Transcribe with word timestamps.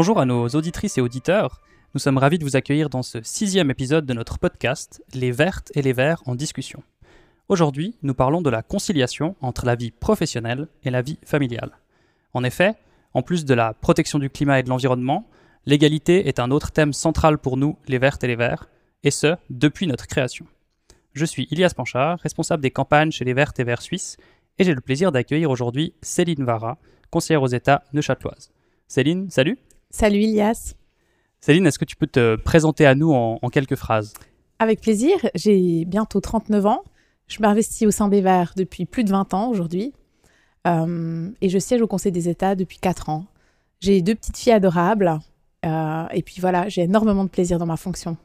Bonjour 0.00 0.20
à 0.20 0.26
nos 0.26 0.46
auditrices 0.50 0.96
et 0.96 1.00
auditeurs. 1.00 1.60
Nous 1.92 1.98
sommes 1.98 2.18
ravis 2.18 2.38
de 2.38 2.44
vous 2.44 2.54
accueillir 2.54 2.88
dans 2.88 3.02
ce 3.02 3.18
sixième 3.22 3.68
épisode 3.68 4.06
de 4.06 4.14
notre 4.14 4.38
podcast 4.38 5.02
Les 5.12 5.32
Vertes 5.32 5.72
et 5.74 5.82
les 5.82 5.92
Verts 5.92 6.22
en 6.26 6.36
discussion. 6.36 6.84
Aujourd'hui, 7.48 7.96
nous 8.02 8.14
parlons 8.14 8.40
de 8.40 8.48
la 8.48 8.62
conciliation 8.62 9.34
entre 9.40 9.66
la 9.66 9.74
vie 9.74 9.90
professionnelle 9.90 10.68
et 10.84 10.90
la 10.90 11.02
vie 11.02 11.18
familiale. 11.24 11.72
En 12.32 12.44
effet, 12.44 12.76
en 13.12 13.22
plus 13.22 13.44
de 13.44 13.54
la 13.54 13.74
protection 13.74 14.20
du 14.20 14.30
climat 14.30 14.60
et 14.60 14.62
de 14.62 14.68
l'environnement, 14.68 15.26
l'égalité 15.66 16.28
est 16.28 16.38
un 16.38 16.52
autre 16.52 16.70
thème 16.70 16.92
central 16.92 17.36
pour 17.36 17.56
nous, 17.56 17.76
les 17.88 17.98
Vertes 17.98 18.22
et 18.22 18.28
les 18.28 18.36
Verts, 18.36 18.68
et 19.02 19.10
ce, 19.10 19.34
depuis 19.50 19.88
notre 19.88 20.06
création. 20.06 20.46
Je 21.12 21.24
suis 21.24 21.48
Ilias 21.50 21.72
Panchard, 21.76 22.20
responsable 22.20 22.62
des 22.62 22.70
campagnes 22.70 23.10
chez 23.10 23.24
les 23.24 23.34
Vertes 23.34 23.58
et 23.58 23.64
Verts 23.64 23.82
suisses, 23.82 24.16
et 24.58 24.64
j'ai 24.64 24.74
le 24.74 24.80
plaisir 24.80 25.10
d'accueillir 25.10 25.50
aujourd'hui 25.50 25.92
Céline 26.02 26.44
Vara, 26.44 26.78
conseillère 27.10 27.42
aux 27.42 27.48
États 27.48 27.82
neuchâteloise. 27.92 28.52
Céline, 28.86 29.28
salut 29.28 29.58
Salut 29.90 30.20
Ilias. 30.20 30.74
Céline, 31.40 31.66
est-ce 31.66 31.78
que 31.78 31.84
tu 31.84 31.96
peux 31.96 32.06
te 32.06 32.36
présenter 32.36 32.84
à 32.84 32.94
nous 32.94 33.12
en, 33.12 33.38
en 33.40 33.48
quelques 33.48 33.76
phrases? 33.76 34.12
Avec 34.58 34.80
plaisir, 34.80 35.16
j'ai 35.34 35.84
bientôt 35.84 36.20
39 36.20 36.66
ans. 36.66 36.82
Je 37.26 37.40
m'investis 37.40 37.86
au 37.86 38.08
Verts 38.08 38.52
depuis 38.56 38.84
plus 38.86 39.04
de 39.04 39.10
20 39.10 39.34
ans 39.34 39.48
aujourd'hui. 39.48 39.92
Euh, 40.66 41.30
et 41.40 41.48
je 41.48 41.58
siège 41.58 41.80
au 41.80 41.86
Conseil 41.86 42.12
des 42.12 42.28
États 42.28 42.54
depuis 42.54 42.78
4 42.78 43.08
ans. 43.08 43.26
J'ai 43.80 44.02
deux 44.02 44.14
petites 44.14 44.36
filles 44.36 44.52
adorables. 44.52 45.20
euh, 45.64 46.04
et 46.12 46.22
puis 46.22 46.36
voilà, 46.40 46.68
j'ai 46.68 46.82
énormément 46.82 47.24
de 47.24 47.30
plaisir 47.30 47.58
dans 47.58 47.66
ma 47.66 47.76
fonction. 47.76 48.16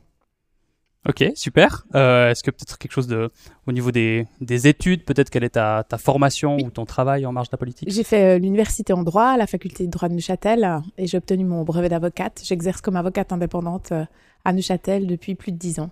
Ok, 1.07 1.31
super. 1.35 1.83
Euh, 1.95 2.29
est-ce 2.31 2.43
que 2.43 2.51
peut-être 2.51 2.77
quelque 2.77 2.93
chose 2.93 3.07
de, 3.07 3.29
au 3.67 3.71
niveau 3.73 3.91
des, 3.91 4.25
des 4.39 4.67
études, 4.67 5.03
peut-être 5.03 5.29
quelle 5.29 5.43
est 5.43 5.49
ta, 5.49 5.83
ta 5.87 5.97
formation 5.97 6.55
Oui. 6.55 6.63
ou 6.65 6.69
ton 6.69 6.85
travail 6.85 7.25
en 7.25 7.33
marge 7.33 7.49
de 7.49 7.53
la 7.53 7.57
politique? 7.57 7.89
J'ai 7.91 8.03
fait 8.05 8.35
euh, 8.35 8.39
l'université 8.39 8.93
en 8.93 9.03
droit, 9.03 9.35
la 9.35 9.45
faculté 9.45 9.85
de 9.85 9.91
droit 9.91 10.07
de 10.07 10.13
Neuchâtel, 10.13 10.81
et 10.97 11.05
j'ai 11.07 11.17
obtenu 11.17 11.43
mon 11.43 11.63
brevet 11.63 11.89
d'avocate. 11.89 12.41
J'exerce 12.45 12.79
comme 12.79 12.95
avocate 12.95 13.33
indépendante 13.33 13.91
euh, 13.91 14.05
à 14.45 14.53
Neuchâtel 14.53 15.05
depuis 15.05 15.35
plus 15.35 15.51
de 15.51 15.57
10 15.57 15.79
ans. 15.81 15.89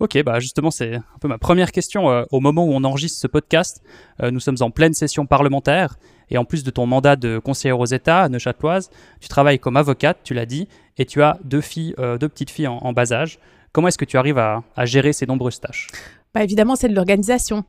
Ok, 0.00 0.20
bah 0.24 0.40
justement, 0.40 0.70
c'est 0.72 0.96
un 0.96 1.04
peu 1.20 1.28
ma 1.28 1.38
première 1.38 1.70
question. 1.70 2.10
Euh, 2.10 2.24
au 2.32 2.40
moment 2.40 2.64
où 2.64 2.72
on 2.72 2.82
enregistre 2.82 3.20
ce 3.20 3.26
podcast, 3.28 3.82
euh, 4.22 4.30
nous 4.30 4.40
sommes 4.40 4.56
en 4.60 4.70
pleine 4.70 4.92
session 4.94 5.24
parlementaire. 5.26 5.96
Et 6.30 6.38
en 6.38 6.44
plus 6.46 6.64
de 6.64 6.70
ton 6.70 6.86
mandat 6.86 7.16
de 7.16 7.38
conseillère 7.38 7.78
aux 7.78 7.84
États, 7.86 8.28
neuchâteloise, 8.30 8.90
tu 9.20 9.28
travailles 9.28 9.58
comme 9.58 9.76
avocate, 9.76 10.18
tu 10.24 10.32
l'as 10.34 10.46
dit, 10.46 10.66
et 10.96 11.04
tu 11.04 11.22
as 11.22 11.38
deux 11.44 11.60
filles, 11.60 11.94
euh, 11.98 12.16
deux 12.18 12.28
petites 12.30 12.50
filles 12.50 12.66
en, 12.66 12.78
en 12.78 12.92
bas 12.94 13.12
âge. 13.12 13.38
Comment 13.74 13.88
est-ce 13.88 13.98
que 13.98 14.04
tu 14.04 14.16
arrives 14.16 14.38
à, 14.38 14.62
gérer 14.84 15.12
ces 15.12 15.26
nombreuses 15.26 15.58
tâches? 15.58 15.88
Bah, 16.32 16.44
évidemment, 16.44 16.76
c'est 16.76 16.88
de 16.88 16.94
l'organisation. 16.94 17.64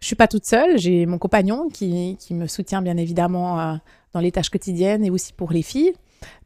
Je 0.00 0.06
suis 0.06 0.16
pas 0.16 0.26
toute 0.26 0.46
seule, 0.46 0.78
j'ai 0.78 1.04
mon 1.04 1.18
compagnon 1.18 1.68
qui, 1.68 2.16
qui 2.18 2.32
me 2.32 2.46
soutient 2.46 2.80
bien 2.80 2.96
évidemment 2.96 3.60
euh, 3.60 3.74
dans 4.14 4.20
les 4.20 4.32
tâches 4.32 4.48
quotidiennes 4.48 5.04
et 5.04 5.10
aussi 5.10 5.34
pour 5.34 5.52
les 5.52 5.60
filles. 5.60 5.92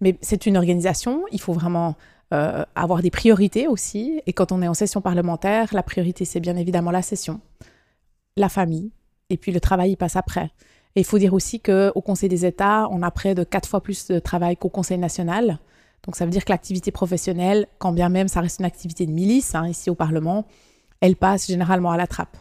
Mais 0.01 0.19
c'est 0.20 0.47
une 0.47 0.57
organisation, 0.57 1.23
il 1.31 1.41
faut 1.41 1.53
vraiment 1.53 1.95
euh, 2.33 2.65
avoir 2.75 3.03
des 3.03 3.12
priorités 3.12 3.69
aussi. 3.69 4.20
Et 4.27 4.33
quand 4.33 4.51
on 4.51 4.61
est 4.62 4.67
en 4.67 4.75
session 4.75 5.01
parlementaire, 5.01 5.73
la 5.73 5.85
priorité, 5.85 6.25
c'est 6.25 6.41
bien 6.41 6.57
évidemment 6.57 6.91
la 6.91 7.03
session, 7.03 7.41
la 8.37 8.48
famille, 8.48 8.91
et 9.31 9.37
puis 9.37 9.53
le 9.53 9.61
travail, 9.61 9.92
il 9.92 9.97
passe 9.97 10.17
après. 10.17 10.51
Et 10.97 11.01
il 11.01 11.05
faut 11.05 11.19
dire 11.19 11.35
aussi 11.35 11.61
qu'au 11.61 12.01
Conseil 12.01 12.29
des 12.29 12.45
États, 12.45 12.89
on 12.91 13.01
a 13.03 13.12
près 13.12 13.37
de 13.37 13.45
quatre 13.45 13.69
fois 13.69 13.81
plus 13.81 14.09
de 14.09 14.19
travail 14.19 14.57
qu'au 14.57 14.70
Conseil 14.70 14.98
national. 14.98 15.61
Donc 16.05 16.16
ça 16.16 16.24
veut 16.24 16.30
dire 16.30 16.44
que 16.44 16.52
l'activité 16.52 16.91
professionnelle, 16.91 17.66
quand 17.78 17.92
bien 17.92 18.08
même 18.08 18.29
ça 18.29 18.40
reste 18.40 18.61
une 18.61 18.67
activité 18.67 19.06
de 19.06 19.12
milice, 19.12 19.55
hein, 19.55 19.67
ici 19.68 19.90
au 19.90 19.95
Parlement, 19.95 20.46
elle 21.01 21.17
passe 21.17 21.46
généralement 21.46 21.90
à 21.90 21.96
la 21.96 22.06
trappe. 22.06 22.36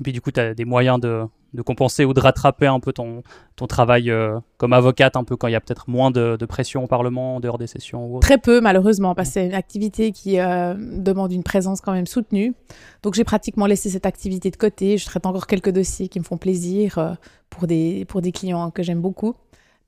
Et 0.00 0.02
puis 0.02 0.12
du 0.12 0.20
coup, 0.20 0.30
tu 0.30 0.38
as 0.38 0.54
des 0.54 0.64
moyens 0.64 1.00
de, 1.00 1.24
de 1.54 1.62
compenser 1.62 2.04
ou 2.04 2.14
de 2.14 2.20
rattraper 2.20 2.66
un 2.66 2.78
peu 2.78 2.92
ton, 2.92 3.22
ton 3.56 3.66
travail 3.66 4.10
euh, 4.10 4.38
comme 4.56 4.72
avocate, 4.72 5.16
un 5.16 5.24
peu 5.24 5.36
quand 5.36 5.48
il 5.48 5.52
y 5.52 5.56
a 5.56 5.60
peut-être 5.60 5.88
moins 5.90 6.12
de, 6.12 6.36
de 6.38 6.46
pression 6.46 6.84
au 6.84 6.86
Parlement, 6.86 7.36
en 7.36 7.40
dehors 7.40 7.58
des 7.58 7.66
sessions 7.66 8.06
ou 8.06 8.16
autre? 8.16 8.26
Très 8.26 8.38
peu, 8.38 8.60
malheureusement, 8.60 9.16
parce 9.16 9.30
que 9.30 9.34
c'est 9.34 9.46
une 9.46 9.54
activité 9.54 10.12
qui 10.12 10.38
euh, 10.38 10.74
demande 10.78 11.32
une 11.32 11.42
présence 11.42 11.80
quand 11.80 11.92
même 11.92 12.06
soutenue. 12.06 12.54
Donc 13.02 13.14
j'ai 13.14 13.24
pratiquement 13.24 13.66
laissé 13.66 13.90
cette 13.90 14.06
activité 14.06 14.50
de 14.50 14.56
côté. 14.56 14.98
Je 14.98 15.06
traite 15.06 15.26
encore 15.26 15.48
quelques 15.48 15.70
dossiers 15.70 16.08
qui 16.08 16.20
me 16.20 16.24
font 16.24 16.38
plaisir 16.38 16.98
euh, 16.98 17.14
pour, 17.50 17.66
des, 17.66 18.04
pour 18.04 18.20
des 18.22 18.30
clients 18.30 18.70
que 18.70 18.84
j'aime 18.84 19.00
beaucoup. 19.00 19.34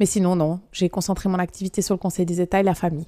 Mais 0.01 0.07
sinon, 0.07 0.35
non, 0.35 0.61
j'ai 0.73 0.89
concentré 0.89 1.29
mon 1.29 1.39
activité 1.39 1.83
sur 1.83 1.95
le 1.95 1.99
Conseil 1.99 2.25
des 2.25 2.41
États 2.41 2.59
et 2.59 2.63
la 2.63 2.75
famille. 2.75 3.07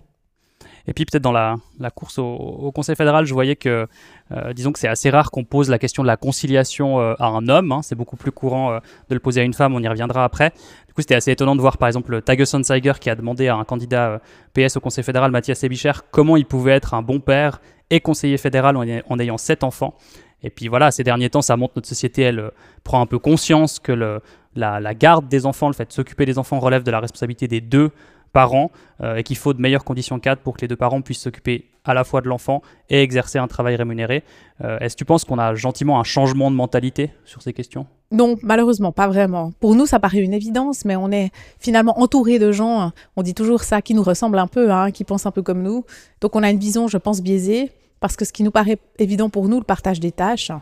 Et 0.87 0.93
puis 0.93 1.05
peut-être 1.05 1.23
dans 1.23 1.33
la, 1.33 1.57
course 1.95 2.19
au, 2.19 2.71
Conseil 2.75 2.97
fédéral, 2.97 3.25
je 3.25 3.33
voyais 3.33 3.57
que, 3.57 3.89
euh, 4.31 4.53
disons 4.53 4.73
que 4.73 4.79
c'est 4.79 4.89
assez 4.89 5.09
rare 5.09 5.31
qu'on 5.31 5.45
pose 5.45 5.71
la 5.71 5.79
question 5.79 6.03
de 6.03 6.09
la 6.09 6.17
conciliation 6.17 7.01
euh, 7.01 7.15
à 7.19 7.27
un 7.27 7.49
homme. 7.49 7.73
hein. 7.73 7.81
C'est 7.83 7.95
beaucoup 7.95 8.17
plus 8.17 8.31
courant 8.31 8.73
euh, 8.73 8.79
de 9.09 9.15
le 9.15 9.21
poser 9.21 9.41
à 9.41 9.45
une 9.45 9.55
femme, 9.55 9.75
on 9.75 9.81
y 9.81 9.89
reviendra 9.89 10.23
après. 10.25 10.51
Du 10.87 10.93
coup, 10.95 11.01
c'était 11.01 11.15
assez 11.15 11.31
étonnant 11.31 11.57
de 11.57 11.61
voir 11.61 11.79
par 11.79 11.89
exemple 11.89 12.21
Tagesson 12.21 12.63
Seiger 12.63 12.93
qui 13.01 13.09
a 13.09 13.15
demandé 13.15 13.49
à 13.49 13.57
un 13.57 13.65
candidat 13.65 14.21
PS 14.53 14.77
au 14.77 14.81
Conseil 14.81 15.03
fédéral, 15.03 15.31
Mathias 15.31 15.65
Ebicher, 15.65 15.93
comment 16.11 16.37
il 16.37 16.45
pouvait 16.45 16.73
être 16.73 16.93
un 16.95 17.03
bon 17.03 17.21
père 17.21 17.63
et 17.89 18.01
conseiller 18.01 18.37
fédéral 18.37 18.77
en, 18.77 18.85
en 18.85 19.19
ayant 19.19 19.39
sept 19.39 19.65
enfants. 19.65 19.95
Et 20.43 20.51
puis 20.51 20.69
voilà, 20.69 20.91
ces 20.91 21.05
derniers 21.05 21.31
temps, 21.31 21.43
ça 21.43 21.57
montre 21.57 21.75
notre 21.77 21.89
société, 21.89 22.23
elle 22.23 22.51
prend 22.83 23.01
un 23.01 23.07
peu 23.07 23.19
conscience 23.19 23.79
que 23.79 23.93
le, 23.93 24.21
la, 24.55 24.95
garde 24.95 25.29
des 25.29 25.47
enfants, 25.47 25.69
le 25.69 25.75
fait 25.75 25.87
de 25.87 25.93
s'occuper 25.93 26.27
des 26.27 26.39
enfants 26.39 26.59
relève 26.59 26.83
de 26.83 26.91
la 26.91 27.01
responsabilité 27.01 27.49
des 27.49 27.61
deux 27.61 27.91
parents 28.33 28.71
euh, 29.03 29.17
et 29.17 29.23
qu'il 29.23 29.37
faut 29.37 29.53
de 29.53 29.61
meilleures 29.61 29.85
conditions 29.85 30.19
cadres 30.19 30.41
pour 30.41 30.57
que 30.57 30.63
les 30.63 30.69
deux 30.69 30.77
parents 30.77 31.03
puissent 31.03 31.21
s'occuper 31.21 31.69
à 31.85 31.95
la 31.95 32.05
fois 32.05 32.21
de 32.21 32.29
l'enfant 32.29 32.63
et 32.89 33.03
exercer 33.03 33.39
un 33.39 33.47
travail 33.47 33.77
rémunéré. 33.77 34.25
Euh, 34.63 34.79
Est-ce 34.79 34.95
que 34.95 34.99
tu 34.99 35.05
penses 35.05 35.25
qu'on 35.25 35.39
a 35.39 35.55
gentiment 35.55 35.99
un 36.01 36.05
changement 36.05 36.51
de 36.51 36.57
mentalité 36.57 37.11
sur 37.25 37.43
ces 37.43 37.53
questions? 37.53 37.87
Non, 38.11 38.37
malheureusement, 38.43 38.93
pas 38.93 39.09
vraiment. 39.09 39.53
Pour 39.61 39.75
nous, 39.75 39.87
ça 39.87 39.99
paraît 39.99 40.21
une 40.21 40.35
évidence, 40.35 40.85
mais 40.85 40.97
on 40.97 41.11
est 41.11 41.31
finalement 41.59 41.99
entouré 42.01 42.39
de 42.39 42.53
gens, 42.53 42.93
on 43.17 43.23
dit 43.23 43.35
toujours 43.35 43.63
ça, 43.63 43.83
qui 43.83 43.95
nous 43.95 44.03
ressemblent 44.03 44.39
un 44.39 44.47
peu, 44.47 44.71
hein, 44.71 44.91
qui 44.91 45.05
pensent 45.05 45.27
un 45.27 45.31
peu 45.31 45.43
comme 45.43 45.63
nous. 45.63 45.85
Donc 46.21 46.37
on 46.37 46.43
a 46.43 46.51
une 46.51 46.59
vision, 46.59 46.89
je 46.89 46.99
pense, 46.99 47.21
biaisée, 47.21 47.73
parce 48.01 48.17
que 48.17 48.25
ce 48.25 48.33
qui 48.33 48.43
nous 48.43 48.51
paraît 48.51 48.79
évident 48.99 49.31
pour 49.31 49.49
nous, 49.49 49.59
le 49.59 49.65
partage 49.65 50.01
des 50.01 50.13
tâches, 50.13 50.53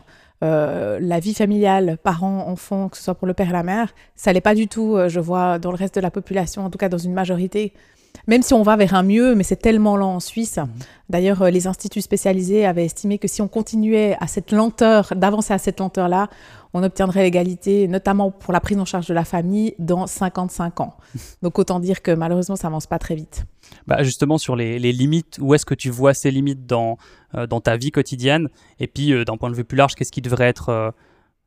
euh, 0.43 0.99
la 0.99 1.19
vie 1.19 1.33
familiale, 1.33 1.97
parents, 2.01 2.47
enfants, 2.47 2.89
que 2.89 2.97
ce 2.97 3.03
soit 3.03 3.15
pour 3.15 3.27
le 3.27 3.33
père 3.33 3.49
et 3.49 3.53
la 3.53 3.63
mère, 3.63 3.93
ça 4.15 4.33
l'est 4.33 4.41
pas 4.41 4.55
du 4.55 4.67
tout, 4.67 4.95
euh, 4.95 5.07
je 5.07 5.19
vois, 5.19 5.59
dans 5.59 5.71
le 5.71 5.77
reste 5.77 5.95
de 5.95 6.01
la 6.01 6.11
population, 6.11 6.65
en 6.65 6.69
tout 6.69 6.79
cas 6.79 6.89
dans 6.89 6.97
une 6.97 7.13
majorité. 7.13 7.73
Même 8.27 8.43
si 8.43 8.53
on 8.53 8.63
va 8.63 8.75
vers 8.75 8.93
un 8.93 9.03
mieux, 9.03 9.35
mais 9.35 9.43
c'est 9.43 9.55
tellement 9.55 9.97
lent 9.97 10.15
en 10.15 10.19
Suisse. 10.19 10.59
D'ailleurs, 11.09 11.41
euh, 11.41 11.49
les 11.49 11.67
instituts 11.67 12.01
spécialisés 12.01 12.65
avaient 12.65 12.85
estimé 12.85 13.17
que 13.17 13.27
si 13.27 13.41
on 13.41 13.47
continuait 13.47 14.15
à 14.19 14.27
cette 14.27 14.51
lenteur, 14.51 15.13
d'avancer 15.15 15.53
à 15.53 15.57
cette 15.57 15.79
lenteur-là, 15.79 16.29
on 16.73 16.83
obtiendrait 16.83 17.23
l'égalité, 17.23 17.87
notamment 17.87 18.31
pour 18.31 18.53
la 18.53 18.59
prise 18.59 18.77
en 18.79 18.85
charge 18.85 19.07
de 19.07 19.13
la 19.13 19.25
famille, 19.25 19.75
dans 19.79 20.07
55 20.07 20.79
ans. 20.79 20.95
Donc 21.41 21.59
autant 21.59 21.79
dire 21.79 22.01
que 22.01 22.11
malheureusement, 22.11 22.55
ça 22.55 22.67
avance 22.67 22.87
pas 22.87 22.99
très 22.99 23.15
vite. 23.15 23.45
bah 23.87 24.03
Justement, 24.03 24.37
sur 24.37 24.55
les, 24.55 24.79
les 24.79 24.91
limites, 24.91 25.37
où 25.41 25.53
est-ce 25.53 25.65
que 25.65 25.75
tu 25.75 25.89
vois 25.89 26.13
ces 26.13 26.31
limites 26.31 26.65
dans, 26.65 26.97
euh, 27.35 27.47
dans 27.47 27.61
ta 27.61 27.75
vie 27.75 27.91
quotidienne? 27.91 28.49
Et 28.79 28.87
puis, 28.87 29.11
euh, 29.11 29.25
d'un 29.25 29.37
point 29.37 29.49
de 29.49 29.55
vue 29.55 29.65
plus 29.65 29.77
large, 29.77 29.95
qu'est-ce 29.95 30.11
qui 30.11 30.21
devrait 30.21 30.47
être 30.47 30.69
euh, 30.69 30.91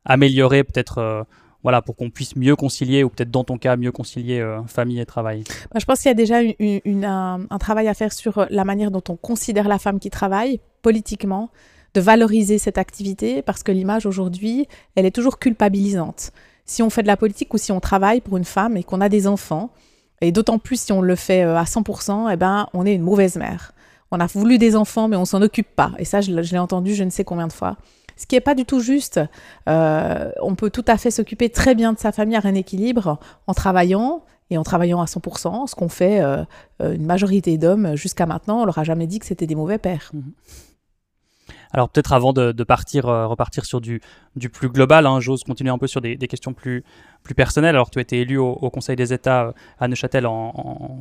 amélioré 0.05 0.63
peut-être 0.63 1.25
voilà, 1.65 1.81
pour 1.81 1.95
qu'on 1.95 2.11
puisse 2.11 2.35
mieux 2.35 2.55
concilier, 2.55 3.03
ou 3.03 3.09
peut-être 3.09 3.31
dans 3.31 3.43
ton 3.43 3.57
cas, 3.57 3.75
mieux 3.75 3.91
concilier 3.91 4.39
euh, 4.39 4.61
famille 4.67 4.99
et 4.99 5.05
travail 5.07 5.43
Bah, 5.73 5.79
je 5.79 5.85
pense 5.85 5.99
qu'il 5.99 6.09
y 6.09 6.11
a 6.11 6.13
déjà 6.13 6.37
un, 6.37 7.57
travail 7.57 7.87
à 7.87 7.95
faire 7.95 8.13
sur 8.13 8.37
euh, 8.37 8.45
la 8.51 8.63
manière 8.65 8.91
dont 8.91 9.01
on 9.09 9.15
considère 9.15 9.67
la 9.67 9.79
femme 9.79 9.99
qui 9.99 10.11
travaille 10.11 10.59
politiquement, 10.83 11.49
de 11.95 12.01
valoriser 12.01 12.59
cette 12.59 12.77
activité, 12.77 13.41
parce 13.41 13.63
que 13.63 13.71
l'image 13.71 14.05
aujourd'hui, 14.05 14.67
elle 14.93 15.07
est 15.07 15.15
toujours 15.15 15.39
culpabilisante. 15.39 16.29
Si 16.65 16.83
on 16.83 16.91
fait 16.91 17.01
de 17.01 17.07
la 17.07 17.17
politique 17.17 17.51
ou 17.51 17.57
si 17.57 17.71
on 17.71 17.79
travaille 17.79 18.21
pour 18.21 18.37
une 18.37 18.45
femme 18.45 18.77
et 18.77 18.83
qu'on 18.83 19.01
a 19.01 19.09
des 19.09 19.25
enfants, 19.25 19.71
et 20.21 20.31
d'autant 20.31 20.59
plus 20.59 20.79
si 20.79 20.91
on 20.91 21.01
le 21.01 21.15
fait 21.15 21.43
euh, 21.43 21.57
à 21.57 21.63
100%, 21.63 22.29
eh 22.31 22.35
ben, 22.35 22.67
on 22.75 22.85
est 22.85 22.93
une 22.93 23.01
mauvaise 23.01 23.37
mère. 23.37 23.71
On 24.11 24.19
a 24.19 24.27
voulu 24.27 24.59
des 24.59 24.75
enfants, 24.75 25.07
mais 25.07 25.17
on 25.17 25.25
s'en 25.25 25.41
occupe 25.41 25.75
pas. 25.75 25.93
Et 25.97 26.05
ça, 26.05 26.21
je 26.21 26.31
l'ai 26.31 26.59
entendu 26.59 26.93
je 26.93 27.03
ne 27.03 27.09
sais 27.09 27.23
combien 27.23 27.47
de 27.47 27.53
fois. 27.53 27.75
Ce 28.17 28.25
qui 28.25 28.35
n'est 28.35 28.41
pas 28.41 28.55
du 28.55 28.65
tout 28.65 28.79
juste. 28.79 29.19
Euh, 29.67 30.31
on 30.41 30.55
peut 30.55 30.69
tout 30.69 30.85
à 30.87 30.97
fait 30.97 31.11
s'occuper 31.11 31.49
très 31.49 31.75
bien 31.75 31.93
de 31.93 31.99
sa 31.99 32.11
famille 32.11 32.35
à 32.35 32.41
un 32.43 32.55
équilibre 32.55 33.19
en 33.47 33.53
travaillant 33.53 34.23
et 34.49 34.57
en 34.57 34.63
travaillant 34.63 35.01
à 35.01 35.05
100%, 35.05 35.67
ce 35.67 35.75
qu'on 35.75 35.89
fait 35.89 36.21
euh, 36.21 36.43
euh, 36.81 36.93
une 36.93 37.05
majorité 37.05 37.57
d'hommes 37.57 37.95
jusqu'à 37.95 38.25
maintenant. 38.25 38.61
On 38.61 38.65
leur 38.65 38.77
a 38.77 38.83
jamais 38.83 39.07
dit 39.07 39.19
que 39.19 39.25
c'était 39.25 39.47
des 39.47 39.55
mauvais 39.55 39.77
pères. 39.79 40.11
Alors 41.71 41.89
peut-être 41.89 42.13
avant 42.13 42.33
de, 42.33 42.51
partir, 42.63 43.07
euh, 43.07 43.27
repartir 43.27 43.65
sur 43.65 43.81
du, 43.81 44.01
plus 44.51 44.69
global, 44.69 45.05
hein, 45.05 45.19
j'ose 45.19 45.43
continuer 45.43 45.71
un 45.71 45.77
peu 45.77 45.87
sur 45.87 46.01
des, 46.01 46.17
questions 46.17 46.53
plus, 46.53 46.83
personnelles. 47.35 47.75
Alors 47.75 47.89
tu 47.89 47.99
as 47.99 48.01
été 48.01 48.21
élu 48.21 48.37
au, 48.37 48.69
Conseil 48.69 48.95
des 48.95 49.13
États 49.13 49.45
euh, 49.45 49.51
à 49.79 49.87
Neuchâtel 49.87 50.23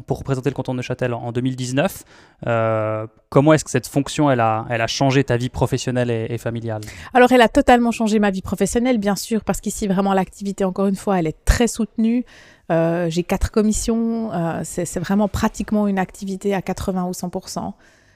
pour 0.07 0.19
représenter 0.19 0.51
le 0.51 0.55
canton 0.55 0.73
de 0.73 0.79
Neuchâtel 0.79 1.15
en, 1.15 1.23
en 1.23 1.33
2019. 1.33 2.05
Euh, 2.47 3.07
comment 3.29 3.53
est-ce 3.53 3.65
que 3.65 3.71
cette 3.71 3.87
fonction, 3.87 4.31
elle 4.31 4.41
a, 4.41 4.87
changé 4.87 5.25
ta 5.25 5.37
vie 5.37 5.49
professionnelle 5.49 6.11
et, 6.11 6.39
familiale? 6.39 6.83
Alors, 7.15 7.33
elle 7.33 7.41
a 7.41 7.49
totalement 7.49 7.91
changé 7.91 8.19
ma 8.19 8.31
vie 8.31 8.43
professionnelle, 8.43 8.99
bien 8.99 9.17
sûr, 9.17 9.45
parce 9.45 9.61
qu'ici, 9.61 9.87
vraiment, 9.87 10.13
l'activité, 10.13 10.65
encore 10.65 10.87
une 10.87 10.97
fois, 10.97 11.19
elle 11.19 11.27
est 11.27 11.45
très 11.45 11.67
soutenue. 11.67 12.25
J'ai 12.71 13.23
quatre 13.23 13.51
commissions. 13.51 14.31
c'est 14.63 14.99
vraiment 14.99 15.29
pratiquement 15.29 15.89
une 15.89 15.99
activité 15.99 16.55
à 16.55 16.63
80 16.63 17.07
ou 17.07 17.13
100 17.13 17.31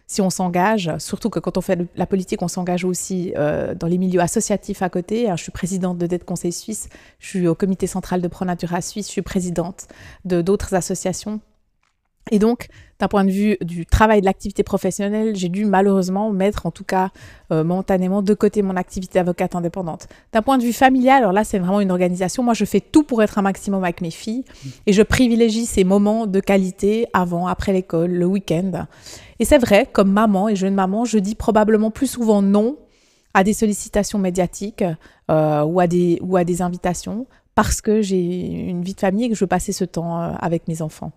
si 0.09 0.21
on 0.23 0.31
s'engage, 0.31 0.91
surtout 0.99 1.31
que 1.31 1.39
quand 1.39 1.57
on 1.57 1.61
fait 1.61 1.77
le- 1.77 1.87
la 1.95 2.07
politique, 2.07 2.43
on 2.43 2.49
s'engage 2.49 2.85
aussi 2.85 3.33
euh, 3.37 3.75
dans 3.75 3.87
les 3.87 3.99
milieux 3.99 4.21
associatifs 4.21 4.83
à 4.83 4.89
côté. 4.89 5.29
hein. 5.31 5.37
Je 5.37 5.43
suis 5.45 5.53
présidente 5.53 5.99
de 5.99 6.07
Dette 6.07 6.25
Conseil 6.25 6.51
Suisse, 6.53 6.89
je 7.21 7.29
suis 7.29 7.47
au 7.47 7.55
comité 7.55 7.87
central 7.87 8.21
de 8.23 8.27
ProNatura 8.29 8.81
Suisse, 8.81 9.07
je 9.07 9.13
suis 9.13 9.23
présidente 9.23 9.87
de 10.25 10.41
d'autres 10.43 10.75
associations. 10.75 11.41
Et 12.31 12.39
donc, 12.39 12.69
d'un 12.99 13.09
point 13.09 13.25
de 13.25 13.31
vue 13.31 13.57
du 13.61 13.87
travail 13.87 14.21
de 14.21 14.27
l'activité 14.27 14.63
professionnelle, 14.63 15.37
j'ai 15.37 15.49
dû 15.49 15.65
malheureusement 15.65 16.31
mettre, 16.31 16.67
en 16.67 16.71
tout 16.71 16.85
cas 16.85 17.11
euh, 17.53 17.65
momentanément, 17.65 18.23
de 18.23 18.35
côté 18.35 18.63
mon 18.63 18.77
activité 18.77 19.19
d'avocate 19.19 19.55
indépendante. 19.55 20.09
D'un 20.33 20.43
point 20.43 20.59
de 20.59 20.63
vue 20.63 20.73
familial, 20.73 21.19
alors 21.19 21.33
là, 21.33 21.45
c'est 21.45 21.59
vraiment 21.59 21.81
une 21.81 21.91
organisation. 21.91 22.43
Moi, 22.43 22.55
je 22.55 22.65
fais 22.65 22.81
tout 22.81 23.05
pour 23.05 23.23
être 23.23 23.39
un 23.39 23.43
maximum 23.43 23.83
avec 23.85 24.01
mes 24.01 24.11
filles 24.11 24.45
et 24.87 24.93
je 24.93 25.03
privilégie 25.03 25.65
ces 25.65 25.85
moments 25.85 26.27
de 26.27 26.41
qualité 26.41 27.07
avant, 27.13 27.47
après 27.47 27.73
l'école, 27.73 28.11
le 28.11 28.27
week-end. 28.27 28.87
Et 29.39 29.45
c'est 29.45 29.59
vrai, 29.59 29.89
comme 29.91 30.11
maman 30.11 30.49
et 30.49 30.57
jeune 30.57 30.75
maman, 30.75 31.05
je 31.05 31.19
dis 31.19 31.35
probablement 31.35 31.91
plus 31.91 32.09
souvent 32.09 32.43
non 32.43 32.77
à 33.35 33.45
des 33.45 33.53
sollicitations 33.53 34.19
médiatiques 34.19 34.85
euh, 35.31 35.63
ou, 35.63 35.79
à 35.81 35.87
des, 35.87 36.19
ou 36.23 36.37
à 36.37 36.45
des 36.45 36.63
invitations 36.63 37.27
parce 37.55 37.81
que 37.81 38.03
j'ai 38.03 38.19
une 38.19 38.83
vie 38.83 38.95
de 38.95 39.01
famille 39.01 39.25
et 39.25 39.29
que 39.29 39.35
je 39.35 39.41
veux 39.41 39.49
passer 39.49 39.73
ce 39.73 39.85
temps 39.85 40.21
euh, 40.21 40.33
avec 40.41 40.67
mes 40.67 40.83
enfants. 40.83 41.13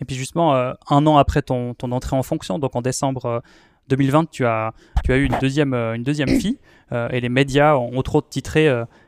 Et 0.00 0.04
puis 0.04 0.16
justement, 0.16 0.54
euh, 0.54 0.72
un 0.88 1.06
an 1.06 1.16
après 1.16 1.42
ton, 1.42 1.74
ton, 1.74 1.92
entrée 1.92 2.16
en 2.16 2.22
fonction, 2.22 2.58
donc 2.58 2.74
en 2.76 2.82
décembre 2.82 3.42
2020, 3.88 4.30
tu 4.30 4.46
as, 4.46 4.72
tu 5.04 5.12
as 5.12 5.16
eu 5.16 5.24
une 5.24 5.38
deuxième, 5.40 5.74
une 5.74 6.02
deuxième 6.02 6.28
fille 6.28 6.58
et 6.92 7.20
les 7.20 7.28
médias 7.28 7.76
ont 7.76 7.98
entre 7.98 8.16
autres 8.16 8.28
titré 8.28 8.64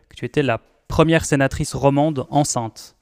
que 0.08 0.16
tu 0.16 0.24
étais 0.24 0.42
la 0.42 0.60
première 0.88 1.24
sénatrice 1.24 1.74
romande 1.74 2.26
enceinte. 2.30 2.96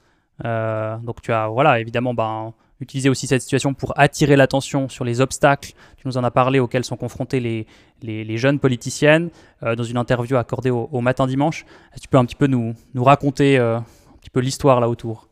donc 0.45 1.23
tu 1.23 1.33
as, 1.33 1.49
voilà, 1.49 1.81
évidemment, 1.81 2.15
ben, 2.15 2.55
utiliser 2.81 3.09
aussi 3.09 3.27
cette 3.27 3.43
situation 3.43 3.75
pour 3.75 3.93
attirer 3.99 4.37
l'attention 4.37 4.89
sur 4.89 5.05
les 5.05 5.21
obstacles, 5.21 5.73
tu 5.97 6.09
nous 6.09 6.17
en 6.17 6.25
as 6.25 6.31
parlé, 6.31 6.59
auxquels 6.59 6.85
sont 6.85 6.97
confrontées 6.97 7.41
les, 7.41 7.67
les, 8.03 8.37
jeunes 8.37 8.59
politiciennes 8.59 9.31
euh, 9.63 9.77
dans 9.77 9.85
une 9.85 9.99
interview 9.99 10.37
accordée 10.37 10.71
au, 10.71 11.01
matin 11.01 11.27
dimanche. 11.27 11.65
Est-ce 11.93 11.97
que 11.97 12.03
tu 12.03 12.09
peux 12.09 12.19
un 12.19 12.25
petit 12.25 12.37
peu 12.37 12.47
nous, 12.47 12.75
nous 12.95 13.05
raconter 13.05 13.59
euh, 13.59 13.77
un 13.79 13.85
petit 14.21 14.31
peu 14.31 14.41
l'histoire 14.41 14.81
là 14.81 14.89
autour? 14.89 15.30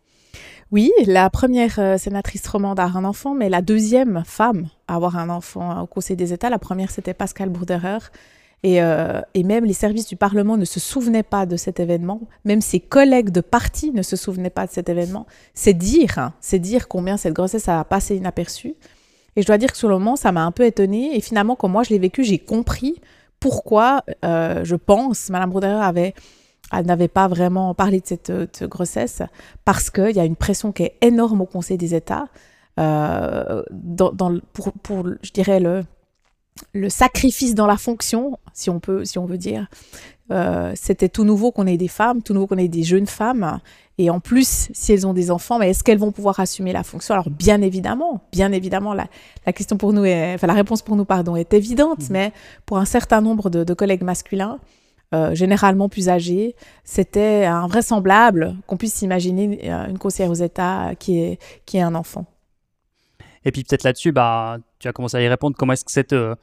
Oui, 0.70 0.90
la 1.06 1.30
première 1.30 1.78
euh, 1.78 1.98
sénatrice 1.98 2.46
romande 2.46 2.80
a 2.80 2.84
un 2.84 3.04
enfant, 3.04 3.34
mais 3.34 3.48
la 3.48 3.62
deuxième 3.62 4.22
femme 4.26 4.68
à 4.86 4.96
avoir 4.96 5.16
un 5.16 5.30
enfant 5.30 5.82
au 5.82 5.86
Conseil 5.86 6.16
des 6.16 6.32
États, 6.32 6.50
la 6.50 6.58
première 6.58 6.90
c'était 6.90 7.14
Pascal 7.14 7.48
Bourderer, 7.48 7.98
euh, 8.66 9.20
et, 9.34 9.44
même 9.44 9.64
les 9.64 9.72
services 9.72 10.06
du 10.06 10.16
Parlement 10.16 10.56
ne 10.56 10.64
se 10.64 10.80
souvenaient 10.80 11.22
pas 11.22 11.46
de 11.46 11.56
cet 11.56 11.78
événement, 11.78 12.20
même 12.44 12.60
ses 12.60 12.80
collègues 12.80 13.30
de 13.30 13.40
parti 13.40 13.92
ne 13.92 14.02
se 14.02 14.16
souvenaient 14.16 14.50
pas 14.50 14.66
de 14.66 14.72
cet 14.72 14.88
événement. 14.88 15.26
C'est 15.54 15.74
dire, 15.74 16.18
hein, 16.18 16.34
c'est 16.40 16.58
dire 16.58 16.88
combien 16.88 17.16
cette 17.16 17.34
grossesse 17.34 17.68
a 17.68 17.84
passé 17.84 18.16
inaperçue. 18.16 18.74
Et 19.36 19.42
je 19.42 19.46
dois 19.46 19.58
dire 19.58 19.70
que 19.70 19.78
sur 19.78 19.88
le 19.88 19.94
moment, 19.94 20.16
ça 20.16 20.32
m'a 20.32 20.44
un 20.44 20.50
peu 20.50 20.64
étonnée. 20.64 21.16
Et 21.16 21.20
finalement, 21.20 21.54
quand 21.54 21.68
moi 21.68 21.84
je 21.84 21.90
l'ai 21.90 21.98
vécu, 21.98 22.24
j'ai 22.24 22.38
compris 22.38 23.00
pourquoi, 23.38 24.02
euh, 24.24 24.64
je 24.64 24.74
pense, 24.74 25.30
Madame 25.30 25.50
Brouderer 25.50 25.80
avait 25.80 26.14
elle 26.72 26.86
n'avait 26.86 27.08
pas 27.08 27.28
vraiment 27.28 27.74
parlé 27.74 28.00
de 28.00 28.06
cette, 28.06 28.64
grossesse 28.64 29.22
parce 29.64 29.90
qu'il 29.90 30.10
y 30.10 30.20
a 30.20 30.24
une 30.24 30.36
pression 30.36 30.72
qui 30.72 30.84
est 30.84 30.94
énorme 31.00 31.40
au 31.40 31.46
Conseil 31.46 31.78
des 31.78 31.94
États 31.94 32.28
euh, 32.78 33.62
dans, 33.70 34.38
pour, 34.52 34.72
pour, 34.72 35.06
je 35.22 35.32
dirais, 35.32 35.60
le, 35.60 35.84
le 36.72 36.88
sacrifice 36.88 37.54
dans 37.54 37.66
la 37.66 37.76
fonction, 37.76 38.38
si 38.52 38.70
on 38.70 38.80
peut, 38.80 39.04
si 39.04 39.18
on 39.18 39.26
veut 39.26 39.38
dire. 39.38 39.68
Euh, 40.30 40.72
c'était 40.74 41.08
tout 41.08 41.24
nouveau 41.24 41.52
qu'on 41.52 41.66
ait 41.66 41.78
des 41.78 41.88
femmes, 41.88 42.22
tout 42.22 42.34
nouveau 42.34 42.46
qu'on 42.46 42.58
ait 42.58 42.68
des 42.68 42.82
jeunes 42.82 43.06
femmes. 43.06 43.60
Et 43.96 44.10
en 44.10 44.20
plus, 44.20 44.68
si 44.72 44.92
elles 44.92 45.06
ont 45.06 45.14
des 45.14 45.30
enfants, 45.30 45.58
mais 45.58 45.70
est-ce 45.70 45.82
qu'elles 45.82 45.98
vont 45.98 46.12
pouvoir 46.12 46.38
assumer 46.38 46.72
la 46.72 46.82
fonction? 46.82 47.14
Alors 47.14 47.30
bien 47.30 47.62
évidemment, 47.62 48.20
bien 48.30 48.52
évidemment, 48.52 48.94
la, 48.94 49.08
question 49.52 49.76
pour 49.76 49.92
nous, 49.92 50.04
est, 50.04 50.34
enfin 50.34 50.46
la 50.46 50.54
réponse 50.54 50.82
pour 50.82 50.96
nous, 50.96 51.04
pardon, 51.04 51.34
est 51.34 51.52
évidente. 51.54 52.00
Mmh. 52.00 52.12
Mais 52.12 52.32
pour 52.66 52.78
un 52.78 52.84
certain 52.84 53.20
nombre 53.20 53.50
de, 53.50 53.74
collègues 53.74 54.02
masculins, 54.02 54.58
euh, 55.14 55.34
généralement 55.34 55.88
plus 55.88 56.08
âgés, 56.08 56.54
c'était 56.84 57.46
invraisemblable 57.46 58.56
qu'on 58.66 58.76
puisse 58.76 58.94
s'imaginer 58.94 59.70
euh, 59.70 59.86
une 59.86 59.98
conseillère 59.98 60.30
aux 60.30 60.34
États 60.34 60.94
qui 60.98 61.18
est 61.20 61.38
qui 61.64 61.78
est 61.78 61.82
un 61.82 61.94
enfant. 61.94 62.26
Et 63.44 63.52
puis 63.52 63.64
peut-être 63.64 63.84
là-dessus, 63.84 64.12
bah, 64.12 64.58
tu 64.78 64.88
as 64.88 64.92
commencé 64.92 65.16
à 65.16 65.22
y 65.22 65.28
répondre. 65.28 65.56
Comment 65.56 65.72
est-ce 65.72 65.84
que 65.84 65.92
c'était 65.92 66.16
euh, 66.16 66.34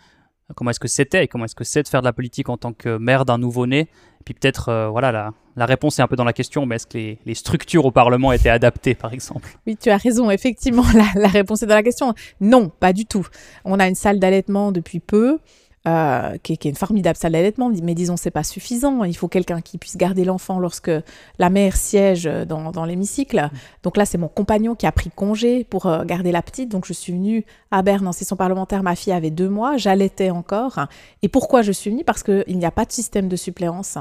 comment 0.55 0.71
est-ce 0.71 0.79
que 0.79 0.87
c'était 0.87 1.23
et 1.23 1.27
comment 1.27 1.45
est-ce 1.45 1.55
que 1.55 1.63
c'est 1.63 1.83
de 1.83 1.87
faire 1.87 2.01
de 2.01 2.05
la 2.05 2.13
politique 2.13 2.49
en 2.49 2.57
tant 2.57 2.73
que 2.73 2.97
mère 2.97 3.25
d'un 3.25 3.37
nouveau-né? 3.37 3.81
Et 3.81 4.23
puis 4.23 4.33
peut-être, 4.33 4.69
euh, 4.69 4.89
voilà, 4.89 5.11
la, 5.11 5.33
la, 5.55 5.65
réponse 5.65 5.99
est 5.99 6.01
un 6.01 6.07
peu 6.07 6.15
dans 6.15 6.23
la 6.23 6.33
question, 6.33 6.65
mais 6.65 6.75
est-ce 6.75 6.87
que 6.87 6.97
les, 6.97 7.19
les, 7.25 7.35
structures 7.35 7.85
au 7.85 7.91
Parlement 7.91 8.31
étaient 8.31 8.49
adaptées, 8.49 8.95
par 8.95 9.13
exemple? 9.13 9.47
Oui, 9.67 9.77
tu 9.77 9.89
as 9.89 9.97
raison, 9.97 10.31
effectivement, 10.31 10.85
la, 10.93 11.05
la 11.15 11.27
réponse 11.27 11.63
est 11.63 11.67
dans 11.67 11.75
la 11.75 11.83
question. 11.83 12.13
Non, 12.41 12.69
pas 12.69 12.93
du 12.93 13.05
tout. 13.05 13.25
On 13.63 13.79
a 13.79 13.87
une 13.87 13.95
salle 13.95 14.19
d'allaitement 14.19 14.71
depuis 14.71 14.99
peu. 14.99 15.39
Euh, 15.87 16.37
qui, 16.41 16.53
est, 16.53 16.65
une 16.65 16.75
formidable 16.75 17.15
salle 17.15 17.33
d'allaitement, 17.33 17.71
mais 17.83 17.93
disons 17.93 18.17
c'est 18.17 18.31
pas 18.31 18.43
suffisant. 18.43 19.03
Il 19.03 19.15
faut 19.15 19.27
quelqu'un 19.27 19.61
qui 19.61 19.77
puisse 19.77 19.97
garder 19.97 20.25
l'enfant 20.25 20.57
lorsque 20.57 20.89
la 21.37 21.49
mère 21.51 21.75
siège 21.75 22.23
dans, 22.23 22.85
l'hémicycle. 22.85 23.51
Donc 23.83 23.95
là, 23.95 24.07
c'est 24.07 24.17
mon 24.17 24.27
compagnon 24.27 24.73
qui 24.73 24.87
a 24.87 24.91
pris 24.91 25.11
congé 25.11 25.63
pour 25.63 25.85
euh, 25.85 26.03
garder 26.03 26.31
la 26.31 26.41
petite. 26.41 26.69
Donc 26.69 26.85
je 26.87 26.93
suis 26.93 27.13
venue 27.13 27.45
à 27.69 27.83
Berne 27.83 28.07
en 28.07 28.13
session 28.13 28.35
parlementaire. 28.35 28.81
Ma 28.81 28.95
fille 28.95 29.13
avait 29.13 29.29
deux 29.29 29.47
mois, 29.47 29.77
j'allaitais 29.77 30.31
encore. 30.31 30.79
Et 31.21 31.29
pourquoi 31.29 31.61
je 31.61 31.71
suis 31.71 31.91
venue? 31.91 32.03
Parce 32.03 32.23
qu'il 32.23 32.57
n'y 32.57 32.65
a 32.65 32.71
pas 32.71 32.85
de 32.85 32.91
système 32.91 33.27
de 33.27 33.35
suppléance. 33.35 33.99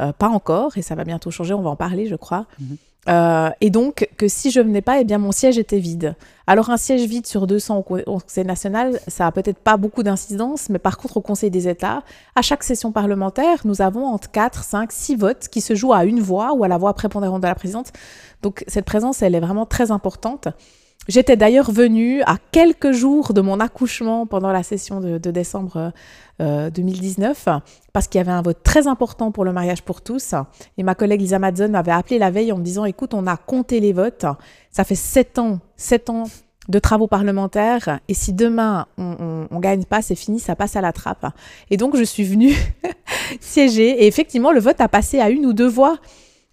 Euh, 0.00 0.12
pas 0.12 0.28
encore, 0.28 0.76
et 0.76 0.82
ça 0.82 0.94
va 0.94 1.04
bientôt 1.04 1.30
changer, 1.32 1.54
on 1.54 1.62
va 1.62 1.70
en 1.70 1.76
parler, 1.76 2.06
je 2.06 2.16
crois. 2.16 2.46
Mhm. 2.60 2.76
Euh, 3.08 3.50
et 3.60 3.70
donc, 3.70 4.08
que 4.16 4.28
si 4.28 4.50
je 4.50 4.60
venais 4.60 4.82
pas, 4.82 5.00
eh 5.00 5.04
bien, 5.04 5.18
mon 5.18 5.32
siège 5.32 5.58
était 5.58 5.78
vide. 5.78 6.14
Alors, 6.46 6.70
un 6.70 6.76
siège 6.76 7.02
vide 7.02 7.26
sur 7.26 7.46
200 7.46 7.78
au, 7.78 7.82
Conseil 7.82 8.44
national, 8.44 9.00
ça 9.06 9.26
a 9.26 9.32
peut-être 9.32 9.58
pas 9.58 9.76
beaucoup 9.76 10.02
d'incidence, 10.02 10.68
mais 10.68 10.78
par 10.78 10.98
contre, 10.98 11.16
au 11.16 11.20
Conseil 11.20 11.50
des 11.50 11.68
États, 11.68 12.02
à 12.34 12.42
chaque 12.42 12.62
session 12.62 12.92
parlementaire, 12.92 13.60
nous 13.64 13.82
avons 13.82 14.06
entre 14.06 14.30
4, 14.30 14.64
5, 14.64 14.92
6 14.92 15.16
votes 15.16 15.48
qui 15.48 15.60
se 15.60 15.74
jouent 15.74 15.92
à 15.92 16.04
une 16.04 16.20
voix 16.20 16.52
ou 16.54 16.64
à 16.64 16.68
la 16.68 16.78
voix 16.78 16.94
prépondérante 16.94 17.42
de 17.42 17.46
la 17.46 17.54
présidente. 17.54 17.92
Donc, 18.42 18.64
cette 18.66 18.84
présence, 18.84 19.22
elle 19.22 19.34
est 19.34 19.40
vraiment 19.40 19.66
très 19.66 19.90
importante. 19.90 20.48
J'étais 21.08 21.36
d'ailleurs 21.36 21.70
venue 21.70 22.22
à 22.22 22.36
quelques 22.50 22.90
jours 22.90 23.32
de 23.32 23.40
mon 23.40 23.60
accouchement 23.60 24.26
pendant 24.26 24.50
la 24.50 24.62
session 24.62 25.00
de, 25.00 25.18
décembre 25.18 25.92
2019 26.40 27.44
euh, 27.46 27.58
parce 27.92 28.08
qu'il 28.08 28.18
y 28.18 28.20
avait 28.20 28.32
un 28.32 28.42
vote 28.42 28.62
très 28.64 28.88
important 28.88 29.30
pour 29.30 29.44
le 29.44 29.52
mariage 29.52 29.82
pour 29.82 30.00
tous. 30.00 30.34
Et 30.78 30.82
ma 30.82 30.94
collègue 30.94 31.20
Lisa 31.20 31.38
Madsen 31.38 31.70
m'avait 31.70 31.92
appelé 31.92 32.18
la 32.18 32.30
veille 32.30 32.50
en 32.52 32.58
me 32.58 32.64
disant 32.64 32.84
écoute, 32.84 33.14
on 33.14 33.26
a 33.26 33.36
compté 33.36 33.78
les 33.78 33.92
votes. 33.92 34.26
Ça 34.70 34.82
fait 34.82 34.96
sept 34.96 35.38
ans, 35.38 35.60
sept 35.76 36.10
ans 36.10 36.24
de 36.68 36.78
travaux 36.80 37.06
parlementaires. 37.06 38.00
Et 38.08 38.14
si 38.14 38.32
demain 38.32 38.86
on, 38.98 39.46
on, 39.48 39.60
gagne 39.60 39.84
pas, 39.84 40.02
c'est 40.02 40.16
fini, 40.16 40.40
ça 40.40 40.56
passe 40.56 40.74
à 40.74 40.80
la 40.80 40.92
trappe. 40.92 41.26
Et 41.70 41.76
donc 41.76 41.96
je 41.96 42.02
suis 42.02 42.24
venue 42.24 42.52
siéger. 43.40 44.02
Et 44.02 44.06
effectivement, 44.08 44.50
le 44.50 44.60
vote 44.60 44.80
a 44.80 44.88
passé 44.88 45.20
à 45.20 45.30
une 45.30 45.46
ou 45.46 45.52
deux 45.52 45.68
voix. 45.68 45.98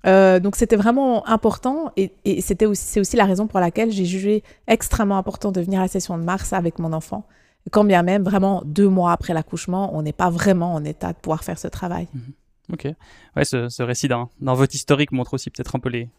Euh, 0.06 0.40
donc 0.40 0.56
c'était 0.56 0.76
vraiment 0.76 1.26
important 1.28 1.92
et, 1.96 2.12
c'était 2.42 2.66
aussi, 2.66 2.84
c'est 2.84 3.00
aussi 3.00 3.16
la 3.16 3.26
raison 3.26 3.48
pour 3.48 3.60
laquelle 3.60 3.90
j'ai 3.92 4.06
jugé 4.06 4.44
extrêmement 4.68 5.18
important 5.18 5.52
de 5.52 5.62
venir 5.62 5.80
à 5.80 5.84
la 5.84 5.88
session 5.88 6.18
de 6.18 6.24
mars 6.24 6.54
avec 6.54 6.80
mon 6.80 6.92
enfant. 6.94 7.26
Quand 7.72 7.86
bien 7.86 8.04
même, 8.04 8.24
vraiment 8.24 8.62
deux 8.66 8.90
mois 8.90 9.14
après 9.14 9.34
l'accouchement, 9.34 9.96
on 9.96 10.02
n'est 10.02 10.12
pas 10.12 10.30
vraiment 10.30 10.74
en 10.74 10.84
état 10.84 11.14
de 11.14 11.18
pouvoir 11.18 11.44
faire 11.44 11.58
ce 11.58 11.70
travail. 11.70 12.08
Mhm. 12.14 12.34
Ok. 12.72 12.88
Ouais, 13.36 13.46
ce, 13.46 13.84
récit 13.84 14.08
dans, 14.08 14.30
votre 14.40 14.74
historique 14.74 15.12
montre 15.12 15.34
aussi 15.34 15.50
peut-être 15.50 15.76
un 15.76 15.80
peu 15.80 15.90
les, 15.90 16.10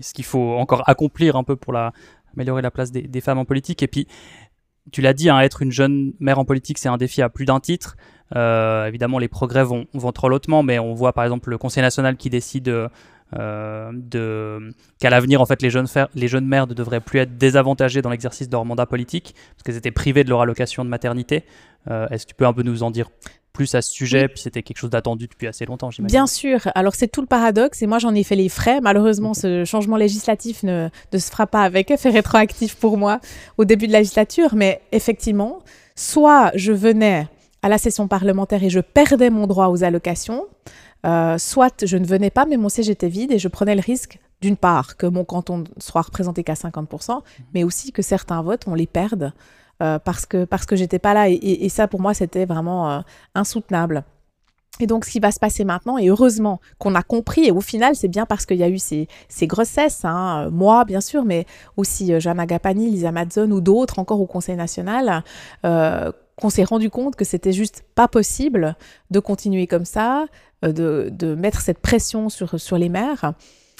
ce 0.00 0.14
qu'il 0.14 0.24
faut 0.24 0.54
encore 0.56 0.88
accomplir 0.88 1.36
un 1.36 1.44
peu 1.44 1.56
pour 1.56 1.74
améliorer 2.34 2.62
la 2.62 2.70
place 2.70 2.90
des, 2.90 3.20
femmes 3.20 3.38
en 3.38 3.44
politique. 3.44 3.82
Et 3.82 3.86
puis, 3.86 4.06
tu 4.92 5.02
l'as 5.02 5.12
dit, 5.12 5.28
hein, 5.28 5.40
être 5.40 5.62
une 5.62 5.72
jeune 5.72 6.14
mère 6.18 6.38
en 6.38 6.44
politique, 6.44 6.78
c'est 6.78 6.88
un 6.88 6.96
défi 6.96 7.20
à 7.22 7.28
plus 7.28 7.44
d'un 7.44 7.60
titre. 7.60 7.96
Euh, 8.34 8.86
évidemment, 8.86 9.18
les 9.18 9.28
progrès 9.28 9.64
vont, 9.64 9.86
vont 9.92 10.12
trop 10.12 10.28
lentement, 10.28 10.62
mais 10.62 10.78
on 10.78 10.94
voit 10.94 11.12
par 11.12 11.24
exemple 11.24 11.50
le 11.50 11.58
Conseil 11.58 11.82
national 11.82 12.16
qui 12.16 12.30
décide 12.30 12.68
euh, 12.68 12.88
de 13.32 14.72
qu'à 14.98 15.10
l'avenir 15.10 15.40
en 15.40 15.46
fait 15.46 15.62
les 15.62 15.70
jeunes, 15.70 15.86
les 16.14 16.28
jeunes 16.28 16.46
mères 16.46 16.66
ne 16.66 16.74
devraient 16.74 17.00
plus 17.00 17.20
être 17.20 17.38
désavantagées 17.38 18.02
dans 18.02 18.10
l'exercice 18.10 18.48
de 18.48 18.52
leur 18.52 18.64
mandat 18.64 18.86
politique 18.86 19.34
parce 19.54 19.62
qu'elles 19.62 19.76
étaient 19.76 19.90
privées 19.90 20.24
de 20.24 20.30
leur 20.30 20.40
allocation 20.40 20.84
de 20.84 20.90
maternité. 20.90 21.44
Euh, 21.90 22.08
est-ce 22.08 22.26
que 22.26 22.30
tu 22.30 22.34
peux 22.34 22.46
un 22.46 22.52
peu 22.52 22.62
nous 22.62 22.82
en 22.82 22.90
dire 22.90 23.08
plus 23.52 23.74
à 23.74 23.82
ce 23.82 23.90
sujet, 23.90 24.28
puis 24.28 24.40
c'était 24.40 24.62
quelque 24.62 24.78
chose 24.78 24.90
d'attendu 24.90 25.26
depuis 25.26 25.46
assez 25.46 25.66
longtemps, 25.66 25.90
j'imagine. 25.90 26.14
Bien 26.14 26.26
sûr. 26.26 26.60
Alors 26.74 26.94
c'est 26.94 27.08
tout 27.08 27.20
le 27.20 27.26
paradoxe, 27.26 27.82
et 27.82 27.86
moi 27.86 27.98
j'en 27.98 28.14
ai 28.14 28.22
fait 28.22 28.36
les 28.36 28.48
frais. 28.48 28.80
Malheureusement, 28.80 29.34
ce 29.34 29.64
changement 29.64 29.96
législatif 29.96 30.62
ne, 30.62 30.88
ne 31.12 31.18
se 31.18 31.30
fera 31.30 31.46
pas 31.46 31.62
avec 31.62 31.90
effet 31.90 32.10
rétroactif 32.10 32.76
pour 32.76 32.96
moi 32.96 33.20
au 33.58 33.64
début 33.64 33.86
de 33.86 33.92
la 33.92 33.98
législature, 33.98 34.54
mais 34.54 34.80
effectivement, 34.92 35.58
soit 35.96 36.52
je 36.54 36.72
venais 36.72 37.26
à 37.62 37.68
la 37.68 37.78
session 37.78 38.08
parlementaire 38.08 38.62
et 38.62 38.70
je 38.70 38.80
perdais 38.80 39.30
mon 39.30 39.46
droit 39.46 39.68
aux 39.68 39.84
allocations, 39.84 40.46
euh, 41.06 41.38
soit 41.38 41.84
je 41.84 41.96
ne 41.96 42.06
venais 42.06 42.30
pas, 42.30 42.46
mais 42.46 42.56
mon 42.56 42.68
siège 42.68 42.90
était 42.90 43.08
vide 43.08 43.32
et 43.32 43.38
je 43.38 43.48
prenais 43.48 43.74
le 43.74 43.80
risque, 43.80 44.18
d'une 44.40 44.56
part, 44.56 44.96
que 44.96 45.06
mon 45.06 45.24
canton 45.24 45.64
soit 45.78 46.02
représenté 46.02 46.44
qu'à 46.44 46.54
50%, 46.54 47.20
mais 47.54 47.64
aussi 47.64 47.92
que 47.92 48.02
certains 48.02 48.42
votes, 48.42 48.64
on 48.66 48.74
les 48.74 48.86
perde 48.86 49.32
euh, 49.82 49.98
parce 49.98 50.26
que, 50.26 50.44
parce 50.44 50.66
que 50.66 50.76
j'étais 50.76 50.98
pas 50.98 51.14
là. 51.14 51.28
Et, 51.28 51.68
ça, 51.68 51.88
pour 51.88 52.00
moi, 52.00 52.14
c'était 52.14 52.46
vraiment 52.46 52.90
euh, 52.90 53.00
insoutenable. 53.34 54.04
Et 54.78 54.86
donc, 54.86 55.04
ce 55.04 55.10
qui 55.10 55.20
va 55.20 55.30
se 55.30 55.38
passer 55.38 55.64
maintenant, 55.64 55.98
et 55.98 56.08
heureusement 56.08 56.58
qu'on 56.78 56.94
a 56.94 57.02
compris, 57.02 57.46
et 57.46 57.50
au 57.50 57.60
final, 57.60 57.94
c'est 57.94 58.08
bien 58.08 58.24
parce 58.24 58.46
qu'il 58.46 58.56
y 58.56 58.62
a 58.62 58.68
eu 58.68 58.78
ces, 58.78 59.08
ces 59.28 59.46
grossesses, 59.46 60.06
hein, 60.06 60.48
moi, 60.50 60.86
bien 60.86 61.02
sûr, 61.02 61.24
mais 61.26 61.44
aussi 61.76 62.18
Jeanne 62.18 62.40
Agapani, 62.40 62.88
Lisa 62.88 63.12
Madzon 63.12 63.50
ou 63.50 63.60
d'autres 63.60 63.98
encore 63.98 64.20
au 64.22 64.26
Conseil 64.26 64.56
national, 64.56 65.22
qu'on 66.40 66.50
s'est 66.50 66.64
rendu 66.64 66.90
compte 66.90 67.16
que 67.16 67.24
c'était 67.24 67.52
juste 67.52 67.84
pas 67.94 68.08
possible 68.08 68.76
de 69.10 69.20
continuer 69.20 69.66
comme 69.66 69.84
ça, 69.84 70.26
euh, 70.64 70.72
de, 70.72 71.10
de, 71.12 71.34
mettre 71.34 71.60
cette 71.60 71.78
pression 71.78 72.28
sur, 72.28 72.58
sur 72.58 72.78
les 72.78 72.88
mères. 72.88 73.34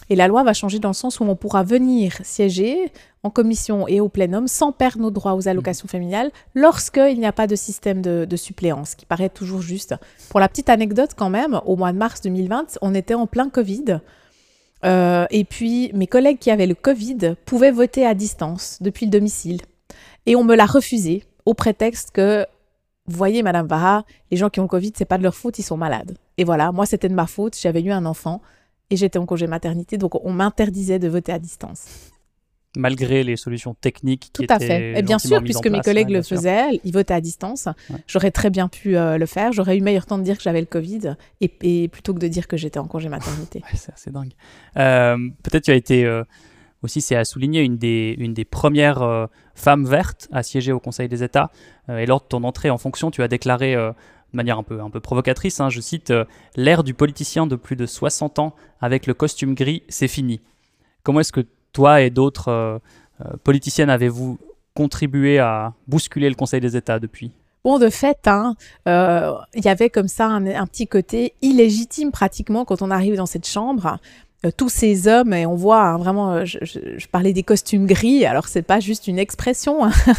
Et 0.09 0.17
la 0.17 0.26
loi 0.26 0.43
va 0.43 0.52
changer 0.52 0.79
dans 0.79 0.88
le 0.88 0.95
sens 0.95 1.21
où 1.21 1.25
on 1.25 1.37
pourra 1.37 1.62
venir 1.62 2.19
siéger 2.23 2.93
en 3.23 3.31
commission 3.31 3.87
et 3.87 4.00
au 4.00 4.09
plénum 4.09 4.49
sans 4.49 4.73
perdre 4.73 5.02
nos 5.02 5.11
droits 5.11 5.35
aux 5.35 5.47
allocations 5.47 5.87
mmh. 5.87 5.88
familiales 5.88 6.31
lorsqu'il 6.55 7.19
n'y 7.19 7.26
a 7.26 7.33
pas 7.33 7.47
de 7.47 7.55
système 7.55 8.02
de, 8.02 8.25
de, 8.29 8.37
suppléance, 8.37 8.95
qui 8.95 9.07
paraît 9.07 9.29
toujours 9.29 9.62
juste. 9.62 9.95
Pour 10.29 10.40
la 10.40 10.49
petite 10.49 10.69
anecdote 10.69 11.11
quand 11.17 11.31
même, 11.31 11.61
au 11.64 11.76
mois 11.76 11.93
de 11.93 11.99
mars 11.99 12.23
2020, 12.23 12.79
on 12.83 12.95
était 12.95 13.14
en 13.14 13.26
plein 13.26 13.49
Covid. 13.49 14.00
Euh, 14.85 15.26
et 15.31 15.45
puis 15.45 15.90
mes 15.95 16.07
collègues 16.07 16.38
qui 16.38 16.50
avaient 16.50 16.67
le 16.67 16.75
Covid 16.75 17.35
pouvaient 17.45 17.71
voter 17.71 18.07
à 18.07 18.14
distance 18.14 18.79
depuis 18.81 19.07
le 19.07 19.11
domicile. 19.11 19.61
Et 20.26 20.35
on 20.35 20.45
me 20.45 20.57
l'a 20.57 20.67
refusé 20.67 21.25
au 21.47 21.55
prétexte 21.55 22.11
que, 22.11 22.47
vous 23.07 23.17
voyez, 23.17 23.43
Madame 23.43 23.67
Barra, 23.67 24.05
les 24.31 24.37
gens 24.37 24.51
qui 24.51 24.61
ont 24.61 24.65
le 24.65 24.69
Covid, 24.69 24.93
c'est 24.95 25.05
pas 25.05 25.19
de 25.19 25.23
leur 25.23 25.35
faute, 25.35 25.59
ils 25.59 25.63
sont 25.65 25.77
malades. 25.77 26.17
Et 26.39 26.45
voilà, 26.45 26.73
moi 26.73 26.87
c'était 26.87 27.09
de 27.09 27.15
ma 27.15 27.27
faute, 27.27 27.57
j'avais 27.61 27.83
eu 27.83 27.91
un 27.91 28.07
enfant 28.07 28.41
et 28.91 28.97
j'étais 28.97 29.19
en 29.19 29.27
congé 29.27 29.47
maternité, 29.47 29.99
donc 29.99 30.25
on 30.25 30.33
m'interdisait 30.33 30.99
de 30.99 31.09
voter 31.09 31.33
à 31.33 31.39
distance 31.39 32.11
malgré 32.77 33.25
les 33.25 33.37
solutions 33.37 33.75
techniques 33.75 34.31
qui 34.33 34.47
Tout 34.47 34.53
à 34.53 34.59
fait. 34.59 34.99
Et 34.99 35.03
bien 35.03 35.19
sûr, 35.19 35.43
puisque 35.43 35.67
mes 35.67 35.81
collègues 35.81 36.11
le 36.11 36.23
faisaient, 36.23 36.81
ils 36.85 36.93
votaient 36.93 37.15
à 37.15 37.21
distance. 37.21 37.69
J'aurais 38.07 38.31
très 38.31 38.51
bien 38.51 38.69
pu 38.69 38.97
euh, 38.97 39.19
le 39.19 39.27
faire. 39.27 39.53
J'aurais 39.53 39.77
eu 39.77 39.81
meilleur 39.81 40.07
temps 40.07 40.19
de 40.19 40.23
dire 40.23 40.37
que 40.37 40.43
j'avais 40.43 40.61
le 40.61 40.67
Covid 40.67 41.15
et, 41.41 41.89
plutôt 41.89 42.15
que 42.15 42.19
de 42.19 42.29
dire 42.29 42.47
que 42.47 42.57
j'étais 42.57 42.79
en 42.79 42.87
congé 42.87 43.09
maternité. 43.09 43.63
c'est 43.75 43.93
assez 43.93 44.11
dingue. 44.11 44.33
Euh, 44.77 45.17
peut-être 45.43 45.65
tu 45.65 45.71
as 45.71 45.75
été 45.75 46.05
euh, 46.05 46.23
aussi, 46.83 47.01
c'est 47.01 47.17
à 47.17 47.25
souligner, 47.25 47.61
une 47.61 47.77
des, 47.77 48.15
une 48.19 48.35
des 48.35 48.45
premières 48.45 49.29
femmes 49.55 49.85
vertes 49.85 50.29
à 50.33 50.43
siéger 50.43 50.73
au 50.73 50.81
Conseil 50.81 51.09
des 51.09 51.23
États. 51.23 51.51
et 51.89 52.07
lors 52.07 52.21
de 52.21 52.27
ton 52.27 52.43
entrée 52.45 52.71
en 52.71 52.79
fonction, 52.79 53.11
tu 53.11 53.23
as 53.23 53.29
déclaré 53.29 53.75
de 53.75 53.93
manière 54.37 54.59
un 54.59 54.63
peu, 54.63 54.81
un 54.81 54.89
peu 54.89 55.01
provocatrice, 55.01 55.61
hein, 55.61 55.69
je 55.69 55.81
cite, 55.81 56.13
L'ère 56.57 56.83
du 56.83 56.95
politicien 56.95 57.47
de 57.47 57.57
plus 57.57 57.77
de 57.77 57.85
60 57.85 58.39
ans 58.39 58.55
avec 58.81 59.07
le 59.07 59.15
costume 59.15 59.55
gris, 59.55 59.83
c'est 59.89 60.09
fini. 60.09 60.41
Comment 61.03 61.21
est-ce 61.21 61.33
que 61.33 61.45
toi 61.73 62.01
et 62.03 62.11
d'autres 62.11 62.49
euh, 62.49 62.79
euh, 63.25 63.37
politiciennes 63.45 63.91
avez-vous 63.91 64.39
contribué 64.75 65.39
à 65.39 65.73
bousculer 65.89 66.29
le 66.29 66.35
Conseil 66.35 66.61
des 66.61 66.77
États 66.77 66.99
depuis? 66.99 67.33
Bon, 67.65 67.79
de 67.79 67.91
fait, 67.91 68.27
hein, 68.27 68.55
euh, 68.89 69.33
il 69.55 69.65
y 69.65 69.69
avait 69.69 69.91
comme 69.91 70.09
ça 70.09 70.27
un, 70.29 70.67
petit 70.67 70.87
côté 70.87 71.35
illégitime 71.43 72.11
pratiquement 72.11 72.65
quand 72.65 72.81
on 72.81 72.91
arrive 72.91 73.17
dans 73.17 73.27
cette 73.27 73.47
chambre. 73.47 73.99
Tous 74.57 74.69
ces 74.69 75.07
hommes, 75.07 75.35
et 75.35 75.47
on 75.47 75.55
voit 75.55 75.83
hein, 75.83 75.99
vraiment, 75.99 76.45
je, 76.45 77.07
parlais 77.11 77.33
des 77.33 77.43
costumes 77.43 77.87
gris, 77.87 78.25
alors 78.25 78.49
c'est 78.49 78.63
pas 78.63 78.81
juste 78.81 79.07
une 79.07 79.19
expression. 79.19 79.85
Hein. 79.85 79.93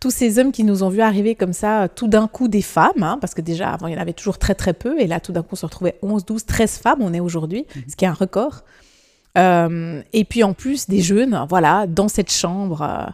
tous 0.00 0.10
ces 0.10 0.38
hommes 0.38 0.52
qui 0.52 0.64
nous 0.64 0.82
ont 0.82 0.88
vu 0.88 1.00
arriver 1.00 1.34
comme 1.34 1.52
ça, 1.52 1.88
tout 1.88 2.08
d'un 2.08 2.28
coup 2.28 2.48
des 2.48 2.62
femmes, 2.62 3.18
parce 3.20 3.34
que 3.34 3.40
déjà 3.40 3.70
avant 3.70 3.86
il 3.86 3.94
y 3.94 3.96
en 3.96 4.00
avait 4.00 4.12
toujours 4.12 4.38
très 4.38 4.54
très 4.54 4.72
peu, 4.72 5.00
et 5.00 5.06
là 5.06 5.20
tout 5.20 5.32
d'un 5.32 5.42
coup 5.42 5.50
on 5.52 5.56
se 5.56 5.66
retrouvait 5.66 5.98
11, 6.02 6.24
12, 6.24 6.44
13 6.44 6.78
femmes, 6.78 6.98
on 7.00 7.12
est 7.14 7.20
aujourd'hui, 7.20 7.66
mmh. 7.74 7.80
ce 7.88 7.96
qui 7.96 8.04
est 8.04 8.08
un 8.08 8.12
record. 8.12 8.64
Euh, 9.36 10.02
et 10.12 10.24
puis 10.24 10.42
en 10.42 10.54
plus 10.54 10.88
des 10.88 11.00
jeunes, 11.00 11.46
voilà, 11.48 11.86
dans 11.86 12.08
cette 12.08 12.32
chambre 12.32 12.82
euh, 12.82 13.04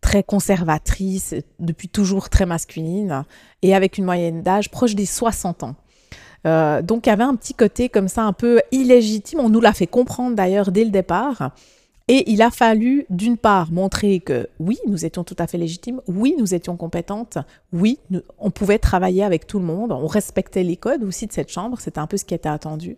très 0.00 0.22
conservatrice, 0.22 1.34
depuis 1.58 1.88
toujours 1.88 2.28
très 2.28 2.46
masculine, 2.46 3.24
et 3.62 3.74
avec 3.74 3.98
une 3.98 4.04
moyenne 4.04 4.42
d'âge 4.42 4.70
proche 4.70 4.94
des 4.94 5.06
60 5.06 5.62
ans. 5.62 5.74
Euh, 6.46 6.82
donc 6.82 7.06
il 7.06 7.10
y 7.10 7.12
avait 7.12 7.24
un 7.24 7.34
petit 7.36 7.54
côté 7.54 7.88
comme 7.88 8.08
ça 8.08 8.22
un 8.22 8.32
peu 8.32 8.60
illégitime, 8.72 9.40
on 9.40 9.50
nous 9.50 9.60
l'a 9.60 9.72
fait 9.72 9.86
comprendre 9.86 10.36
d'ailleurs 10.36 10.72
dès 10.72 10.84
le 10.84 10.90
départ. 10.90 11.52
Et 12.08 12.28
il 12.28 12.42
a 12.42 12.50
fallu, 12.50 13.06
d'une 13.08 13.36
part, 13.36 13.70
montrer 13.70 14.18
que 14.18 14.48
oui, 14.58 14.78
nous 14.88 15.04
étions 15.04 15.22
tout 15.22 15.36
à 15.38 15.46
fait 15.46 15.58
légitimes, 15.58 16.00
oui, 16.08 16.34
nous 16.36 16.54
étions 16.54 16.76
compétentes, 16.76 17.38
oui, 17.72 18.00
on 18.36 18.50
pouvait 18.50 18.78
travailler 18.78 19.22
avec 19.22 19.46
tout 19.46 19.60
le 19.60 19.64
monde, 19.64 19.92
on 19.92 20.08
respectait 20.08 20.64
les 20.64 20.76
codes 20.76 21.04
aussi 21.04 21.28
de 21.28 21.32
cette 21.32 21.52
chambre, 21.52 21.78
c'était 21.78 22.00
un 22.00 22.08
peu 22.08 22.16
ce 22.16 22.24
qui 22.24 22.34
était 22.34 22.48
attendu. 22.48 22.96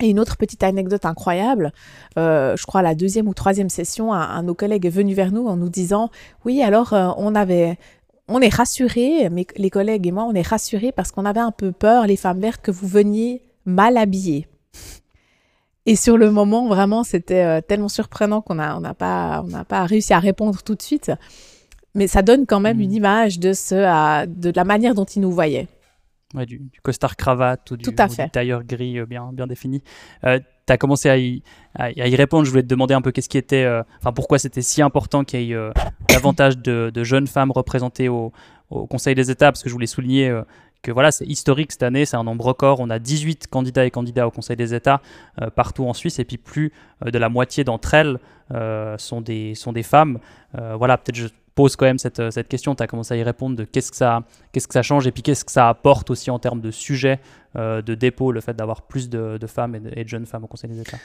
Et 0.00 0.08
une 0.08 0.20
autre 0.20 0.36
petite 0.36 0.62
anecdote 0.62 1.04
incroyable, 1.04 1.72
euh, 2.16 2.54
je 2.56 2.64
crois 2.64 2.78
à 2.80 2.82
la 2.84 2.94
deuxième 2.94 3.26
ou 3.26 3.34
troisième 3.34 3.70
session, 3.70 4.12
un, 4.12 4.42
de 4.42 4.46
nos 4.46 4.54
collègues 4.54 4.86
est 4.86 4.90
venu 4.90 5.14
vers 5.14 5.32
nous 5.32 5.48
en 5.48 5.56
nous 5.56 5.70
disant, 5.70 6.10
oui, 6.44 6.62
alors 6.62 6.92
euh, 6.92 7.08
on 7.16 7.34
avait, 7.34 7.76
on 8.28 8.40
est 8.40 8.54
rassurés, 8.54 9.28
mais 9.30 9.46
les 9.56 9.70
collègues 9.70 10.06
et 10.06 10.12
moi, 10.12 10.24
on 10.24 10.34
est 10.34 10.46
rassurés 10.46 10.92
parce 10.92 11.12
qu'on 11.12 11.24
avait 11.24 11.40
un 11.40 11.52
peu 11.52 11.72
peur, 11.72 12.06
les 12.06 12.16
femmes 12.16 12.40
vertes, 12.40 12.60
que 12.62 12.70
vous 12.70 12.88
veniez 12.88 13.42
mal 13.64 13.96
habillées. 13.96 14.48
Et 15.86 15.94
sur 15.94 16.16
le 16.16 16.32
moment, 16.32 16.66
vraiment, 16.66 17.04
c'était 17.04 17.44
euh, 17.44 17.60
tellement 17.60 17.88
surprenant 17.88 18.40
qu'on 18.40 18.56
n'a 18.56 18.76
on 18.76 18.80
n'a 18.80 18.94
pas, 18.94 19.44
on 19.46 19.64
pas 19.64 19.84
réussi 19.84 20.12
à 20.12 20.18
répondre 20.18 20.62
tout 20.62 20.74
de 20.74 20.82
suite. 20.82 21.12
Mais 21.94 22.08
ça 22.08 22.22
donne 22.22 22.44
quand 22.44 22.60
même 22.60 22.78
mmh. 22.78 22.82
une 22.82 22.92
image 22.92 23.38
de, 23.38 23.52
ce, 23.52 24.26
de 24.26 24.52
la 24.54 24.64
manière 24.64 24.94
dont 24.94 25.04
ils 25.04 25.20
nous 25.20 25.30
voyaient 25.30 25.68
du, 26.44 26.60
costard 26.82 27.16
cravate 27.16 27.70
ou 27.70 27.76
du, 27.76 27.94
tailleur 28.32 28.64
gris 28.64 28.98
euh, 28.98 29.06
bien, 29.06 29.30
bien 29.32 29.46
défini. 29.46 29.82
Euh, 30.24 30.38
tu 30.66 30.72
as 30.72 30.76
commencé 30.78 31.08
à 31.08 31.16
y, 31.16 31.42
à, 31.74 31.90
y, 31.90 32.16
répondre. 32.16 32.44
Je 32.44 32.50
voulais 32.50 32.62
te 32.62 32.68
demander 32.68 32.94
un 32.94 33.00
peu 33.00 33.12
qu'est-ce 33.12 33.28
qui 33.28 33.38
était, 33.38 33.64
euh, 33.64 33.82
enfin 34.00 34.12
pourquoi 34.12 34.38
c'était 34.38 34.62
si 34.62 34.82
important 34.82 35.24
qu'il 35.24 35.42
y 35.42 35.52
ait 35.52 35.70
davantage 36.08 36.58
de, 36.58 37.04
jeunes 37.04 37.26
femmes 37.26 37.52
représentées 37.52 38.08
au, 38.08 38.32
au, 38.70 38.86
Conseil 38.86 39.14
des 39.14 39.30
États, 39.30 39.52
parce 39.52 39.62
que 39.62 39.68
je 39.68 39.74
voulais 39.74 39.86
souligner 39.86 40.42
que 40.82 40.90
voilà, 40.90 41.12
c'est 41.12 41.24
historique 41.24 41.72
cette 41.72 41.84
année, 41.84 42.04
c'est 42.04 42.16
un 42.16 42.24
nombre 42.24 42.44
record. 42.44 42.80
On 42.80 42.90
a 42.90 42.98
18 42.98 43.46
candidats 43.46 43.86
et 43.86 43.90
candidats 43.90 44.26
au 44.26 44.30
Conseil 44.30 44.56
des 44.56 44.74
États 44.74 45.00
partout 45.54 45.84
en 45.84 45.94
Suisse, 45.94 46.18
et 46.18 46.24
puis 46.24 46.36
plus 46.36 46.72
de 47.04 47.18
la 47.18 47.28
moitié 47.28 47.62
d'entre 47.62 47.94
elles 47.94 48.18
sont, 48.98 49.20
des, 49.20 49.54
sont 49.54 49.72
des 49.72 49.84
femmes. 49.84 50.18
voilà, 50.52 50.98
peut-être 50.98 51.16
je 51.16 51.28
pose 51.56 51.74
quand 51.74 51.86
même 51.86 51.98
cette, 51.98 52.30
cette 52.30 52.46
question, 52.46 52.76
tu 52.76 52.82
as 52.84 52.86
commencé 52.86 53.14
à 53.14 53.16
y 53.16 53.22
répondre 53.24 53.56
de 53.56 53.64
qu'est-ce 53.64 53.90
que 53.90 53.96
ça, 53.96 54.22
qu'est-ce 54.52 54.68
que 54.68 54.74
ça 54.74 54.82
change 54.82 55.06
et 55.08 55.10
puis 55.10 55.22
qu'est-ce 55.22 55.44
que 55.44 55.50
ça 55.50 55.68
apporte 55.68 56.10
aussi 56.10 56.30
en 56.30 56.38
termes 56.38 56.60
de 56.60 56.70
sujet 56.70 57.18
euh, 57.56 57.80
de 57.80 57.94
dépôt, 57.94 58.30
le 58.30 58.42
fait 58.42 58.54
d'avoir 58.54 58.82
plus 58.82 59.08
de, 59.08 59.38
de 59.38 59.46
femmes 59.46 59.74
et 59.74 60.04
de, 60.04 60.08
jeunes 60.08 60.26
femmes 60.26 60.44
au 60.44 60.46
Conseil 60.46 60.70
des 60.70 60.80
États. 60.80 60.98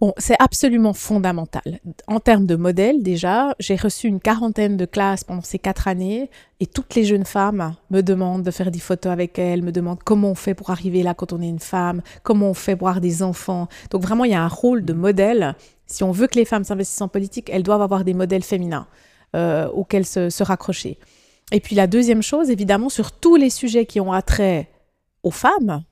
Bon, 0.00 0.12
c'est 0.18 0.36
absolument 0.38 0.92
fondamental. 0.92 1.62
En 2.06 2.20
termes 2.20 2.44
de 2.44 2.56
modèle, 2.56 3.02
déjà, 3.02 3.54
j'ai 3.58 3.76
reçu 3.76 4.08
une 4.08 4.20
quarantaine 4.20 4.76
de 4.76 4.84
classes 4.84 5.24
pendant 5.24 5.40
ces 5.40 5.58
quatre 5.58 5.88
années 5.88 6.28
et 6.60 6.66
toutes 6.66 6.94
les 6.94 7.04
jeunes 7.04 7.24
femmes 7.24 7.74
me 7.90 8.02
demandent 8.02 8.42
de 8.42 8.50
faire 8.50 8.70
des 8.70 8.80
photos 8.80 9.12
avec 9.12 9.38
elles, 9.38 9.62
me 9.62 9.72
demandent 9.72 10.02
comment 10.02 10.32
on 10.32 10.34
fait 10.34 10.54
pour 10.54 10.68
arriver 10.68 11.02
là 11.02 11.14
quand 11.14 11.32
on 11.32 11.40
est 11.40 11.48
une 11.48 11.60
femme, 11.60 12.02
comment 12.22 12.50
on 12.50 12.54
fait 12.54 12.76
pour 12.76 12.88
avoir 12.88 13.00
des 13.00 13.22
enfants. 13.22 13.68
Donc 13.90 14.02
vraiment, 14.02 14.24
il 14.24 14.32
y 14.32 14.34
a 14.34 14.42
un 14.42 14.48
rôle 14.48 14.84
de 14.84 14.92
modèle. 14.92 15.54
Si 15.86 16.02
on 16.02 16.10
veut 16.10 16.26
que 16.26 16.38
les 16.38 16.44
femmes 16.44 16.64
s'investissent 16.64 17.00
en 17.00 17.08
politique, 17.08 17.48
elles 17.50 17.62
doivent 17.62 17.82
avoir 17.82 18.04
des 18.04 18.14
modèles 18.14 18.44
féminins. 18.44 18.86
Euh, 19.34 19.66
auxquels 19.70 20.06
se, 20.06 20.42
raccrocher. 20.44 20.96
Et 21.50 21.58
puis 21.58 21.74
la 21.74 21.88
deuxième 21.88 22.22
chose, 22.22 22.50
évidemment, 22.50 22.88
sur 22.88 23.10
tous 23.10 23.34
les 23.34 23.50
sujets 23.50 23.84
qui 23.84 23.98
ont 23.98 24.12
attrait 24.12 24.70
aux 25.24 25.32
femmes, 25.32 25.82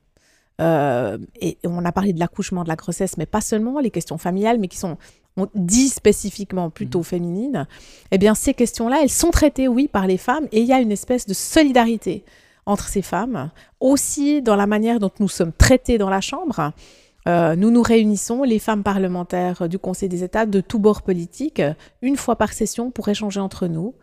euh, 0.61 1.17
et 1.41 1.57
on 1.65 1.83
a 1.83 1.91
parlé 1.91 2.13
de 2.13 2.19
l'accouchement, 2.19 2.63
de 2.63 2.69
la 2.69 2.77
grossesse, 2.77 3.17
mais 3.17 3.25
pas 3.25 3.41
seulement, 3.41 3.81
les 3.81 3.91
questions 3.91 4.17
familiales, 4.17 4.59
mais 4.59 4.69
qui 4.69 4.77
sont 4.77 4.97
on 5.35 5.49
dit 5.55 5.89
spécifiquement 5.89 6.69
plutôt 6.69 7.01
mmh. 7.01 7.05
féminines, 7.05 7.67
eh 8.11 8.17
bien 8.17 8.33
ces 8.33 8.53
questions-là, 8.53 8.99
elles 9.01 9.09
sont 9.09 9.31
traitées, 9.31 9.67
oui, 9.67 9.89
par 9.89 10.07
les 10.07 10.17
femmes, 10.17 10.47
et 10.53 10.61
il 10.61 10.65
y 10.67 10.71
a 10.71 10.79
une 10.79 10.91
espèce 10.91 11.25
de 11.25 11.33
solidarité 11.33 12.23
entre 12.65 12.87
ces 12.87 13.01
femmes, 13.01 13.51
aussi 13.81 14.41
dans 14.41 14.55
la 14.55 14.67
manière 14.67 15.01
dont 15.01 15.11
nous 15.19 15.27
sommes 15.27 15.51
traités 15.51 15.97
dans 15.97 16.09
la 16.09 16.21
Chambre. 16.21 16.71
Euh, 17.27 17.55
nous 17.55 17.71
nous 17.71 17.81
réunissons, 17.81 18.43
les 18.43 18.59
femmes 18.59 18.83
parlementaires 18.83 19.69
du 19.69 19.79
Conseil 19.79 20.09
des 20.09 20.23
États 20.23 20.45
de 20.45 20.61
tous 20.61 20.79
bords 20.79 21.01
politiques, 21.01 21.61
une 22.01 22.17
fois 22.17 22.35
par 22.35 22.53
session 22.53 22.91
pour 22.91 23.07
échanger 23.09 23.39
entre 23.39 23.67
nous. 23.67 23.93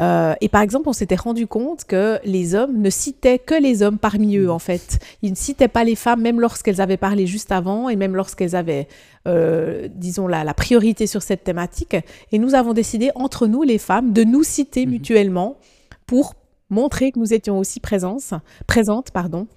Euh, 0.00 0.34
et 0.40 0.48
par 0.48 0.62
exemple, 0.62 0.88
on 0.88 0.94
s'était 0.94 1.16
rendu 1.16 1.46
compte 1.46 1.84
que 1.84 2.18
les 2.24 2.54
hommes 2.54 2.80
ne 2.80 2.88
citaient 2.88 3.38
que 3.38 3.54
les 3.54 3.82
hommes 3.82 3.98
parmi 3.98 4.36
eux, 4.36 4.50
en 4.50 4.58
fait. 4.58 4.98
Ils 5.20 5.30
ne 5.30 5.36
citaient 5.36 5.68
pas 5.68 5.84
les 5.84 5.94
femmes, 5.94 6.22
même 6.22 6.40
lorsqu'elles 6.40 6.80
avaient 6.80 6.96
parlé 6.96 7.26
juste 7.26 7.52
avant 7.52 7.88
et 7.90 7.96
même 7.96 8.16
lorsqu'elles 8.16 8.56
avaient, 8.56 8.88
euh, 9.28 9.88
disons, 9.94 10.26
la, 10.26 10.42
la, 10.42 10.54
priorité 10.54 11.06
sur 11.06 11.22
cette 11.22 11.44
thématique. 11.44 11.96
Et 12.32 12.38
nous 12.38 12.54
avons 12.54 12.72
décidé, 12.72 13.10
entre 13.14 13.46
nous, 13.46 13.62
les 13.62 13.78
femmes, 13.78 14.12
de 14.12 14.24
nous 14.24 14.42
citer 14.42 14.86
mhm. 14.86 14.92
mutuellement 14.92 15.58
pour 16.06 16.34
montrer 16.70 17.12
que 17.12 17.18
nous 17.18 17.34
étions 17.34 17.58
aussi 17.58 17.80
présentes, 17.80 18.32
présentes, 18.66 19.10
pardon, 19.10 19.48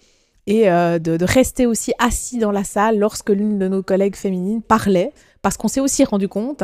et 0.48 0.70
euh, 0.70 1.00
de, 1.00 1.24
rester 1.24 1.66
aussi 1.66 1.94
assis 2.00 2.38
dans 2.38 2.52
la 2.52 2.64
salle 2.64 3.00
lorsque 3.00 3.30
l'une 3.30 3.60
de 3.60 3.68
nos 3.68 3.84
collègues 3.84 4.16
féminines 4.16 4.62
parlait, 4.62 5.12
parce 5.42 5.58
qu'on 5.58 5.68
s'est 5.68 5.80
aussi 5.80 6.04
rendu 6.04 6.28
compte 6.28 6.64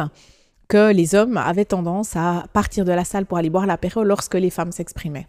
que 0.67 0.91
les 0.91 1.15
hommes 1.15 1.37
avaient 1.37 1.65
tendance 1.65 2.15
à 2.15 2.45
partir 2.53 2.85
de 2.85 2.91
la 2.91 3.03
salle 3.03 3.25
pour 3.25 3.37
aller 3.37 3.49
boire 3.49 3.65
l'apéro 3.65 4.03
lorsque 4.03 4.35
les 4.35 4.49
femmes 4.49 4.71
s'exprimaient. 4.71 5.27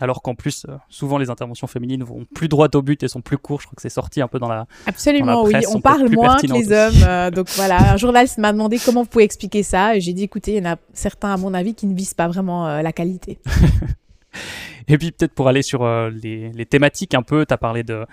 Alors 0.00 0.22
qu'en 0.22 0.34
plus, 0.34 0.66
euh, 0.68 0.76
souvent 0.88 1.18
les 1.18 1.30
interventions 1.30 1.68
féminines 1.68 2.02
vont 2.02 2.26
plus 2.34 2.48
droit 2.48 2.66
au 2.74 2.82
but 2.82 3.00
et 3.04 3.08
sont 3.08 3.20
plus 3.20 3.38
courtes. 3.38 3.62
Je 3.62 3.66
crois 3.68 3.76
que 3.76 3.82
c'est 3.82 3.88
sorti 3.88 4.20
un 4.20 4.26
peu 4.26 4.40
dans 4.40 4.48
la. 4.48 4.66
Absolument, 4.86 5.44
oui. 5.44 5.54
On 5.72 5.80
parle 5.80 6.08
moins 6.10 6.36
que 6.38 6.48
les 6.48 6.72
hommes. 6.72 7.04
Euh, 7.06 7.30
donc 7.30 7.48
voilà, 7.50 7.92
un 7.92 7.96
journaliste 7.96 8.38
m'a 8.38 8.52
demandé 8.52 8.80
comment 8.84 9.02
vous 9.02 9.08
pouvez 9.08 9.22
expliquer 9.22 9.62
ça. 9.62 9.94
Et 9.94 10.00
j'ai 10.00 10.12
dit, 10.12 10.24
écoutez, 10.24 10.54
il 10.54 10.64
y 10.64 10.66
en 10.66 10.72
a 10.72 10.76
certains, 10.94 11.32
à 11.32 11.36
mon 11.36 11.54
avis, 11.54 11.74
qui 11.74 11.86
ne 11.86 11.94
visent 11.94 12.14
pas 12.14 12.26
vraiment 12.26 12.82
la 12.82 12.92
qualité. 12.92 13.38
Et 14.88 14.98
puis 14.98 15.12
peut-être 15.12 15.34
pour 15.34 15.48
aller 15.48 15.62
sur 15.62 15.82
euh, 15.82 16.10
les, 16.10 16.66
thématiques 16.66 17.14
un 17.14 17.22
peu, 17.22 17.46
tu 17.46 17.54
as 17.54 17.58
parlé 17.58 17.82
euh, 17.90 18.04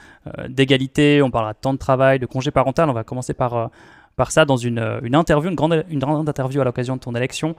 d'égalité, 0.47 1.21
on 1.21 1.31
parlera 1.31 1.53
de 1.53 1.59
temps 1.59 1.73
de 1.73 1.77
travail, 1.77 2.19
de 2.19 2.25
congé 2.25 2.51
parental, 2.51 2.89
on 2.89 2.93
va 2.93 3.03
commencer 3.03 3.33
par, 3.33 3.55
euh, 3.55 3.67
par 4.15 4.31
ça 4.31 4.45
dans 4.45 4.57
une, 4.57 4.99
une, 5.03 5.15
interview, 5.15 5.49
une 5.49 5.55
grande, 5.55 5.85
une 5.89 5.99
grande 5.99 6.27
interview 6.27 6.61
à 6.61 6.63
l'occasion 6.63 6.95
de 6.95 7.01
ton 7.01 7.13
élection. 7.13 7.55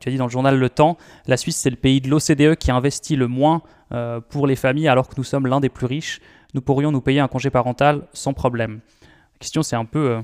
tu 0.00 0.08
as 0.08 0.12
dit 0.12 0.18
dans 0.18 0.26
le 0.26 0.30
journal 0.30 0.58
Le 0.58 0.70
Temps, 0.70 0.96
la 1.26 1.36
Suisse 1.36 1.56
c'est 1.56 1.70
le 1.70 1.76
pays 1.76 2.00
de 2.00 2.08
l'OCDE 2.08 2.56
qui 2.56 2.70
investit 2.70 3.16
le 3.16 3.28
moins 3.28 3.62
pour 4.28 4.46
les 4.46 4.56
familles 4.56 4.88
alors 4.88 5.08
que 5.08 5.14
nous 5.16 5.24
sommes 5.24 5.46
l'un 5.46 5.60
des 5.60 5.68
plus 5.68 5.86
riches. 5.86 6.20
Nous 6.54 6.60
pourrions 6.60 6.92
nous 6.92 7.00
payer 7.00 7.20
un 7.20 7.28
congé 7.28 7.50
parental 7.50 8.02
sans 8.12 8.32
problème. 8.32 8.80
La 9.02 9.38
question 9.40 9.62
c'est 9.62 9.76
un 9.76 9.84
peu 9.84 10.18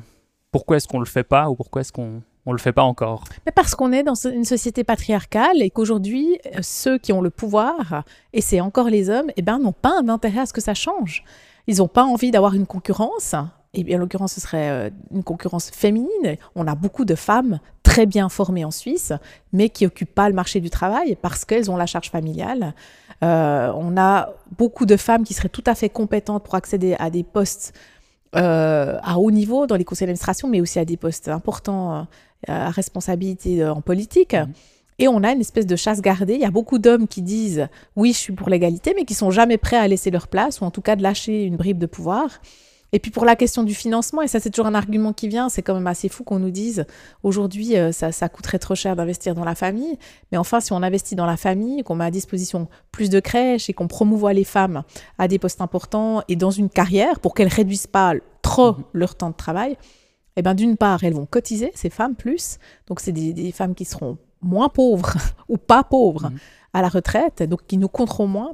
pourquoi 0.51 0.77
est-ce 0.77 0.87
qu'on 0.87 1.01
le 1.01 1.07
fait 1.07 1.25
pas 1.25 1.49
ou 1.49 1.55
pourquoi 1.55 1.81
est-ce 1.81 1.93
qu'on 1.93 2.23
on 2.46 2.52
le 2.52 2.58
fait 2.58 2.72
pas 2.72 2.82
encore 2.82 3.25
Mais 3.46 3.52
Parce 3.52 3.75
qu'on 3.75 3.92
est 3.92 4.02
dans 4.02 4.14
une 4.14 4.44
société 4.44 4.84
patriarcale 4.84 5.62
et 5.62 5.70
qu'aujourd'hui, 5.70 6.38
euh, 6.46 6.58
ceux 6.62 6.99
qui 6.99 7.12
ont 7.12 7.20
le 7.20 7.30
pouvoir, 7.30 8.04
et 8.32 8.40
c'est 8.40 8.61
encore 8.61 8.88
les 8.88 9.11
hommes, 9.11 9.30
eh 9.37 9.42
ben, 9.42 9.58
n'ont 9.58 9.72
pas 9.72 10.02
d'intérêt 10.02 10.40
à 10.40 10.46
ce 10.46 10.52
que 10.52 10.61
ça 10.61 10.75
change. 10.75 11.25
Ils 11.66 11.78
n'ont 11.78 11.88
pas 11.88 12.04
envie 12.04 12.30
d'avoir 12.30 12.54
une 12.54 12.66
concurrence. 12.66 13.34
Et 13.75 13.84
bien, 13.84 13.96
en 13.96 14.00
l'occurrence, 14.00 14.32
ce 14.32 14.40
serait 14.40 14.70
euh, 14.70 14.90
une 15.12 15.22
concurrence 15.22 15.70
féminine. 15.70 16.37
On 16.54 16.66
a 16.66 16.75
beaucoup 16.75 17.04
de 17.04 17.14
femmes 17.14 17.61
très 17.82 18.06
bien 18.06 18.28
formées 18.28 18.64
en 18.64 18.70
Suisse, 18.70 19.12
mais 19.52 19.68
qui 19.68 19.84
n'occupent 19.84 20.14
pas 20.14 20.28
le 20.28 20.34
marché 20.34 20.61
du 20.61 20.68
travail 20.68 21.16
parce 21.20 21.44
qu'elles 21.44 21.70
ont 21.70 21.76
la 21.76 21.87
charge 21.87 22.11
familiale. 22.11 22.75
Euh, 23.22 23.72
on 23.76 23.96
a 23.96 24.30
beaucoup 24.58 24.84
de 24.84 24.96
femmes 24.96 25.25
qui 25.25 25.32
seraient 25.32 25.49
tout 25.49 25.64
à 25.66 25.75
fait 25.75 25.88
compétentes 25.88 26.42
pour 26.42 26.56
accéder 26.56 26.96
à 26.99 27.08
des 27.08 27.22
postes 27.22 27.72
euh, 28.37 28.99
à 29.03 29.19
haut 29.19 29.31
niveau 29.31 29.67
dans 29.67 29.77
les 29.77 29.85
conseils 29.85 30.07
d'administration, 30.07 30.49
mais 30.49 30.61
aussi 30.61 30.79
à 30.79 30.85
des 30.85 30.97
postes 30.97 31.29
importants 31.29 32.07
à 32.49 32.71
responsabilité 32.71 33.65
en 33.65 33.81
politique. 33.81 34.35
Mmh. 34.35 34.53
Et 34.99 35.09
on 35.09 35.23
a 35.23 35.33
une 35.33 35.41
espèce 35.41 35.67
de 35.67 35.77
chasse 35.77 36.01
gardée. 36.01 36.35
Il 36.35 36.41
y 36.41 36.45
a 36.45 36.51
beaucoup 36.51 36.79
d'hommes 36.79 37.09
qui 37.09 37.23
disent 37.23 37.69
oui, 37.97 38.12
je 38.12 38.19
suis 38.19 38.33
pour 38.33 38.49
l'égalité, 38.49 38.95
mais 38.97 39.05
qui 39.05 39.15
sont 39.15 39.31
jamais 39.31 39.59
prêts 39.59 39.77
à 39.77 39.89
laisser 39.89 40.11
leur 40.11 40.29
place 40.29 40.61
ou 40.61 40.65
en 40.65 40.71
tout 40.71 40.83
cas 40.83 40.97
de 40.97 41.03
lâcher 41.03 41.45
une 41.45 41.57
bribe 41.57 41.79
de 41.79 41.87
pouvoir. 41.87 42.41
Et 42.94 42.99
puis 42.99 43.11
pour 43.11 43.25
la 43.25 43.37
question 43.37 43.62
du 43.62 43.75
financement, 43.75 44.20
et 44.20 44.28
ça 44.28 44.38
c'est 44.38 44.50
toujours 44.50 44.66
un 44.66 44.75
argument 44.75 45.14
qui 45.14 45.26
vient, 45.28 45.49
c'est 45.49 45.62
quand 45.62 45.75
même 45.75 45.87
assez 45.87 46.11
fou 46.11 46.25
qu'on 46.25 46.38
nous 46.38 46.50
dise 46.50 46.84
aujourd'hui 47.22 47.76
euh, 47.76 47.90
ça, 47.90 48.12
ça 48.12 48.28
coûterait 48.28 48.58
trop 48.58 48.75
cher 48.75 48.96
d'investir 48.96 49.34
dans 49.34 49.44
la 49.44 49.54
famille. 49.54 49.99
Mais 50.30 50.38
enfin, 50.38 50.61
si 50.61 50.72
on 50.72 50.82
investit 50.82 51.14
dans 51.14 51.25
la 51.25 51.38
famille, 51.38 51.82
qu'on 51.82 51.94
met 51.94 52.04
à 52.04 52.11
disposition 52.11 52.68
plus 52.90 53.08
de 53.08 53.18
crèches 53.18 53.70
et 53.70 53.72
qu'on 53.72 53.88
promouvoit 53.88 54.34
les 54.34 54.44
femmes 54.44 54.82
à 55.18 55.26
des 55.26 55.38
postes 55.38 55.62
importants 55.62 56.22
et 56.28 56.37
dans 56.37 56.50
une 56.50 56.68
carrière 56.68 57.18
pour 57.20 57.34
qu'elles 57.34 57.49
réduisent 57.49 57.87
pas 57.87 58.12
trop 58.42 58.72
mhm. 58.72 58.84
leur 58.92 59.14
temps 59.14 59.30
de 59.30 59.37
travail, 59.37 59.78
eh 60.37 60.42
ben 60.42 60.54
d'une 60.54 60.76
part, 60.76 61.04
elles 61.04 61.14
vont 61.14 61.26
cotiser, 61.26 61.72
ces 61.75 61.90
femmes 61.90 62.14
plus. 62.14 62.58
Donc 62.88 63.00
c'est 63.00 63.12
des, 63.12 63.52
femmes 63.52 63.75
qui 63.75 63.87
seront 63.87 64.18
moins 64.42 64.68
pauvres 64.68 65.14
ou 65.49 65.56
pas 65.56 65.82
pauvres 65.82 66.30
mhm. 66.30 66.38
à 66.75 66.82
la 66.82 66.88
retraite, 66.88 67.42
donc 67.42 67.66
qui 67.66 67.78
nous 67.78 67.88
compteront 67.88 68.26
moins. 68.26 68.52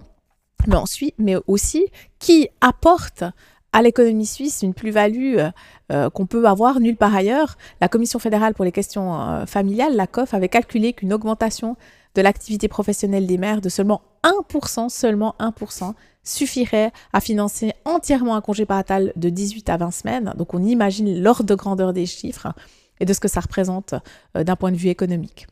Mais 0.66 0.76
ensuite, 0.76 1.14
mais 1.18 1.36
aussi 1.46 1.86
qui 2.18 2.48
apportent 2.60 3.24
à 3.72 3.82
l'économie 3.82 4.26
suisse 4.26 4.62
une 4.62 4.74
plus-value 4.74 5.36
euh, 5.38 5.50
euh, 5.92 6.10
qu'on 6.10 6.26
peut 6.26 6.46
avoir 6.46 6.80
nulle 6.80 6.96
part 6.96 7.14
ailleurs. 7.14 7.56
La 7.80 7.88
Commission 7.88 8.18
fédérale 8.18 8.54
pour 8.54 8.64
les 8.64 8.72
questions 8.72 9.20
euh, 9.20 9.46
familiales, 9.46 9.94
la 9.94 10.06
COF, 10.06 10.34
avait 10.34 10.48
calculé 10.48 10.92
qu'une 10.92 11.12
augmentation 11.12 11.76
de 12.14 12.22
l'activité 12.22 12.68
professionnelle 12.68 13.26
des 13.26 13.38
mères 13.38 13.60
de 13.60 13.68
seulement 13.68 14.02
1%, 14.24 14.88
seulement 14.88 15.34
1%, 15.38 15.92
suffirait 16.24 16.92
à 17.12 17.20
financer 17.20 17.72
entièrement 17.84 18.34
un 18.34 18.40
congé 18.40 18.66
parental 18.66 19.12
de 19.16 19.28
18 19.28 19.68
à 19.68 19.76
20 19.76 19.90
semaines. 19.90 20.34
Donc 20.36 20.54
on 20.54 20.62
imagine 20.62 21.22
l'ordre 21.22 21.44
de 21.44 21.54
grandeur 21.54 21.92
des 21.92 22.06
chiffres 22.06 22.48
et 23.00 23.04
de 23.04 23.12
ce 23.12 23.20
que 23.20 23.28
ça 23.28 23.40
représente 23.40 23.94
d'un 24.34 24.56
point 24.56 24.72
de 24.72 24.76
vue 24.76 24.88
économique. 24.88 25.46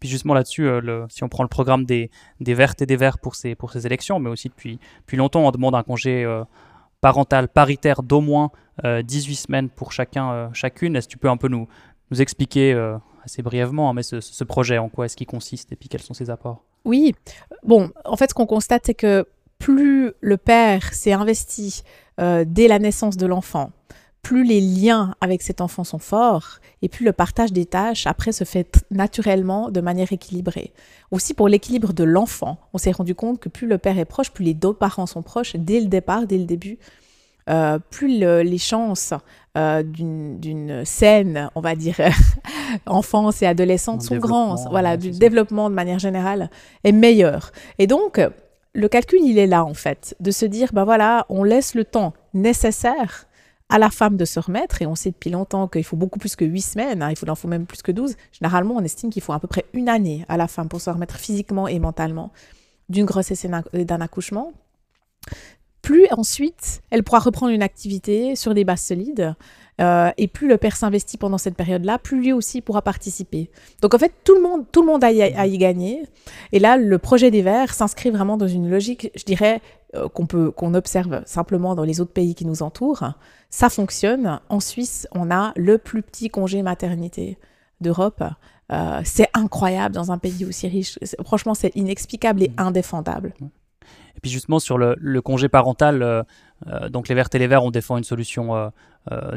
Puis 0.00 0.08
justement 0.08 0.34
là-dessus, 0.34 0.68
si 1.08 1.22
on 1.22 1.28
prend 1.28 1.42
le 1.42 1.48
programme 1.48 1.84
des, 1.84 2.10
des 2.40 2.54
Vertes 2.54 2.82
et 2.82 2.86
des 2.86 2.96
Verts 2.96 3.18
pour 3.18 3.34
ces, 3.34 3.54
pour 3.54 3.72
ces 3.72 3.86
élections, 3.86 4.18
mais 4.18 4.28
aussi 4.28 4.48
depuis, 4.48 4.78
depuis 5.00 5.16
longtemps, 5.16 5.46
on 5.46 5.50
demande 5.52 5.74
un 5.74 5.82
congé 5.82 6.26
parentale 7.04 7.48
paritaire 7.48 8.02
d'au 8.02 8.22
moins 8.22 8.50
18 8.82 8.86
euh, 8.86 9.34
semaines 9.34 9.68
pour 9.68 9.92
chacun, 9.92 10.32
euh, 10.32 10.48
chacune. 10.54 10.96
Est-ce 10.96 11.06
que 11.06 11.12
tu 11.12 11.18
peux 11.18 11.28
un 11.28 11.36
peu 11.36 11.48
nous, 11.48 11.68
nous 12.10 12.22
expliquer 12.22 12.72
euh, 12.72 12.96
assez 13.22 13.42
brièvement 13.42 13.90
hein, 13.90 13.92
mais 13.92 14.02
ce, 14.02 14.44
projet, 14.44 14.78
en 14.78 14.88
quoi 14.88 15.04
est-ce 15.04 15.14
qu'il 15.14 15.26
consiste 15.26 15.70
et 15.70 15.76
puis 15.76 15.90
quels 15.90 16.00
sont 16.00 16.14
ses 16.14 16.30
apports? 16.30 16.64
Oui, 16.86 17.14
bon, 17.62 17.90
en 18.06 18.16
fait, 18.16 18.30
ce 18.30 18.34
qu'on 18.34 18.46
constate, 18.46 18.84
c'est 18.86 18.94
que 18.94 19.26
plus 19.58 20.12
le 20.22 20.38
père 20.38 20.94
s'est 20.94 21.12
investi 21.12 21.82
dès 22.18 22.68
la 22.68 22.78
naissance 22.78 23.18
de 23.18 23.26
l'enfant, 23.26 23.70
plus 24.24 24.42
les 24.42 24.60
liens 24.60 25.14
avec 25.20 25.42
cet 25.42 25.60
enfant 25.60 25.84
sont 25.84 25.98
forts 25.98 26.58
et 26.82 26.88
plus 26.88 27.04
le 27.04 27.12
partage 27.12 27.52
des 27.52 27.66
tâches 27.66 28.06
après 28.06 28.32
se 28.32 28.42
fait 28.44 28.82
naturellement 28.90 29.70
de 29.70 29.80
manière 29.82 30.12
équilibrée. 30.12 30.72
Aussi 31.10 31.34
pour 31.34 31.46
l'équilibre 31.46 31.92
de 31.92 32.04
l'enfant, 32.04 32.58
on 32.72 32.78
s'est 32.78 32.90
rendu 32.90 33.14
compte 33.14 33.38
que 33.38 33.50
plus 33.50 33.68
le 33.68 33.76
père 33.76 33.98
est 33.98 34.06
proche, 34.06 34.30
plus 34.30 34.44
les 34.44 34.54
deux 34.54 34.72
parents 34.72 35.06
sont 35.06 35.22
proches 35.22 35.54
dès 35.56 35.78
le 35.78 35.86
départ, 35.86 36.26
dès 36.26 36.38
le 36.38 36.46
début, 36.46 36.78
euh, 37.50 37.78
plus 37.90 38.08
les 38.08 38.58
chances 38.58 39.12
euh, 39.58 39.82
d'une 39.82 40.86
scène, 40.86 41.50
on 41.54 41.60
va 41.60 41.74
dire, 41.76 41.96
enfance 42.86 43.42
et 43.42 43.46
adolescente 43.46 44.00
sont 44.00 44.16
grandes. 44.16 44.66
Voilà, 44.70 44.96
du 44.96 45.10
développement 45.10 45.68
de 45.68 45.74
manière 45.74 45.98
générale 45.98 46.48
est 46.82 46.92
meilleur. 46.92 47.52
Et 47.78 47.86
donc, 47.86 48.18
le 48.72 48.88
calcul, 48.88 49.20
il 49.22 49.38
est 49.38 49.46
là 49.46 49.66
en 49.66 49.74
fait, 49.74 50.16
de 50.20 50.30
se 50.30 50.46
dire, 50.46 50.70
ben 50.72 50.84
voilà, 50.84 51.26
on 51.28 51.44
laisse 51.44 51.74
le 51.74 51.84
temps 51.84 52.14
nécessaire 52.32 53.26
à 53.68 53.78
la 53.78 53.90
femme 53.90 54.16
de 54.16 54.24
se 54.24 54.38
remettre, 54.38 54.82
et 54.82 54.86
on 54.86 54.94
sait 54.94 55.10
depuis 55.10 55.30
longtemps 55.30 55.68
qu'il 55.68 55.84
faut 55.84 55.96
beaucoup 55.96 56.18
plus 56.18 56.36
que 56.36 56.44
8 56.44 56.60
semaines, 56.60 57.02
hein, 57.02 57.10
il 57.10 57.16
faut, 57.16 57.28
en 57.28 57.34
faut 57.34 57.48
même 57.48 57.66
plus 57.66 57.82
que 57.82 57.92
12. 57.92 58.14
Généralement, 58.32 58.74
on 58.76 58.82
estime 58.82 59.10
qu'il 59.10 59.22
faut 59.22 59.32
à 59.32 59.40
peu 59.40 59.48
près 59.48 59.64
une 59.72 59.88
année 59.88 60.24
à 60.28 60.36
la 60.36 60.48
femme 60.48 60.68
pour 60.68 60.80
se 60.80 60.90
remettre 60.90 61.16
physiquement 61.16 61.66
et 61.66 61.78
mentalement 61.78 62.32
d'une 62.88 63.06
grossesse 63.06 63.46
et 63.72 63.84
d'un 63.84 64.00
accouchement. 64.00 64.52
Plus 65.80 66.06
ensuite, 66.12 66.82
elle 66.90 67.02
pourra 67.02 67.18
reprendre 67.18 67.52
une 67.52 67.62
activité 67.62 68.36
sur 68.36 68.54
des 68.54 68.64
bases 68.64 68.80
solides, 68.80 69.34
euh, 69.80 70.10
et 70.16 70.28
plus 70.28 70.48
le 70.48 70.56
père 70.56 70.76
s'investit 70.76 71.18
pendant 71.18 71.36
cette 71.36 71.56
période-là, 71.56 71.98
plus 71.98 72.20
lui 72.20 72.32
aussi 72.32 72.60
pourra 72.60 72.80
participer. 72.80 73.50
Donc 73.82 73.92
en 73.94 73.98
fait, 73.98 74.12
tout 74.24 74.34
le 74.34 74.40
monde, 74.40 74.64
tout 74.70 74.80
le 74.80 74.86
monde 74.86 75.02
a, 75.02 75.10
y, 75.10 75.22
a 75.22 75.46
y 75.46 75.58
gagner. 75.58 76.02
Et 76.52 76.58
là, 76.58 76.76
le 76.76 76.98
projet 76.98 77.30
des 77.30 77.42
Verts 77.42 77.74
s'inscrit 77.74 78.10
vraiment 78.10 78.36
dans 78.36 78.48
une 78.48 78.70
logique, 78.70 79.10
je 79.14 79.24
dirais, 79.24 79.60
euh, 79.94 80.08
qu'on 80.08 80.26
peut, 80.26 80.50
qu'on 80.50 80.74
observe 80.74 81.22
simplement 81.26 81.74
dans 81.74 81.84
les 81.84 82.00
autres 82.00 82.12
pays 82.12 82.34
qui 82.34 82.46
nous 82.46 82.62
entourent. 82.62 83.12
Ça 83.50 83.68
fonctionne. 83.68 84.40
En 84.48 84.60
Suisse, 84.60 85.06
on 85.12 85.30
a 85.30 85.52
le 85.56 85.78
plus 85.78 86.02
petit 86.02 86.28
congé 86.30 86.62
maternité 86.62 87.38
d'Europe. 87.80 88.22
Euh, 88.72 89.00
c'est 89.04 89.28
incroyable 89.34 89.94
dans 89.94 90.10
un 90.10 90.18
pays 90.18 90.44
aussi 90.44 90.68
riche. 90.68 90.98
Franchement, 91.24 91.54
c'est 91.54 91.74
inexplicable 91.76 92.42
et 92.42 92.48
mmh. 92.48 92.54
indéfendable. 92.58 93.34
Et 94.16 94.20
puis 94.22 94.30
justement 94.30 94.58
sur 94.58 94.78
le, 94.78 95.20
congé 95.20 95.48
parental, 95.48 96.02
euh, 96.02 96.22
donc 96.88 97.08
les 97.08 97.14
Verts 97.14 97.28
et 97.32 97.38
les 97.38 97.46
Verts, 97.46 97.64
on 97.64 97.70
défend 97.70 97.96
une 97.96 98.04
solution 98.04 98.70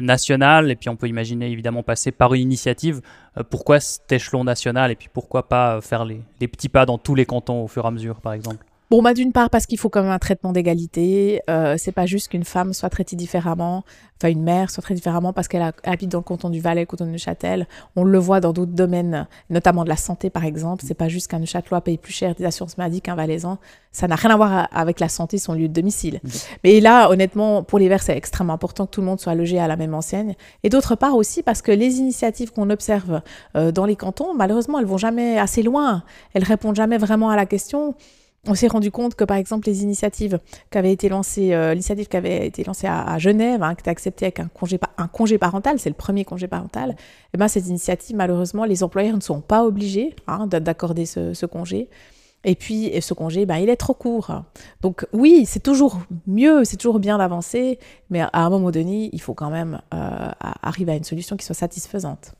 nationale 0.00 0.70
et 0.70 0.76
puis 0.76 0.88
on 0.88 0.96
peut 0.96 1.08
imaginer 1.08 1.50
évidemment 1.50 1.82
passer 1.82 2.10
par 2.10 2.32
une 2.32 2.42
initiative. 2.42 3.02
pourquoi 3.50 3.80
cet 3.80 4.10
échelon 4.12 4.44
national? 4.44 4.90
Et 4.90 4.96
puis 4.96 5.08
pourquoi 5.12 5.48
pas 5.48 5.80
faire 5.80 6.04
les, 6.04 6.22
les 6.40 6.48
petits 6.48 6.70
pas 6.70 6.86
dans 6.86 6.96
tous 6.96 7.14
les 7.14 7.26
cantons 7.26 7.62
au 7.62 7.66
fur 7.66 7.84
et 7.84 7.88
à 7.88 7.90
mesure 7.90 8.20
par 8.20 8.32
exemple? 8.32 8.64
Bon, 8.90 9.02
bah, 9.02 9.12
d'une 9.12 9.32
part, 9.32 9.50
parce 9.50 9.66
qu'il 9.66 9.76
faut 9.78 9.90
quand 9.90 10.02
même 10.02 10.10
un 10.10 10.18
traitement 10.18 10.50
d'égalité. 10.50 11.42
Euh, 11.50 11.74
c'est 11.76 11.92
pas 11.92 12.06
juste 12.06 12.28
qu'une 12.28 12.44
femme 12.44 12.72
soit 12.72 12.88
traitée 12.88 13.16
différemment, 13.16 13.84
enfin, 14.16 14.32
une 14.32 14.42
mère 14.42 14.70
soit 14.70 14.82
traitée 14.82 14.96
différemment 14.96 15.34
parce 15.34 15.46
qu'elle 15.46 15.74
habite 15.84 16.10
dans 16.10 16.18
le 16.18 16.24
canton 16.24 16.48
du 16.48 16.60
Valais, 16.60 16.80
le 16.80 16.86
canton 16.86 17.04
de 17.04 17.10
Neuchâtel. 17.10 17.68
On 17.96 18.04
le 18.04 18.18
voit 18.18 18.40
dans 18.40 18.54
d'autres 18.54 18.72
domaines, 18.72 19.26
notamment 19.50 19.84
de 19.84 19.90
la 19.90 19.96
santé, 19.96 20.30
par 20.30 20.46
exemple. 20.46 20.84
C'est 20.86 20.94
pas 20.94 21.08
juste 21.08 21.30
qu'un 21.30 21.38
Neuchâtelois 21.38 21.82
paye 21.82 21.98
plus 21.98 22.14
cher 22.14 22.34
des 22.34 22.46
assurances 22.46 22.78
maladie 22.78 23.02
qu'un 23.02 23.14
Valaisan. 23.14 23.58
Ça 23.92 24.08
n'a 24.08 24.14
rien 24.14 24.30
à 24.30 24.36
voir 24.36 24.68
avec 24.72 25.00
la 25.00 25.10
santé, 25.10 25.36
son 25.36 25.52
lieu 25.52 25.68
de 25.68 25.74
domicile. 25.74 26.22
Mais 26.64 26.80
là, 26.80 27.10
honnêtement, 27.10 27.62
pour 27.64 27.78
les 27.78 27.90
Verts, 27.90 28.02
c'est 28.02 28.16
extrêmement 28.16 28.54
important 28.54 28.86
que 28.86 28.92
tout 28.92 29.02
le 29.02 29.06
monde 29.06 29.20
soit 29.20 29.34
logé 29.34 29.58
à 29.58 29.68
la 29.68 29.76
même 29.76 29.92
enseigne. 29.92 30.34
Et 30.62 30.70
d'autre 30.70 30.94
part 30.94 31.14
aussi 31.14 31.42
parce 31.42 31.60
que 31.60 31.72
les 31.72 31.98
initiatives 31.98 32.52
qu'on 32.52 32.70
observe 32.70 33.20
euh, 33.54 33.70
dans 33.70 33.84
les 33.84 33.96
cantons, 33.96 34.34
malheureusement, 34.34 34.78
elles 34.78 34.86
vont 34.86 34.96
jamais 34.96 35.38
assez 35.38 35.62
loin. 35.62 36.04
Elles 36.32 36.44
répondent 36.44 36.76
jamais 36.76 36.96
vraiment 36.96 37.28
à 37.28 37.36
la 37.36 37.44
question 37.44 37.94
on 38.48 38.54
s'est 38.54 38.68
rendu 38.68 38.90
compte 38.90 39.14
que 39.14 39.24
par 39.24 39.36
exemple 39.36 39.68
les 39.68 39.82
initiatives 39.82 40.40
qui 40.70 40.78
avaient 40.78 40.92
été 40.92 41.08
lancées, 41.08 41.52
euh, 41.52 41.72
l'initiative 41.72 42.08
qui 42.08 42.16
avait 42.16 42.46
été 42.46 42.64
lancée 42.64 42.86
à, 42.86 43.18
Genève, 43.18 43.62
hein, 43.62 43.74
qui 43.74 43.80
était 43.80 43.90
acceptée 43.90 44.26
avec 44.26 44.40
un 44.40 44.48
congé, 44.48 44.78
un 44.96 45.08
congé 45.08 45.38
parental, 45.38 45.78
c'est 45.78 45.90
le 45.90 45.94
premier 45.94 46.24
congé 46.24 46.48
parental, 46.48 46.90
et 46.90 46.94
eh 47.34 47.38
ben 47.38 47.48
cette 47.48 47.66
initiative 47.66 48.16
malheureusement 48.16 48.64
les 48.64 48.82
employeurs 48.82 49.16
ne 49.16 49.20
sont 49.20 49.40
pas 49.40 49.64
obligés 49.64 50.16
hein, 50.26 50.46
d'accorder 50.46 51.06
ce, 51.06 51.46
congé. 51.46 51.88
Et 52.44 52.54
puis 52.54 52.92
ce 53.00 53.14
congé, 53.14 53.46
ben, 53.46 53.56
il 53.56 53.68
est 53.68 53.76
trop 53.76 53.94
court. 53.94 54.42
Donc 54.80 55.06
oui, 55.12 55.44
c'est 55.44 55.62
toujours 55.62 55.98
mieux, 56.28 56.64
c'est 56.64 56.76
toujours 56.76 57.00
bien 57.00 57.18
d'avancer, 57.18 57.80
mais 58.10 58.20
à 58.20 58.30
un 58.32 58.48
moment 58.48 58.70
donné, 58.70 59.10
il 59.12 59.20
faut 59.20 59.34
quand 59.34 59.50
même 59.50 59.80
euh, 59.92 60.30
arriver 60.62 60.92
à 60.92 60.94
une 60.94 61.04
solution 61.04 61.36
qui 61.36 61.44
soit 61.44 61.56
satisfaisante. 61.56 62.34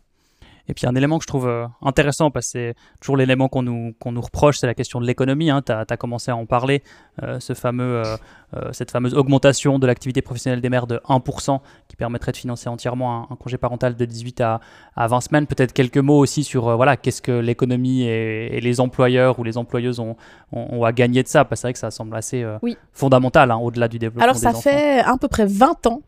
Et 0.68 0.74
puis 0.74 0.86
un 0.86 0.94
élément 0.94 1.18
que 1.18 1.24
je 1.24 1.28
trouve 1.28 1.48
euh, 1.48 1.66
intéressant, 1.80 2.30
parce 2.30 2.46
que 2.46 2.52
c'est 2.52 2.74
toujours 3.00 3.16
l'élément 3.16 3.48
qu'on 3.48 3.62
nous, 3.62 3.94
qu'on 3.98 4.12
nous 4.12 4.20
reproche, 4.20 4.58
c'est 4.58 4.66
la 4.66 4.74
question 4.74 5.00
de 5.00 5.06
l'économie. 5.06 5.50
Hein. 5.50 5.62
Tu 5.64 5.72
as, 5.72 5.96
commencé 5.96 6.30
à 6.30 6.36
en 6.36 6.44
parler, 6.44 6.82
euh, 7.22 7.40
ce 7.40 7.54
fameux, 7.54 8.02
euh, 8.04 8.72
cette 8.72 8.90
fameuse 8.90 9.14
augmentation 9.14 9.78
de 9.78 9.86
l'activité 9.86 10.20
professionnelle 10.20 10.60
des 10.60 10.68
mères 10.68 10.86
de 10.86 11.00
1%, 11.08 11.60
qui 11.88 11.96
permettrait 11.96 12.32
de 12.32 12.36
financer 12.36 12.68
entièrement 12.68 13.30
un, 13.30 13.36
congé 13.36 13.56
parental 13.56 13.96
de 13.96 14.04
18 14.04 14.40
à, 14.42 14.60
à 14.94 15.06
20 15.06 15.20
semaines. 15.22 15.46
Peut-être 15.46 15.72
quelques 15.72 15.98
mots 15.98 16.18
aussi 16.18 16.44
sur 16.44 16.76
voilà, 16.76 16.96
qu'est-ce 16.96 17.22
que 17.22 17.32
l'économie 17.32 18.02
et, 18.02 18.60
les 18.60 18.80
employeurs 18.80 19.38
ou 19.38 19.44
les 19.44 19.56
employeuses 19.56 20.00
ont, 20.00 20.16
ont, 20.52 20.84
à 20.84 20.92
gagner 20.92 21.22
de 21.22 21.28
ça, 21.28 21.44
parce 21.44 21.60
que 21.60 21.62
c'est 21.62 21.66
vrai 21.68 21.72
que 21.72 21.78
ça 21.78 21.90
semble 21.90 22.14
assez 22.14 22.44
fondamental 22.92 23.50
hein, 23.50 23.56
au-delà 23.56 23.88
du 23.88 23.98
développement 23.98 24.24
Alors 24.24 24.36
ça 24.36 24.52
fait 24.52 25.00
à 25.00 25.16
peu 25.18 25.28
près 25.28 25.46
20 25.46 25.86
ans 25.86 26.02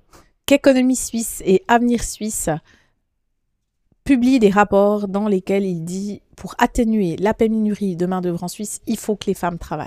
qu'Économie 0.45 0.97
Suisse 0.97 1.43
et 1.47 1.63
Avenir 1.69 2.03
Suisse 2.03 2.51
publie 4.11 4.41
des 4.41 4.51
rapports 4.51 5.07
dans 5.07 5.29
lesquels 5.29 5.65
il 5.65 5.85
dit 5.85 6.21
pour 6.35 6.57
atténuer 6.59 7.15
la 7.19 7.33
pénurie 7.33 7.95
de 7.95 8.07
main-d'œuvre 8.07 8.43
en 8.43 8.49
Suisse, 8.49 8.81
il 8.89 8.99
faut 8.99 9.15
que 9.15 9.27
les 9.27 9.35
femmes 9.35 9.57
travaillent. 9.57 9.87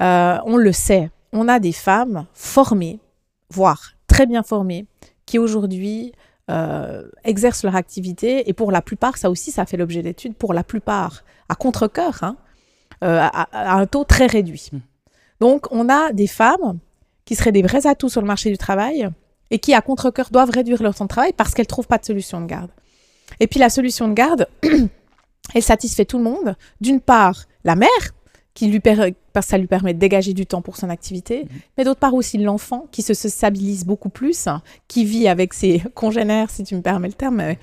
Euh, 0.00 0.38
on 0.46 0.56
le 0.56 0.70
sait, 0.70 1.10
on 1.32 1.48
a 1.48 1.58
des 1.58 1.72
femmes 1.72 2.26
formées, 2.32 3.00
voire 3.50 3.94
très 4.06 4.24
bien 4.24 4.44
formées, 4.44 4.86
qui 5.26 5.40
aujourd'hui 5.40 6.12
exercent 7.24 7.64
leur 7.64 7.74
activité. 7.74 8.48
Et 8.48 8.52
pour 8.52 8.70
la 8.70 8.82
plupart, 8.82 9.16
ça 9.16 9.30
aussi, 9.30 9.50
ça 9.50 9.66
fait 9.66 9.76
l'objet 9.76 10.02
d'études, 10.02 10.36
pour 10.36 10.54
la 10.54 10.62
plupart, 10.62 11.24
à 11.48 11.56
contre-coeur, 11.56 12.22
hein, 12.22 12.36
à, 13.00 13.74
un 13.74 13.86
taux 13.86 14.04
très 14.04 14.26
réduit. 14.26 14.70
Mmh. 14.72 14.78
Donc, 15.40 15.66
on 15.72 15.88
a 15.88 16.12
des 16.12 16.28
femmes 16.28 16.78
qui 17.24 17.34
seraient 17.34 17.52
des 17.52 17.62
vrais 17.62 17.88
atouts 17.88 18.10
sur 18.10 18.20
le 18.20 18.28
marché 18.28 18.48
du 18.48 18.58
travail 18.58 19.10
et 19.50 19.58
qui, 19.58 19.74
à 19.74 19.80
contre-coeur, 19.80 20.28
doivent 20.30 20.50
réduire 20.50 20.84
leur 20.84 20.94
temps 20.94 21.06
de 21.06 21.10
travail 21.10 21.32
parce 21.36 21.52
qu'elles 21.52 21.64
ne 21.64 21.74
trouvent 21.74 21.88
pas 21.88 21.98
de 21.98 22.04
solution 22.04 22.40
de 22.40 22.46
garde. 22.46 22.70
Et 23.40 23.46
puis, 23.46 23.60
la 23.60 23.70
solution 23.70 24.08
de 24.08 24.14
garde, 24.14 24.48
elle 25.54 25.62
satisfait 25.62 26.04
tout 26.04 26.18
le 26.18 26.24
monde. 26.24 26.56
D'une 26.80 27.00
part, 27.00 27.44
la 27.64 27.76
mère, 27.76 27.88
qui 28.58 28.66
lui 28.66 28.80
parce 28.80 29.46
que 29.46 29.50
ça 29.50 29.58
lui 29.58 29.68
permet 29.68 29.94
de 29.94 30.00
dégager 30.00 30.32
du 30.32 30.44
temps 30.44 30.62
pour 30.62 30.76
son 30.76 30.90
activité, 30.90 31.44
mhm. 31.44 31.60
mais 31.76 31.84
d'autre 31.84 32.00
part 32.00 32.14
aussi 32.14 32.38
l'enfant 32.38 32.86
qui 32.90 33.02
se 33.02 33.14
stabilise 33.14 33.84
beaucoup 33.84 34.08
plus, 34.08 34.48
qui 34.88 35.04
vit 35.04 35.28
avec 35.28 35.54
ses 35.54 35.80
congénères, 35.94 36.50
si 36.50 36.64
tu 36.64 36.74
me 36.74 36.82
permets 36.82 37.06
le 37.06 37.14
terme, 37.14 37.54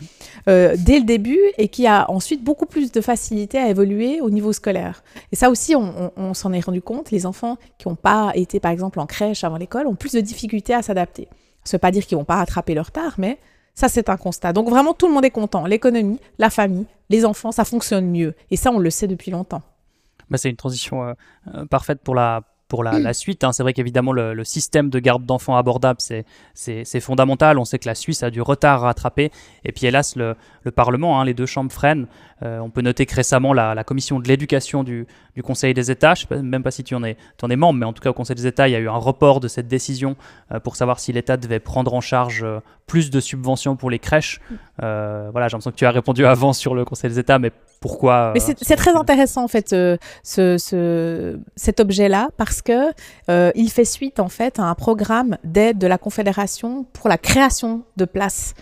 euh, 0.47 0.75
dès 0.77 0.99
le 0.99 1.03
début 1.03 1.41
et 1.57 1.67
qui 1.67 1.85
a 1.85 2.09
ensuite 2.09 2.45
beaucoup 2.45 2.65
plus 2.65 2.93
de 2.93 3.01
facilité 3.01 3.57
à 3.57 3.67
évoluer 3.67 4.21
au 4.21 4.29
niveau 4.29 4.53
scolaire. 4.53 5.03
Et 5.33 5.35
ça 5.35 5.49
aussi, 5.49 5.75
on, 5.75 6.33
s'en 6.33 6.53
est 6.53 6.61
rendu 6.61 6.81
compte, 6.81 7.11
les 7.11 7.25
enfants 7.25 7.57
qui 7.77 7.89
n'ont 7.89 7.95
pas 7.95 8.31
été 8.33 8.61
par 8.61 8.71
exemple 8.71 9.01
en 9.01 9.05
crèche 9.05 9.43
avant 9.43 9.57
l'école 9.57 9.87
ont 9.87 9.95
plus 9.95 10.13
de 10.13 10.21
difficultés 10.21 10.73
à 10.73 10.81
s'adapter. 10.81 11.27
Ça 11.65 11.75
ne 11.75 11.77
veut 11.77 11.81
pas 11.81 11.91
dire 11.91 12.05
qu'ils 12.05 12.17
vont 12.17 12.23
pas 12.23 12.35
rattraper 12.35 12.73
leur 12.73 12.85
retard, 12.85 13.15
mais 13.17 13.37
ça, 13.75 13.89
c'est 13.89 14.09
un 14.09 14.17
constat. 14.17 14.53
Donc 14.53 14.69
vraiment, 14.69 14.93
tout 14.93 15.07
le 15.07 15.13
monde 15.13 15.25
est 15.25 15.31
content. 15.31 15.65
L'économie, 15.65 16.19
la 16.39 16.49
famille, 16.49 16.85
les 17.09 17.25
enfants, 17.25 17.51
ça 17.51 17.65
fonctionne 17.65 18.09
mieux. 18.09 18.33
Et 18.49 18.55
ça, 18.55 18.71
on 18.71 18.79
le 18.79 18.89
sait 18.89 19.07
depuis 19.07 19.31
longtemps. 19.31 19.61
Bah, 20.29 20.37
c'est 20.37 20.49
une 20.49 20.55
transition 20.55 21.03
euh, 21.03 21.13
euh, 21.53 21.65
parfaite 21.65 21.99
pour 22.01 22.15
la, 22.15 22.43
pour 22.69 22.83
la, 22.83 23.13
suite. 23.13 23.43
Hein. 23.43 23.51
C'est 23.51 23.63
vrai 23.63 23.73
qu'évidemment, 23.73 24.13
le, 24.13 24.43
système 24.43 24.89
de 24.89 24.99
garde 24.99 25.25
d'enfants 25.25 25.57
abordable, 25.57 25.99
c'est 25.99 26.99
fondamental. 27.01 27.59
On 27.59 27.65
sait 27.65 27.77
que 27.77 27.87
la 27.87 27.95
Suisse 27.95 28.23
a 28.23 28.31
du 28.31 28.41
retard 28.41 28.83
à 28.83 28.87
rattraper. 28.87 29.29
Et 29.65 29.71
puis, 29.71 29.85
hélas, 29.85 30.15
le, 30.15 30.35
le 30.63 30.71
Parlement, 30.71 31.19
hein, 31.19 31.25
les 31.25 31.33
deux 31.33 31.45
chambres 31.45 31.71
freinent. 31.71 32.07
Euh, 32.43 32.59
on 32.59 32.69
peut 32.69 32.81
noter 32.81 33.05
que 33.05 33.13
récemment, 33.13 33.53
la, 33.53 33.83
commission 33.83 34.19
de 34.19 34.27
l'éducation 34.27 34.83
du, 34.83 35.05
du, 35.35 35.43
Conseil 35.43 35.73
des 35.73 35.91
États, 35.91 36.15
je 36.15 36.25
ne 36.31 36.37
sais 36.37 36.41
même 36.41 36.63
pas 36.63 36.71
si 36.71 36.83
tu 36.83 36.95
en, 36.95 37.03
es, 37.03 37.17
en 37.43 37.49
es 37.49 37.55
membre, 37.55 37.79
mais 37.79 37.85
en 37.85 37.93
tout 37.93 38.01
cas, 38.01 38.09
au 38.09 38.13
Conseil 38.13 38.35
des 38.35 38.47
États, 38.47 38.67
il 38.67 38.71
y 38.71 38.75
a 38.75 38.79
eu 38.79 38.89
un 38.89 38.97
report 38.97 39.41
de 39.41 39.47
cette 39.47 39.67
décision 39.67 40.15
pour 40.63 40.75
savoir 40.75 40.99
si 40.99 41.13
l'État 41.13 41.37
devait 41.37 41.59
prendre 41.59 41.93
en 41.93 42.01
charge 42.01 42.45
plus 42.87 43.09
de 43.09 43.19
subventions 43.19 43.75
pour 43.75 43.89
les 43.89 43.99
crèches. 43.99 44.39
voilà, 44.79 45.47
j'ai 45.47 45.53
l'impression 45.53 45.71
que 45.71 45.75
tu 45.75 45.85
as 45.85 45.91
répondu 45.91 46.25
avant 46.25 46.53
sur 46.53 46.75
le 46.75 46.85
Conseil 46.85 47.09
des 47.09 47.19
États, 47.19 47.39
mais 47.39 47.51
pourquoi 47.79 48.31
Mais 48.33 48.39
c'est 48.39 48.75
très 48.75 48.95
intéressant, 48.95 49.43
en 49.43 49.47
fait, 49.47 49.69
ce, 49.69 49.97
ce, 50.23 51.39
cet 51.55 51.79
objet-là, 51.79 52.29
parce 52.37 52.61
que 52.61 52.91
il 53.55 53.69
fait 53.69 53.85
suite, 53.85 54.19
en 54.19 54.29
fait, 54.29 54.59
à 54.59 54.63
un 54.63 54.75
programme 54.75 55.37
d'aide 55.43 55.77
de 55.77 55.87
la 55.87 55.97
Confédération 55.97 56.85
pour 56.93 57.09
la 57.09 57.17
création 57.17 57.83
de 57.97 58.05
places 58.05 58.53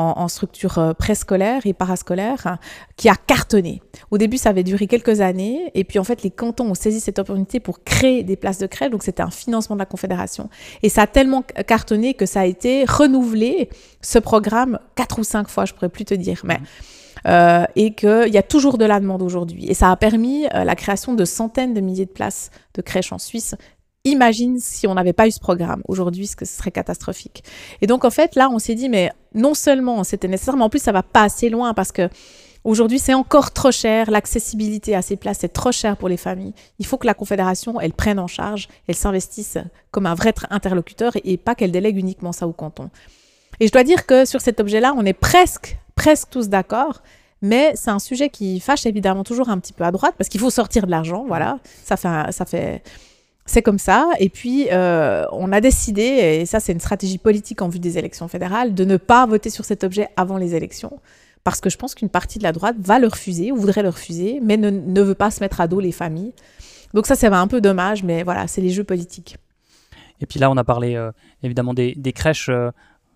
en, 0.00 0.28
structure 0.28 0.78
euh, 0.78 0.92
préscolaire 0.92 1.62
et 1.66 1.72
parascolaire 1.72 2.46
hein, 2.46 2.58
qui 2.96 3.08
a 3.08 3.14
cartonné. 3.14 3.82
Au 4.10 4.18
début, 4.18 4.38
ça 4.38 4.50
avait 4.50 4.62
duré 4.62 4.86
quelques 4.86 5.20
années 5.20 5.70
et 5.74 5.84
puis 5.84 5.98
en 5.98 6.04
fait, 6.04 6.22
les 6.22 6.30
cantons 6.30 6.70
ont 6.70 6.74
saisi 6.74 7.00
cette 7.00 7.18
opportunité 7.18 7.60
pour 7.60 7.84
créer 7.84 8.22
des 8.22 8.36
places 8.36 8.58
de 8.58 8.66
crèche. 8.66 8.90
Donc, 8.90 9.02
c'était 9.02 9.22
un 9.22 9.30
financement 9.30 9.76
de 9.76 9.80
la 9.80 9.86
Confédération. 9.86 10.48
Et 10.82 10.88
ça 10.88 11.02
a 11.02 11.06
tellement 11.06 11.42
cartonné 11.42 12.14
que 12.14 12.26
ça 12.26 12.40
a 12.40 12.46
été 12.46 12.84
renouvelé, 12.84 13.68
ce 14.00 14.18
programme, 14.18 14.78
quatre 14.94 15.18
ou 15.18 15.24
cinq 15.24 15.48
fois, 15.48 15.64
je 15.64 15.74
pourrais 15.74 15.88
plus 15.88 16.04
te 16.04 16.14
dire. 16.14 16.40
Mais. 16.44 16.58
Euh, 17.26 17.64
et 17.76 17.92
qu'il 17.92 18.32
y 18.32 18.38
a 18.38 18.42
toujours 18.42 18.78
de 18.78 18.84
la 18.86 18.98
demande 18.98 19.20
aujourd'hui. 19.20 19.66
Et 19.68 19.74
ça 19.74 19.90
a 19.90 19.96
permis 19.96 20.46
euh, 20.54 20.64
la 20.64 20.74
création 20.74 21.12
de 21.12 21.26
centaines 21.26 21.74
de 21.74 21.80
milliers 21.80 22.06
de 22.06 22.10
places 22.10 22.50
de 22.74 22.80
crèches 22.80 23.12
en 23.12 23.18
Suisse 23.18 23.54
imagine 24.04 24.58
si 24.58 24.86
on 24.86 24.94
n'avait 24.94 25.12
pas 25.12 25.26
eu 25.26 25.30
ce 25.30 25.40
programme 25.40 25.82
aujourd'hui, 25.86 26.26
ce 26.26 26.44
serait 26.44 26.70
catastrophique. 26.70 27.44
Et 27.82 27.86
donc 27.86 28.04
en 28.04 28.10
fait 28.10 28.34
là, 28.34 28.48
on 28.50 28.58
s'est 28.58 28.74
dit 28.74 28.88
mais 28.88 29.12
non 29.34 29.54
seulement 29.54 30.04
c'était 30.04 30.28
nécessaire, 30.28 30.56
mais 30.56 30.64
en 30.64 30.70
plus 30.70 30.82
ça 30.82 30.92
va 30.92 31.02
pas 31.02 31.22
assez 31.22 31.48
loin 31.48 31.74
parce 31.74 31.92
que 31.92 32.08
aujourd'hui 32.64 32.98
c'est 32.98 33.14
encore 33.14 33.52
trop 33.52 33.70
cher, 33.70 34.10
l'accessibilité 34.10 34.94
à 34.94 35.02
ces 35.02 35.16
places 35.16 35.44
est 35.44 35.48
trop 35.48 35.72
cher 35.72 35.96
pour 35.96 36.08
les 36.08 36.16
familles. 36.16 36.54
Il 36.78 36.86
faut 36.86 36.96
que 36.96 37.06
la 37.06 37.14
confédération 37.14 37.80
elle 37.80 37.92
prenne 37.92 38.18
en 38.18 38.26
charge, 38.26 38.68
elle 38.88 38.96
s'investisse 38.96 39.58
comme 39.90 40.06
un 40.06 40.14
vrai 40.14 40.34
interlocuteur 40.50 41.12
et, 41.24 41.36
pas 41.36 41.54
qu'elle 41.54 41.72
délègue 41.72 41.96
uniquement 41.96 42.32
ça 42.32 42.46
au 42.46 42.52
canton. 42.52 42.90
Et 43.60 43.66
je 43.66 43.72
dois 43.72 43.84
dire 43.84 44.06
que 44.06 44.24
sur 44.24 44.40
cet 44.40 44.60
objet-là, 44.60 44.94
on 44.96 45.04
est 45.04 45.12
presque 45.12 45.76
presque 46.00 46.30
tous 46.30 46.48
d'accord. 46.48 47.02
Mais 47.42 47.72
c'est 47.74 47.90
un 47.90 47.98
sujet 47.98 48.28
qui 48.28 48.60
fâche 48.60 48.84
évidemment 48.84 49.24
toujours 49.24 49.48
un 49.48 49.58
petit 49.58 49.72
peu 49.72 49.84
à 49.84 49.90
droite 49.90 50.14
parce 50.18 50.28
qu'il 50.28 50.40
faut 50.40 50.50
sortir 50.50 50.84
de 50.86 50.90
l'argent, 50.90 51.24
voilà. 51.26 51.58
Ça 51.84 51.96
fait, 51.96 52.32
ça 52.32 52.44
fait, 52.44 52.82
c'est 53.50 53.62
comme 53.62 53.78
ça. 53.78 54.08
Et 54.18 54.28
puis, 54.28 54.68
euh, 54.70 55.26
on 55.32 55.52
a 55.52 55.60
décidé, 55.60 56.02
et 56.02 56.46
ça 56.46 56.60
c'est 56.60 56.72
une 56.72 56.80
stratégie 56.80 57.18
politique 57.18 57.60
en 57.62 57.68
vue 57.68 57.80
des 57.80 57.98
élections 57.98 58.28
fédérales, 58.28 58.74
de 58.74 58.84
ne 58.84 58.96
pas 58.96 59.26
voter 59.26 59.50
sur 59.50 59.64
cet 59.64 59.84
objet 59.84 60.08
avant 60.16 60.38
les 60.38 60.54
élections. 60.54 61.00
Parce 61.42 61.60
que 61.60 61.68
je 61.68 61.76
pense 61.76 61.94
qu'une 61.94 62.10
partie 62.10 62.38
de 62.38 62.44
la 62.44 62.52
droite 62.52 62.76
va 62.78 62.98
le 62.98 63.08
refuser 63.08 63.50
ou 63.50 63.56
voudrait 63.56 63.82
le 63.82 63.88
refuser, 63.88 64.40
mais 64.42 64.56
ne, 64.56 65.00
veut 65.00 65.14
pas 65.14 65.30
se 65.30 65.40
mettre 65.40 65.60
à 65.60 65.66
dos 65.66 65.80
les 65.80 65.92
familles. 65.92 66.32
Donc 66.94 67.06
ça, 67.06 67.16
c'est 67.16 67.26
un 67.26 67.46
peu 67.48 67.60
dommage, 67.60 68.04
mais 68.04 68.22
voilà, 68.22 68.46
c'est 68.46 68.60
les 68.60 68.70
jeux 68.70 68.84
politiques. 68.84 69.36
Et 70.20 70.26
puis 70.26 70.38
là, 70.38 70.50
on 70.50 70.56
a 70.56 70.64
parlé 70.64 70.94
euh, 70.96 71.10
évidemment 71.42 71.74
des, 71.74 72.12
crèches 72.14 72.50
euh, 72.50 72.70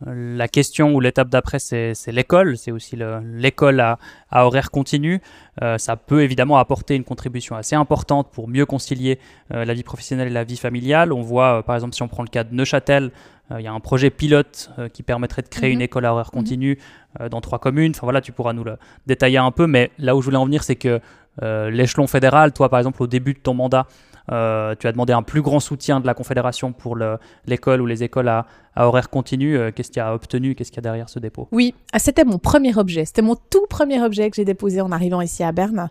la 0.04 0.48
question 0.48 0.92
ou 0.92 1.00
l'étape 1.00 1.28
d'après, 1.28 1.58
c'est 1.58 1.94
l'école, 2.08 2.58
c'est 2.58 2.72
aussi 2.72 2.98
l'école 3.22 3.80
à, 3.80 3.98
horaire 4.32 4.70
continu. 4.70 5.20
Euh, 5.62 5.78
ça 5.78 5.96
peut 5.96 6.22
évidemment 6.22 6.58
apporter 6.58 6.96
une 6.96 7.04
contribution 7.04 7.56
assez 7.56 7.76
importante 7.76 8.28
pour 8.32 8.48
mieux 8.48 8.66
concilier 8.66 9.18
euh, 9.52 9.64
la 9.64 9.72
vie 9.72 9.84
professionnelle 9.84 10.28
et 10.28 10.32
la 10.32 10.44
vie 10.44 10.56
familiale. 10.56 11.12
On 11.12 11.22
voit, 11.22 11.58
euh, 11.58 11.62
par 11.62 11.76
exemple, 11.76 11.94
si 11.94 12.02
on 12.02 12.08
prend 12.08 12.22
le 12.22 12.28
cas 12.28 12.44
de 12.44 12.54
Neuchâtel, 12.54 13.12
il 13.56 13.60
y 13.60 13.66
a 13.66 13.72
un 13.72 13.80
projet 13.80 14.08
pilote 14.08 14.70
qui 14.94 15.02
permettrait 15.02 15.42
de 15.42 15.48
créer 15.48 15.70
une 15.70 15.80
mhm. 15.80 15.84
école 15.84 16.06
à 16.06 16.12
horaire 16.14 16.30
mhm. 16.32 16.40
continu 16.40 16.78
dans 17.30 17.42
trois 17.42 17.58
communes. 17.58 17.92
Enfin 17.94 18.06
voilà, 18.06 18.22
tu 18.22 18.32
pourras 18.32 18.54
nous 18.54 18.64
le 18.64 18.78
détailler 19.06 19.36
un 19.36 19.50
peu, 19.50 19.66
mais 19.66 19.90
là 19.98 20.16
où 20.16 20.22
je 20.22 20.24
voulais 20.24 20.38
en 20.38 20.46
venir, 20.46 20.62
c'est 20.64 20.76
que 20.76 20.98
l'échelon 21.42 22.06
fédéral, 22.06 22.54
toi 22.54 22.70
par 22.70 22.80
exemple, 22.80 23.02
au 23.02 23.06
début 23.06 23.34
de 23.34 23.38
ton 23.38 23.52
mandat, 23.52 23.86
euh, 24.32 24.74
tu 24.78 24.86
as 24.86 24.92
demandé 24.92 25.12
un 25.12 25.22
plus 25.22 25.42
grand 25.42 25.60
soutien 25.60 26.00
de 26.00 26.06
la 26.06 26.14
Confédération 26.14 26.72
pour 26.72 26.96
l'école 27.46 27.80
ou 27.80 27.86
les 27.86 28.02
écoles 28.02 28.28
à, 28.28 28.46
horaire 28.76 29.10
continu. 29.10 29.56
Euh, 29.56 29.70
qu'est-ce 29.74 29.90
qu'il 29.90 30.00
y 30.00 30.04
a 30.04 30.14
obtenu? 30.14 30.54
Qu'est-ce 30.54 30.70
qu'il 30.70 30.78
y 30.78 30.80
a 30.80 30.82
derrière 30.82 31.08
ce 31.08 31.18
dépôt? 31.18 31.48
Oui, 31.52 31.74
ah, 31.92 31.98
c'était 31.98 32.24
mon 32.24 32.38
premier 32.38 32.76
objet. 32.76 33.04
C'était 33.04 33.22
mon 33.22 33.36
tout 33.36 33.66
premier 33.68 34.02
objet 34.02 34.30
que 34.30 34.36
j'ai 34.36 34.44
déposé 34.44 34.80
en 34.80 34.92
arrivant 34.92 35.20
ici 35.20 35.42
à 35.42 35.52
Berne. 35.52 35.90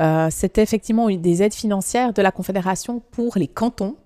Euh, 0.00 0.28
c'était 0.30 0.62
effectivement 0.62 1.08
des 1.10 1.42
aides 1.42 1.54
financières 1.54 2.12
de 2.12 2.22
la 2.22 2.32
Confédération 2.32 3.02
pour 3.10 3.36
les 3.36 3.48
cantons 3.48 3.96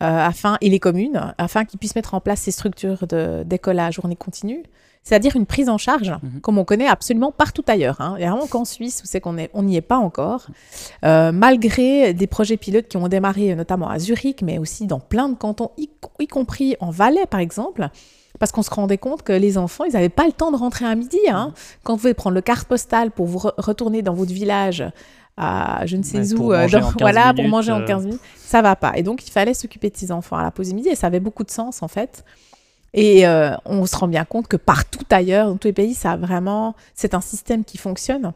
afin, 0.00 0.56
et 0.60 0.70
les 0.70 0.78
communes, 0.78 1.34
afin 1.38 1.64
qu'ils 1.64 1.78
puissent 1.78 1.96
mettre 1.96 2.14
en 2.14 2.20
place 2.20 2.40
ces 2.40 2.50
structures 2.50 3.06
d'école 3.44 3.78
à 3.78 3.90
journée 3.90 4.16
continue 4.16 4.62
c'est-à-dire 5.08 5.36
une 5.36 5.46
prise 5.46 5.70
en 5.70 5.78
charge, 5.78 6.10
mhm. 6.10 6.40
comme 6.42 6.58
on 6.58 6.64
connaît 6.64 6.86
absolument 6.86 7.32
partout 7.32 7.64
ailleurs. 7.66 7.98
Hein. 8.00 8.16
a 8.16 8.30
vraiment 8.30 8.46
qu'en 8.46 8.66
Suisse, 8.66 9.00
où 9.02 9.06
c'est 9.06 9.20
qu'on 9.20 9.36
on 9.54 9.62
n'y 9.62 9.76
est 9.76 9.80
pas 9.80 9.96
encore, 9.96 10.48
euh, 11.02 11.32
malgré 11.32 12.12
des 12.12 12.26
projets 12.26 12.58
pilotes 12.58 12.88
qui 12.88 12.98
ont 12.98 13.08
démarré 13.08 13.54
notamment 13.54 13.88
à 13.88 13.98
Zurich, 13.98 14.42
mais 14.42 14.58
aussi 14.58 14.86
dans 14.86 15.00
plein 15.00 15.30
de 15.30 15.34
cantons, 15.34 15.70
y, 15.78 15.88
compris 16.26 16.76
en 16.80 16.90
Valais 16.90 17.26
par 17.26 17.40
exemple. 17.40 17.88
Parce 18.38 18.52
qu'on 18.52 18.62
se 18.62 18.70
rendait 18.70 18.98
compte 18.98 19.22
que 19.22 19.32
les 19.32 19.58
enfants, 19.58 19.84
ils 19.84 19.94
n'avaient 19.94 20.10
pas 20.10 20.26
le 20.26 20.32
temps 20.32 20.52
de 20.52 20.56
rentrer 20.56 20.84
à 20.84 20.94
midi. 20.94 21.18
Hein. 21.28 21.48
Mhm. 21.48 21.54
Quand 21.84 21.94
vous 21.94 22.00
pouvez 22.00 22.14
prendre 22.14 22.34
le 22.34 22.42
carte 22.42 22.68
postale 22.68 23.10
pour 23.10 23.26
vous 23.26 23.38
retourner 23.56 24.02
dans 24.02 24.14
votre 24.14 24.32
village 24.32 24.84
à 25.38 25.86
je 25.86 25.96
ne 25.96 26.02
sais 26.02 26.34
où, 26.34 26.52
euh, 26.52 26.66
voilà, 27.00 27.32
pour 27.32 27.46
manger 27.48 27.72
en 27.72 27.84
15 27.84 28.02
euh. 28.02 28.06
minutes, 28.06 28.20
ça 28.36 28.60
va 28.60 28.76
pas. 28.76 28.92
Et 28.96 29.02
donc, 29.02 29.26
il 29.26 29.30
fallait 29.30 29.54
s'occuper 29.54 29.88
de 29.90 29.96
ses 29.96 30.12
enfants 30.12 30.36
à 30.36 30.42
la 30.42 30.50
pause 30.50 30.74
midi 30.74 30.88
et 30.88 30.94
ça 30.94 31.06
avait 31.06 31.20
beaucoup 31.20 31.44
de 31.44 31.50
sens 31.50 31.82
en 31.82 31.88
fait. 31.88 32.24
Et 32.94 33.26
euh, 33.26 33.54
on 33.64 33.86
se 33.86 33.96
rend 33.96 34.08
bien 34.08 34.24
compte 34.24 34.48
que 34.48 34.56
partout 34.56 35.04
ailleurs, 35.10 35.46
dans 35.46 35.56
tous 35.56 35.68
les 35.68 35.72
pays, 35.72 35.94
ça 35.94 36.12
a 36.12 36.16
vraiment, 36.16 36.74
c'est 36.94 37.14
un 37.14 37.20
système 37.20 37.64
qui 37.64 37.78
fonctionne. 37.78 38.32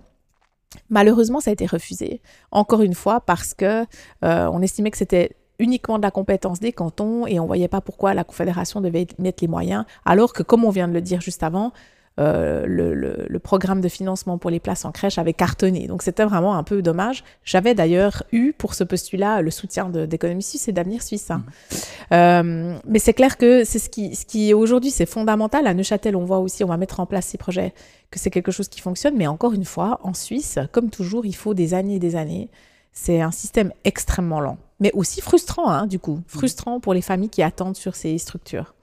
Malheureusement, 0.91 1.41
ça 1.41 1.51
a 1.51 1.53
été 1.53 1.67
refusé. 1.67 2.21
Encore 2.51 2.83
une 2.83 2.95
fois, 2.95 3.21
parce 3.21 3.55
que 3.55 3.85
euh, 4.25 4.49
on 4.53 4.63
estimait 4.63 4.91
que 4.91 4.99
c'était 4.99 5.37
uniquement 5.59 5.99
de 5.99 6.03
la 6.03 6.11
compétence 6.11 6.61
des 6.61 6.73
cantons 6.73 7.27
et 7.27 7.39
on 7.41 7.47
voyait 7.47 7.69
pas 7.69 7.81
pourquoi 7.81 8.15
la 8.15 8.25
Confédération 8.25 8.81
devait 8.81 9.07
mettre 9.19 9.43
les 9.43 9.49
moyens, 9.49 9.85
alors 10.05 10.33
que, 10.33 10.43
comme 10.43 10.65
on 10.65 10.71
vient 10.71 10.89
de 10.89 10.93
le 10.93 11.01
dire 11.01 11.21
juste 11.21 11.43
avant, 11.43 11.73
euh, 12.21 12.65
le, 12.67 13.39
programme 13.39 13.81
de 13.81 13.89
financement 13.89 14.39
pour 14.39 14.51
les 14.51 14.61
places 14.61 14.85
en 14.85 14.93
crèche 14.93 15.19
avait 15.19 15.33
cartonné. 15.33 15.87
Donc 15.87 16.03
c'était 16.03 16.25
vraiment 16.25 16.57
un 16.57 16.63
peu 16.63 16.81
dommage. 16.83 17.25
J'avais 17.45 17.75
d'ailleurs 17.75 18.23
eu 18.33 18.53
pour 18.53 18.75
ce 18.75 18.85
postulat 18.85 19.43
le 19.43 19.51
soutien 19.51 19.89
d'économie 19.89 20.43
suisse 20.43 20.69
et 20.69 20.73
d'avenir 20.73 21.03
suisse. 21.03 21.31
Hein. 21.31 21.43
Mmh. 21.43 21.75
Euh, 22.13 22.79
mais 22.87 22.99
c'est 22.99 23.15
clair 23.15 23.37
que 23.37 23.65
c'est 23.65 23.79
ce 23.79 23.89
qui, 23.89 24.15
ce 24.15 24.27
qui 24.27 24.55
aujourd'hui 24.55 24.91
c'est 24.91 25.07
fondamental. 25.07 25.67
À 25.67 25.75
Neuchâtel, 25.75 26.15
on 26.15 26.25
voit 26.25 26.39
aussi, 26.39 26.63
on 26.63 26.69
va 26.69 26.77
mettre 26.77 27.01
en 27.01 27.07
place 27.07 27.27
ces 27.27 27.39
projets, 27.39 27.73
que 28.11 28.19
c'est 28.19 28.31
quelque 28.31 28.53
chose 28.53 28.69
qui 28.69 28.81
fonctionne. 28.81 29.17
Mais 29.17 29.27
encore 29.27 29.55
une 29.55 29.65
fois, 29.65 29.99
en 30.03 30.15
Suisse, 30.15 30.59
comme 30.71 30.91
toujours, 30.91 31.27
il 31.27 31.35
faut 31.35 31.55
des 31.55 31.75
années 31.75 31.97
et 31.97 32.01
des 32.01 32.15
années. 32.15 32.49
C'est 32.93 33.23
un 33.23 33.31
système 33.31 33.73
extrêmement 33.85 34.41
lent, 34.41 34.59
mais 34.79 34.93
aussi 34.93 35.23
frustrant, 35.23 35.71
hein, 35.71 35.87
du 35.87 35.99
coup, 35.99 36.21
frustrant 36.27 36.79
pour 36.79 36.93
les 36.93 37.01
familles 37.01 37.31
qui 37.31 37.43
attendent 37.43 37.77
sur 37.77 37.97
ces 37.97 38.19
structures. 38.19 38.75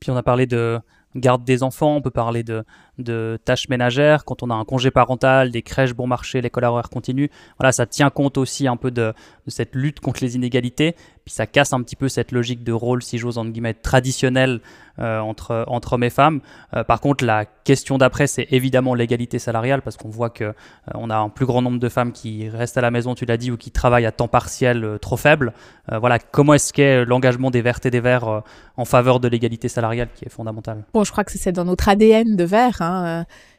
Puis 0.00 0.10
on 0.10 0.16
a 0.16 0.22
parlé 0.24 0.46
de, 0.46 0.80
garde 1.20 1.44
des 1.44 1.62
enfants, 1.62 1.96
on 1.96 2.02
peut 2.02 2.10
parler 2.10 2.42
de, 2.42 2.64
de, 2.98 3.38
tâches 3.44 3.68
ménagères, 3.68 4.24
quand 4.24 4.42
on 4.42 4.50
a 4.50 4.54
un 4.54 4.64
congé 4.64 4.90
parental, 4.90 5.50
des 5.50 5.62
crèches 5.62 5.94
bon 5.94 6.06
marché, 6.06 6.40
l'école 6.40 6.64
à 6.64 6.72
horaire 6.72 6.90
continu. 6.90 7.30
Voilà, 7.58 7.72
ça 7.72 7.86
tient 7.86 8.10
compte 8.10 8.38
aussi 8.38 8.66
un 8.66 8.76
peu 8.76 8.90
de, 8.90 9.12
cette 9.46 9.74
lutte 9.74 10.00
contre 10.00 10.22
les 10.22 10.36
inégalités. 10.36 10.92
puis 11.24 11.32
ça 11.34 11.46
casse 11.46 11.72
un 11.72 11.82
petit 11.82 11.96
peu 11.96 12.08
cette 12.08 12.32
logique 12.32 12.64
de 12.64 12.72
rôle, 12.72 13.02
si 13.02 13.18
j'ose, 13.18 13.38
entre 13.38 13.50
guillemets, 13.50 13.74
traditionnelle 13.74 14.60
euh, 14.98 15.18
entre, 15.20 15.66
hommes 15.92 16.04
et 16.04 16.10
femmes. 16.10 16.40
Euh, 16.74 16.84
par 16.84 17.00
contre, 17.00 17.24
la 17.24 17.44
question 17.44 17.98
d'après, 17.98 18.26
c'est 18.26 18.46
évidemment 18.50 18.94
l'égalité 18.94 19.38
salariale, 19.38 19.82
parce 19.82 19.96
qu'on 19.96 20.08
voit 20.08 20.30
qu'on 20.30 20.54
on 20.94 21.10
a 21.10 21.16
un 21.16 21.28
plus 21.28 21.46
grand 21.46 21.62
nombre 21.62 21.78
de 21.78 21.88
femmes 21.88 22.12
qui 22.12 22.48
restent 22.48 22.78
à 22.78 22.80
la 22.80 22.90
maison, 22.90 23.14
tu 23.14 23.26
l'as 23.26 23.36
dit, 23.36 23.50
ou 23.50 23.56
qui 23.56 23.70
travaillent 23.70 24.06
à 24.06 24.12
temps 24.12 24.28
partiel 24.28 24.98
trop 25.00 25.16
faible. 25.16 25.52
voilà, 25.90 26.18
comment 26.18 26.54
est-ce 26.54 26.72
qu'est 26.72 27.04
l'engagement 27.04 27.50
des 27.50 27.62
Vertes 27.62 27.86
et 27.86 27.90
des 27.90 28.00
Verts 28.00 28.42
en 28.76 28.84
faveur 28.84 29.20
de 29.20 29.28
l'égalité 29.28 29.68
salariale 29.68 30.08
qui 30.14 30.24
est 30.24 30.30
fondamentale? 30.30 30.84
Bon, 30.92 31.04
je 31.04 31.12
crois 31.12 31.24
que 31.24 31.32
c'est 31.32 31.52
dans 31.52 31.64
notre 31.64 31.88
ADN 31.88 32.36
de 32.36 32.44
Verts. 32.44 32.80
Hein, 32.80 32.85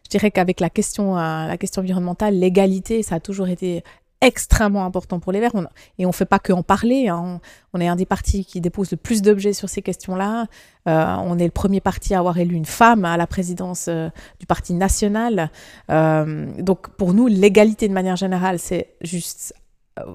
je 0.04 0.10
dirais 0.10 0.32
qu'avec 0.32 0.60
la 0.60 0.70
question, 0.70 1.16
la 1.16 1.58
question 1.58 1.82
environnementale, 1.82 2.36
l'égalité, 2.36 3.04
ça 3.04 3.16
a 3.16 3.20
toujours 3.20 3.48
été 3.48 3.84
extrêmement 4.22 4.86
important 4.86 5.20
pour 5.20 5.32
les 5.32 5.40
Verts. 5.40 5.52
et 6.00 6.06
on 6.06 6.10
ne 6.10 6.14
fait 6.14 6.26
pas 6.26 6.40
que 6.40 6.54
en 6.54 6.64
parler. 6.64 7.08
Hein. 7.08 7.40
On, 7.74 7.80
est 7.80 7.88
un 7.88 7.96
des 7.96 8.06
partis 8.06 8.46
qui 8.46 8.62
dépose 8.62 8.92
le 8.92 8.98
plus 8.98 9.22
d'objets 9.22 9.54
sur 9.54 9.70
ces 9.70 9.82
questions-là. 9.82 10.48
Euh, 10.88 11.16
on 11.24 11.38
est 11.38 11.46
le 11.46 11.52
premier 11.52 11.82
parti 11.82 12.14
à 12.14 12.20
avoir 12.20 12.38
élu 12.38 12.56
une 12.56 12.66
femme 12.66 13.06
à 13.06 13.18
la 13.18 13.28
présidence 13.28 13.86
euh, 13.90 14.10
du 14.40 14.46
Parti 14.46 14.74
national. 14.74 15.52
Euh, 15.92 16.52
donc 16.60 16.90
pour 16.90 17.14
nous, 17.14 17.28
l'égalité 17.28 17.88
de 17.88 17.94
manière 17.94 18.16
générale, 18.16 18.60
c'est 18.60 18.96
juste 19.02 19.54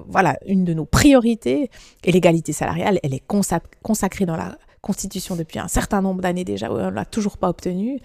voilà 0.07 0.37
une 0.45 0.63
de 0.63 0.73
nos 0.73 0.85
priorités. 0.85 1.69
Et 2.03 2.11
l'égalité 2.11 2.53
salariale, 2.53 2.99
elle 3.03 3.13
est 3.13 3.23
consacrée 3.81 4.25
dans 4.25 4.37
la 4.37 4.57
Constitution 4.81 5.35
depuis 5.35 5.59
un 5.59 5.67
certain 5.67 6.01
nombre 6.01 6.21
d'années 6.21 6.43
déjà. 6.43 6.71
On 6.71 6.77
ne 6.77 6.89
l'a 6.89 7.05
toujours 7.05 7.37
pas 7.37 7.49
obtenue. 7.49 7.99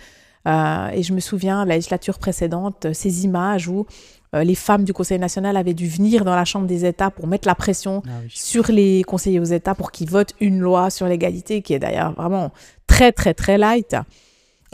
Et 0.49 1.03
je 1.03 1.13
me 1.13 1.21
souviens, 1.21 1.65
la 1.65 1.75
législature 1.75 2.19
précédente, 2.19 2.87
ces 2.93 3.25
images 3.25 3.69
où 3.69 3.87
euh, 4.35 4.45
les 4.45 4.55
femmes 4.55 4.85
du 4.85 4.93
Conseil 4.93 5.19
national 5.19 5.57
avaient 5.57 5.75
dû 5.75 5.89
venir 5.89 6.25
dans 6.25 6.35
la 6.35 6.45
Chambre 6.45 6.67
des 6.67 6.85
États 6.85 7.11
pour 7.11 7.27
mettre 7.27 7.49
la 7.49 7.55
pression 7.55 8.03
ah 8.07 8.11
sur 8.29 8.71
les 8.71 9.03
conseillers 9.05 9.41
aux 9.41 9.45
États 9.45 9.75
pour 9.75 9.91
qu'ils 9.91 10.11
votent 10.11 10.35
une 10.41 10.61
loi 10.61 10.91
sur 10.91 11.07
l'égalité, 11.07 11.63
qui 11.63 11.73
est 11.73 11.79
d'ailleurs 11.79 12.13
vraiment 12.13 12.53
très, 12.87 13.13
très, 13.13 13.33
très 13.33 13.57
light. 13.57 13.97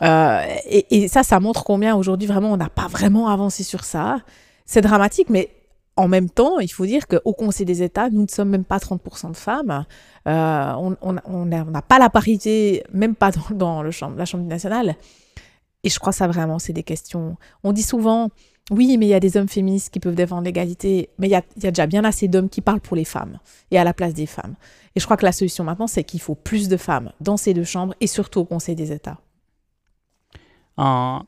Euh, 0.02 0.40
et, 0.66 1.06
ça, 1.06 1.22
ça 1.22 1.38
montre 1.38 1.62
combien 1.62 1.94
aujourd'hui, 1.94 2.26
vraiment, 2.26 2.52
on 2.52 2.56
n'a 2.56 2.68
pas 2.68 2.88
vraiment 2.88 3.28
avancé 3.28 3.62
sur 3.62 3.84
ça. 3.84 4.18
C'est 4.66 4.80
dramatique, 4.80 5.30
mais 5.30 5.50
en 5.96 6.08
même 6.08 6.28
temps, 6.28 6.58
il 6.58 6.72
faut 6.72 6.86
dire 6.86 7.06
qu'au 7.06 7.32
Conseil 7.32 7.64
des 7.64 7.84
États, 7.84 8.10
nous 8.10 8.22
ne 8.22 8.28
sommes 8.28 8.48
même 8.48 8.64
pas 8.64 8.78
30% 8.78 9.30
de 9.30 9.36
femmes. 9.36 9.84
Euh, 10.26 10.72
on 11.00 11.44
n'a 11.44 11.82
pas 11.82 12.00
la 12.00 12.10
parité, 12.10 12.82
même 12.92 13.14
pas 13.14 13.30
dans, 13.52 13.84
le 13.84 13.92
chambre, 13.92 14.16
la 14.18 14.24
Chambre 14.24 14.46
nationale. 14.46 14.96
Et 15.84 15.90
je 15.90 15.98
crois 15.98 16.12
ça 16.12 16.26
vraiment, 16.26 16.58
c'est 16.58 16.72
des 16.72 16.82
questions. 16.82 17.36
On 17.62 17.72
dit 17.72 17.82
souvent, 17.82 18.30
oui, 18.70 18.96
mais 18.96 19.06
il 19.06 19.10
y 19.10 19.14
a 19.14 19.20
des 19.20 19.36
hommes 19.36 19.48
féministes 19.48 19.92
qui 19.92 20.00
peuvent 20.00 20.14
défendre 20.14 20.42
l'égalité, 20.42 21.10
mais 21.18 21.28
il 21.28 21.30
y, 21.30 21.36
a, 21.36 21.42
déjà 21.70 21.86
bien 21.86 22.02
assez 22.04 22.28
d'hommes 22.28 22.48
qui 22.48 22.62
parlent 22.62 22.80
pour 22.80 22.96
les 22.96 23.04
femmes 23.04 23.38
et 23.70 23.78
à 23.78 23.84
la 23.84 23.92
place 23.92 24.14
des 24.14 24.26
femmes. 24.26 24.54
Et 24.96 25.00
je 25.00 25.04
crois 25.04 25.18
que 25.18 25.26
la 25.26 25.32
solution 25.32 25.64
maintenant, 25.64 25.86
c'est 25.86 26.02
qu'il 26.02 26.20
faut 26.20 26.34
plus 26.34 26.68
de 26.68 26.78
femmes 26.78 27.12
dans 27.20 27.36
ces 27.36 27.52
deux 27.52 27.64
chambres 27.64 27.94
et 28.00 28.06
surtout 28.06 28.40
au 28.40 28.44
Conseil 28.46 28.74
des 28.74 28.90
États. 28.90 29.18
Un, 30.78 31.24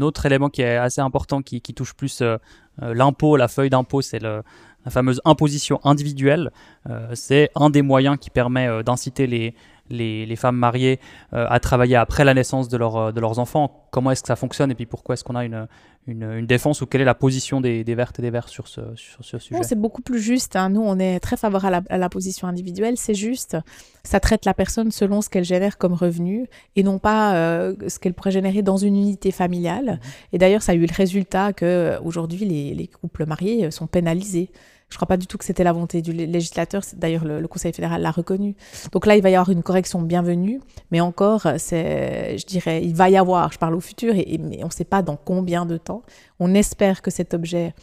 autre 0.00 0.26
élément 0.26 0.48
qui 0.48 0.62
est 0.62 0.76
assez 0.76 1.00
important, 1.00 1.42
qui, 1.42 1.60
touche 1.60 1.94
plus 1.94 2.20
euh, 2.20 2.36
euh, 2.82 2.94
l'impôt, 2.94 3.36
la 3.36 3.48
feuille 3.48 3.70
d'impôt, 3.70 4.00
c'est 4.02 4.20
la 4.20 4.44
fameuse 4.90 5.20
imposition 5.24 5.80
individuelle. 5.82 6.52
Euh, 6.88 7.10
c'est 7.14 7.50
un 7.56 7.70
des 7.70 7.82
moyens 7.82 8.16
qui 8.20 8.30
permet 8.30 8.84
d'inciter 8.84 9.26
les, 9.26 9.54
les, 9.90 10.36
femmes 10.36 10.56
mariées 10.56 11.00
à 11.32 11.58
travailler 11.60 11.96
après 11.96 12.24
la 12.24 12.34
naissance 12.34 12.68
de, 12.68 12.76
de 12.76 13.20
leurs 13.20 13.38
enfants. 13.38 13.86
Comment 13.90 14.10
est-ce 14.10 14.22
que 14.22 14.28
ça 14.28 14.36
fonctionne 14.36 14.70
et 14.70 14.74
puis 14.74 14.86
pourquoi 14.86 15.14
est-ce 15.14 15.24
qu'on 15.24 15.34
a 15.34 15.44
une, 15.44 15.66
une, 16.08 16.46
défense 16.46 16.80
ou 16.80 16.86
quelle 16.86 17.00
est 17.00 17.06
la 17.06 17.14
position 17.14 17.60
des, 17.60 17.82
Vertes 17.84 18.18
et 18.18 18.22
des 18.22 18.30
Verts 18.30 18.48
sur 18.48 18.68
ce, 18.68 18.80
sur 18.94 19.24
ce 19.24 19.38
sujet? 19.38 19.62
C'est 19.62 19.78
beaucoup 19.78 20.02
plus 20.02 20.20
juste. 20.20 20.56
Hein. 20.56 20.70
Nous, 20.70 20.80
on 20.80 20.98
est 20.98 21.20
très 21.20 21.36
favorable 21.36 21.86
à 21.88 21.98
la, 21.98 22.08
position 22.08 22.48
individuelle. 22.48 22.96
C'est 22.96 23.14
juste, 23.14 23.56
ça 24.02 24.20
traite 24.20 24.44
la 24.44 24.54
personne 24.54 24.90
selon 24.90 25.20
ce 25.20 25.28
qu'elle 25.28 25.44
génère 25.44 25.76
comme 25.78 25.92
revenu 25.92 26.48
et 26.76 26.82
non 26.82 26.98
pas 26.98 27.34
euh, 27.34 27.74
ce 27.88 27.98
qu'elle 27.98 28.14
pourrait 28.14 28.30
générer 28.30 28.62
dans 28.62 28.76
une 28.76 28.96
unité 28.96 29.30
familiale. 29.30 29.84
Mhm. 29.84 29.98
Et 30.32 30.38
d'ailleurs, 30.38 30.62
ça 30.62 30.72
a 30.72 30.74
eu 30.74 30.86
le 30.86 30.94
résultat 30.94 31.52
qu'aujourd'hui, 31.52 32.44
les, 32.44 32.74
les 32.74 32.86
couples 32.86 33.26
mariés 33.26 33.70
sont 33.70 33.86
pénalisés. 33.86 34.50
Je 34.90 34.94
ne 34.94 34.96
crois 34.96 35.06
pas 35.06 35.16
du 35.18 35.26
tout 35.26 35.36
que 35.36 35.44
c'était 35.44 35.64
la 35.64 35.72
volonté 35.72 36.00
du 36.00 36.12
législateur. 36.12 36.82
D'ailleurs, 36.96 37.24
le, 37.24 37.46
Conseil 37.46 37.72
fédéral 37.74 38.00
l'a 38.00 38.10
reconnu. 38.10 38.56
Donc 38.92 39.04
là, 39.04 39.16
il 39.16 39.22
va 39.22 39.28
y 39.28 39.34
avoir 39.34 39.50
une 39.50 39.62
correction 39.62 40.00
bienvenue. 40.00 40.60
Mais 40.90 41.00
encore, 41.00 41.46
c'est, 41.58 42.38
je 42.38 42.46
dirais, 42.46 42.82
il 42.82 42.94
va 42.94 43.10
y 43.10 43.16
avoir, 43.18 43.52
je 43.52 43.58
parle 43.58 43.74
au 43.74 43.80
futur, 43.80 44.14
mais 44.14 44.60
on 44.62 44.66
ne 44.66 44.72
sait 44.72 44.84
pas 44.84 45.02
dans 45.02 45.16
combien 45.16 45.66
de 45.66 45.76
temps. 45.76 46.02
On 46.40 46.54
espère 46.54 47.02
que 47.02 47.10
cet 47.10 47.34
objet 47.34 47.74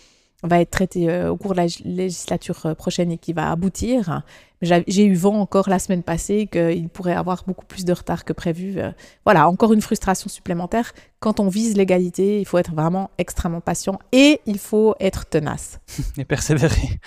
va 0.44 0.60
être 0.62 0.72
traité 0.72 1.10
euh, 1.10 1.32
au 1.32 1.38
cours 1.38 1.52
de 1.52 1.58
la 1.58 1.68
législature 1.84 2.66
euh, 2.66 2.76
prochaine 2.76 3.12
et 3.12 3.18
qui 3.18 3.34
va 3.34 3.52
aboutir. 3.52 4.22
J'ai 4.62 5.06
eu 5.06 5.14
vent 5.14 5.40
encore 5.40 5.70
la 5.70 5.80
semaine 5.80 6.02
passée 6.02 6.48
qu'il 6.48 6.90
pourrait 6.90 7.14
avoir 7.14 7.44
beaucoup 7.46 7.66
plus 7.66 7.86
de 7.86 7.94
retard 7.94 8.26
que 8.26 8.34
prévu. 8.34 8.80
Euh, 8.80 8.92
voilà, 9.24 9.48
encore 9.48 9.74
une 9.74 9.82
frustration 9.82 10.28
supplémentaire. 10.30 10.92
Quand 11.20 11.40
on 11.40 11.50
vise 11.50 11.78
l'égalité, 11.78 12.40
il 12.40 12.46
faut 12.46 12.58
être 12.58 12.74
vraiment 12.74 13.12
extrêmement 13.18 13.62
patient 13.62 14.00
et 14.12 14.42
il 14.46 14.58
faut 14.58 14.96
être 15.00 15.28
tenace. 15.28 15.80
et 16.18 16.26
persévérer. 16.26 17.00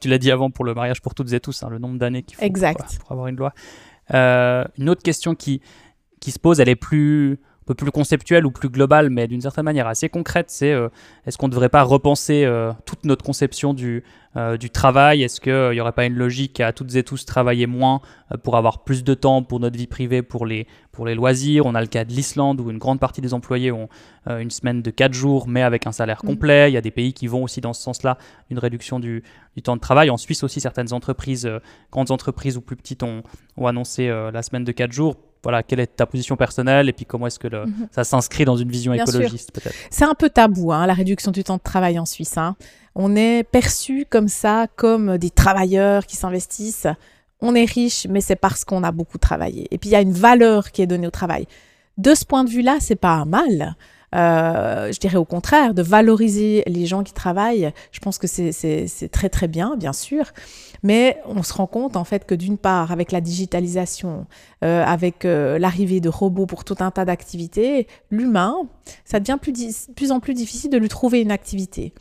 tu 0.00 0.08
l'as 0.08 0.18
dit 0.18 0.30
avant 0.30 0.50
pour 0.50 0.64
le 0.64 0.74
mariage 0.74 1.02
pour 1.02 1.14
toutes 1.14 1.32
et 1.32 1.40
tous, 1.40 1.62
hein, 1.62 1.68
le 1.68 1.78
nombre 1.78 1.98
d'années 1.98 2.22
qu'il 2.22 2.36
faut 2.36 2.44
exact. 2.44 2.98
Pour, 3.00 3.12
avoir 3.12 3.26
une 3.26 3.36
loi. 3.36 3.52
une 4.10 4.88
autre 4.88 5.02
question 5.02 5.34
qui, 5.34 5.60
qui 6.20 6.30
se 6.30 6.38
pose, 6.38 6.60
elle 6.60 6.70
est 6.70 6.76
plus 6.76 7.38
un 7.62 7.64
peu 7.64 7.74
plus 7.74 7.92
conceptuelle 7.92 8.44
ou 8.44 8.50
plus 8.50 8.68
globale, 8.68 9.08
mais 9.08 9.28
d'une 9.28 9.40
certaine 9.40 9.64
manière 9.64 9.86
assez 9.86 10.08
concrète, 10.08 10.50
c'est 10.50 10.72
euh, 10.72 10.88
est-ce 11.26 11.38
qu'on 11.38 11.46
ne 11.46 11.52
devrait 11.52 11.68
pas 11.68 11.84
repenser 11.84 12.44
euh, 12.44 12.72
toute 12.86 13.04
notre 13.04 13.24
conception 13.24 13.72
du, 13.72 14.02
euh, 14.36 14.56
du 14.56 14.68
travail? 14.68 15.22
Est-ce 15.22 15.40
qu'il 15.40 15.70
n'y 15.70 15.80
aurait 15.80 15.92
pas 15.92 16.04
une 16.04 16.16
logique 16.16 16.58
à 16.58 16.72
toutes 16.72 16.96
et 16.96 17.04
tous 17.04 17.24
travailler 17.24 17.66
moins 17.66 18.00
pour 18.42 18.56
avoir 18.56 18.82
plus 18.82 19.04
de 19.04 19.14
temps 19.14 19.44
pour 19.44 19.60
notre 19.60 19.76
vie 19.78 19.86
privée, 19.86 20.22
pour 20.22 20.44
les, 20.44 20.66
pour 20.90 21.06
les 21.06 21.14
loisirs? 21.14 21.64
On 21.64 21.76
a 21.76 21.80
le 21.80 21.86
cas 21.86 22.04
de 22.04 22.10
l'Islande 22.10 22.60
où 22.60 22.68
une 22.68 22.78
grande 22.78 22.98
partie 22.98 23.20
des 23.20 23.32
employés 23.32 23.70
ont 23.70 23.88
une 24.28 24.50
semaine 24.50 24.82
de 24.82 24.90
4 24.90 25.12
jours, 25.12 25.46
mais 25.46 25.62
avec 25.62 25.86
un 25.86 25.92
salaire 25.92 26.20
mmh. 26.24 26.26
complet. 26.26 26.70
Il 26.70 26.74
y 26.74 26.76
a 26.76 26.80
des 26.80 26.90
pays 26.90 27.12
qui 27.12 27.28
vont 27.28 27.44
aussi 27.44 27.60
dans 27.60 27.72
ce 27.72 27.82
sens-là, 27.82 28.18
une 28.50 28.58
réduction 28.58 28.98
du, 28.98 29.22
du, 29.54 29.62
temps 29.62 29.76
de 29.76 29.80
travail. 29.80 30.10
En 30.10 30.16
Suisse 30.16 30.42
aussi, 30.42 30.60
certaines 30.60 30.92
entreprises, 30.92 31.48
grandes 31.92 32.10
entreprises 32.10 32.56
ou 32.56 32.60
plus 32.60 32.76
petites, 32.76 33.04
ont, 33.04 33.22
ont 33.56 33.66
annoncé 33.68 34.08
la 34.08 34.42
semaine 34.42 34.64
de 34.64 34.72
4 34.72 34.90
jours 34.90 35.16
voilà, 35.42 35.62
quelle 35.62 35.80
est 35.80 35.96
ta 35.96 36.06
position 36.06 36.36
personnelle 36.36 36.88
et 36.88 36.92
puis 36.92 37.04
comment 37.04 37.26
est-ce 37.26 37.38
que 37.38 37.48
mhm. 37.48 37.88
ça 37.90 38.04
s'inscrit 38.04 38.44
dans 38.44 38.56
une 38.56 38.70
vision 38.70 38.92
écologiste 38.92 39.52
peut-être 39.52 39.74
C'est 39.90 40.04
un 40.04 40.14
peu 40.14 40.30
tabou, 40.30 40.72
hein, 40.72 40.86
la 40.86 40.94
réduction 40.94 41.30
du 41.30 41.42
temps 41.42 41.56
de 41.56 41.62
travail 41.62 41.98
en 41.98 42.06
Suisse. 42.06 42.36
Hein. 42.38 42.56
On 42.94 43.16
est 43.16 43.42
perçu 43.42 44.06
comme 44.08 44.28
ça, 44.28 44.66
comme 44.76 45.18
des 45.18 45.30
travailleurs 45.30 46.06
qui 46.06 46.16
s'investissent. 46.16 46.86
On 47.40 47.54
est 47.54 47.64
riche, 47.64 48.06
mais 48.08 48.20
c'est 48.20 48.36
parce 48.36 48.64
qu'on 48.64 48.84
a 48.84 48.92
beaucoup 48.92 49.18
travaillé. 49.18 49.66
Et 49.70 49.78
puis 49.78 49.90
il 49.90 49.92
y 49.92 49.96
a 49.96 50.00
une 50.00 50.12
valeur 50.12 50.70
qui 50.70 50.82
est 50.82 50.86
donnée 50.86 51.06
au 51.06 51.10
travail. 51.10 51.46
De 51.98 52.14
ce 52.14 52.24
point 52.24 52.44
de 52.44 52.50
vue-là, 52.50 52.76
c'est 52.80 52.96
pas 52.96 53.24
mal. 53.24 53.76
Euh, 54.14 54.92
je 54.92 54.98
dirais 54.98 55.16
au 55.16 55.24
contraire, 55.24 55.74
de 55.74 55.82
valoriser 55.82 56.62
les 56.66 56.86
gens 56.86 57.02
qui 57.02 57.12
travaillent. 57.12 57.72
Je 57.92 58.00
pense 58.00 58.18
que 58.18 58.26
c'est 58.26 59.08
très 59.10 59.28
très 59.28 59.48
bien, 59.48 59.76
bien 59.76 59.92
sûr. 59.92 60.32
Mais 60.82 61.18
on 61.26 61.42
se 61.42 61.52
rend 61.52 61.66
compte 61.66 61.96
en 61.96 62.04
fait 62.04 62.26
que 62.26 62.34
d'une 62.34 62.58
part, 62.58 62.90
avec 62.90 63.12
la 63.12 63.20
digitalisation, 63.20 64.26
euh, 64.64 64.84
avec 64.84 65.24
euh, 65.24 65.58
l'arrivée 65.58 66.00
de 66.00 66.08
robots 66.08 66.46
pour 66.46 66.64
tout 66.64 66.76
un 66.80 66.90
tas 66.90 67.04
d'activités, 67.04 67.86
l'humain, 68.10 68.56
ça 69.04 69.20
devient 69.20 69.38
plus, 69.40 69.88
plus 69.94 70.10
en 70.10 70.20
plus 70.20 70.34
difficile 70.34 70.70
de 70.70 70.78
lui 70.78 70.88
trouver 70.88 71.20
une 71.20 71.30
activité 71.30 71.94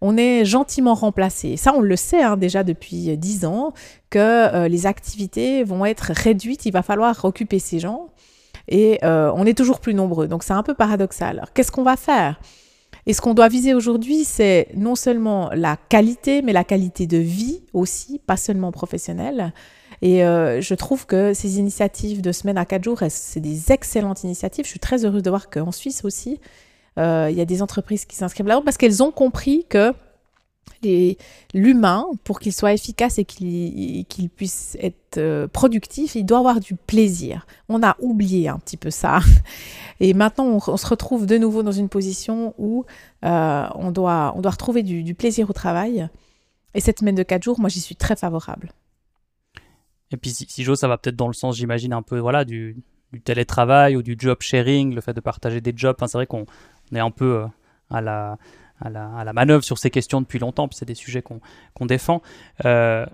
on 0.00 0.16
est 0.16 0.44
gentiment 0.44 0.94
remplacé. 0.94 1.56
Ça, 1.56 1.72
on 1.74 1.80
le 1.80 1.96
sait 1.96 2.22
hein, 2.22 2.36
déjà 2.36 2.64
depuis 2.64 3.16
dix 3.16 3.44
ans, 3.44 3.72
que 4.10 4.18
euh, 4.18 4.68
les 4.68 4.86
activités 4.86 5.64
vont 5.64 5.84
être 5.84 6.12
réduites, 6.14 6.66
il 6.66 6.72
va 6.72 6.82
falloir 6.82 7.24
occuper 7.24 7.58
ces 7.58 7.78
gens, 7.78 8.08
et 8.68 8.98
on 9.02 9.44
est 9.46 9.56
toujours 9.56 9.80
plus 9.80 9.94
nombreux. 9.94 10.28
Donc 10.28 10.42
c'est 10.42 10.52
un 10.52 10.62
peu 10.62 10.74
paradoxal. 10.74 11.38
Alors 11.38 11.52
qu'est-ce 11.52 11.72
qu'on 11.72 11.82
va 11.82 11.96
faire? 11.96 12.40
Et 13.06 13.12
ce 13.12 13.20
qu'on 13.20 13.34
doit 13.34 13.48
viser 13.48 13.72
aujourd'hui, 13.72 14.24
c'est 14.24 14.68
non 14.74 14.96
seulement 14.96 15.50
la 15.54 15.76
qualité, 15.76 16.42
mais 16.42 16.52
la 16.52 16.64
qualité 16.64 17.06
de 17.06 17.18
vie 17.18 17.62
aussi, 17.72 18.20
pas 18.26 18.36
seulement 18.36 18.72
professionnelle. 18.72 19.52
Et 20.02 20.24
euh, 20.24 20.60
je 20.60 20.74
trouve 20.74 21.06
que 21.06 21.32
ces 21.32 21.58
initiatives 21.58 22.20
de 22.20 22.32
semaine 22.32 22.58
à 22.58 22.64
quatre 22.64 22.82
jours, 22.82 23.00
c'est 23.08 23.40
des 23.40 23.70
excellentes 23.70 24.24
initiatives. 24.24 24.64
Je 24.64 24.70
suis 24.70 24.80
très 24.80 25.04
heureuse 25.04 25.22
de 25.22 25.30
voir 25.30 25.50
qu'en 25.50 25.70
Suisse 25.70 26.04
aussi, 26.04 26.40
euh, 26.98 27.28
il 27.30 27.36
y 27.36 27.40
a 27.40 27.44
des 27.44 27.62
entreprises 27.62 28.06
qui 28.06 28.16
s'inscrivent 28.16 28.46
là-haut 28.46 28.62
parce 28.62 28.76
qu'elles 28.76 29.02
ont 29.04 29.12
compris 29.12 29.64
que 29.68 29.92
l'humain, 31.54 32.06
pour 32.24 32.40
qu'il 32.40 32.52
soit 32.52 32.72
efficace 32.72 33.18
et 33.18 33.24
qu'il 33.24 34.30
puisse 34.34 34.76
être 34.80 35.18
euh, 35.18 35.48
productif, 35.48 36.14
il 36.14 36.24
doit 36.24 36.38
avoir 36.38 36.60
du 36.60 36.74
plaisir. 36.74 37.46
On 37.68 37.82
a 37.82 37.96
oublié 38.00 38.48
un 38.48 38.58
petit 38.58 38.76
peu 38.76 38.90
ça. 38.90 39.20
Et 40.00 40.12
maintenant, 40.14 40.44
on, 40.44 40.76
se 40.76 40.86
retrouve 40.86 41.26
de 41.26 41.38
nouveau 41.38 41.62
dans 41.62 41.72
une 41.72 41.88
position 41.88 42.54
où 42.58 42.84
euh, 43.24 43.66
on, 43.74 43.90
doit, 43.90 44.34
on 44.36 44.42
doit 44.42 44.50
retrouver 44.50 44.82
du, 44.82 45.14
plaisir 45.14 45.48
au 45.48 45.52
travail. 45.52 46.08
Et 46.74 46.80
cette 46.80 46.98
semaine 46.98 47.14
de 47.14 47.22
4 47.22 47.42
jours, 47.42 47.58
moi, 47.58 47.70
j'y 47.70 47.80
suis 47.80 47.96
très 47.96 48.16
favorable. 48.16 48.72
Et 50.12 50.16
puis, 50.16 50.30
si, 50.30 50.62
j'ose, 50.62 50.78
ça 50.78 50.88
va 50.88 50.98
peut-être 50.98 51.16
dans 51.16 51.28
le 51.28 51.32
sens, 51.32 51.56
j'imagine, 51.56 51.92
un 51.92 52.02
peu 52.02 52.18
voilà, 52.18 52.44
du, 52.44 52.76
télétravail 53.24 53.96
ou 53.96 54.02
du 54.02 54.16
job 54.18 54.38
sharing, 54.40 54.94
le 54.94 55.00
fait 55.00 55.14
de 55.14 55.20
partager 55.20 55.62
des 55.62 55.72
jobs. 55.74 55.96
c'est 56.00 56.12
vrai 56.12 56.26
qu'on 56.26 56.44
est 56.94 56.98
un 56.98 57.10
peu 57.10 57.46
euh, 57.94 58.36
à 58.80 58.90
la 58.90 59.06
à 59.16 59.24
la, 59.24 59.32
manœuvre 59.32 59.64
sur 59.64 59.78
ces 59.78 59.90
questions 59.90 60.20
depuis 60.20 60.38
longtemps, 60.38 60.68
puis 60.68 60.76
c'est 60.76 60.84
des 60.84 60.94
sujets 60.94 61.22
qu'on 61.22 61.86
défend. 61.86 62.22
Euh, 62.64 63.06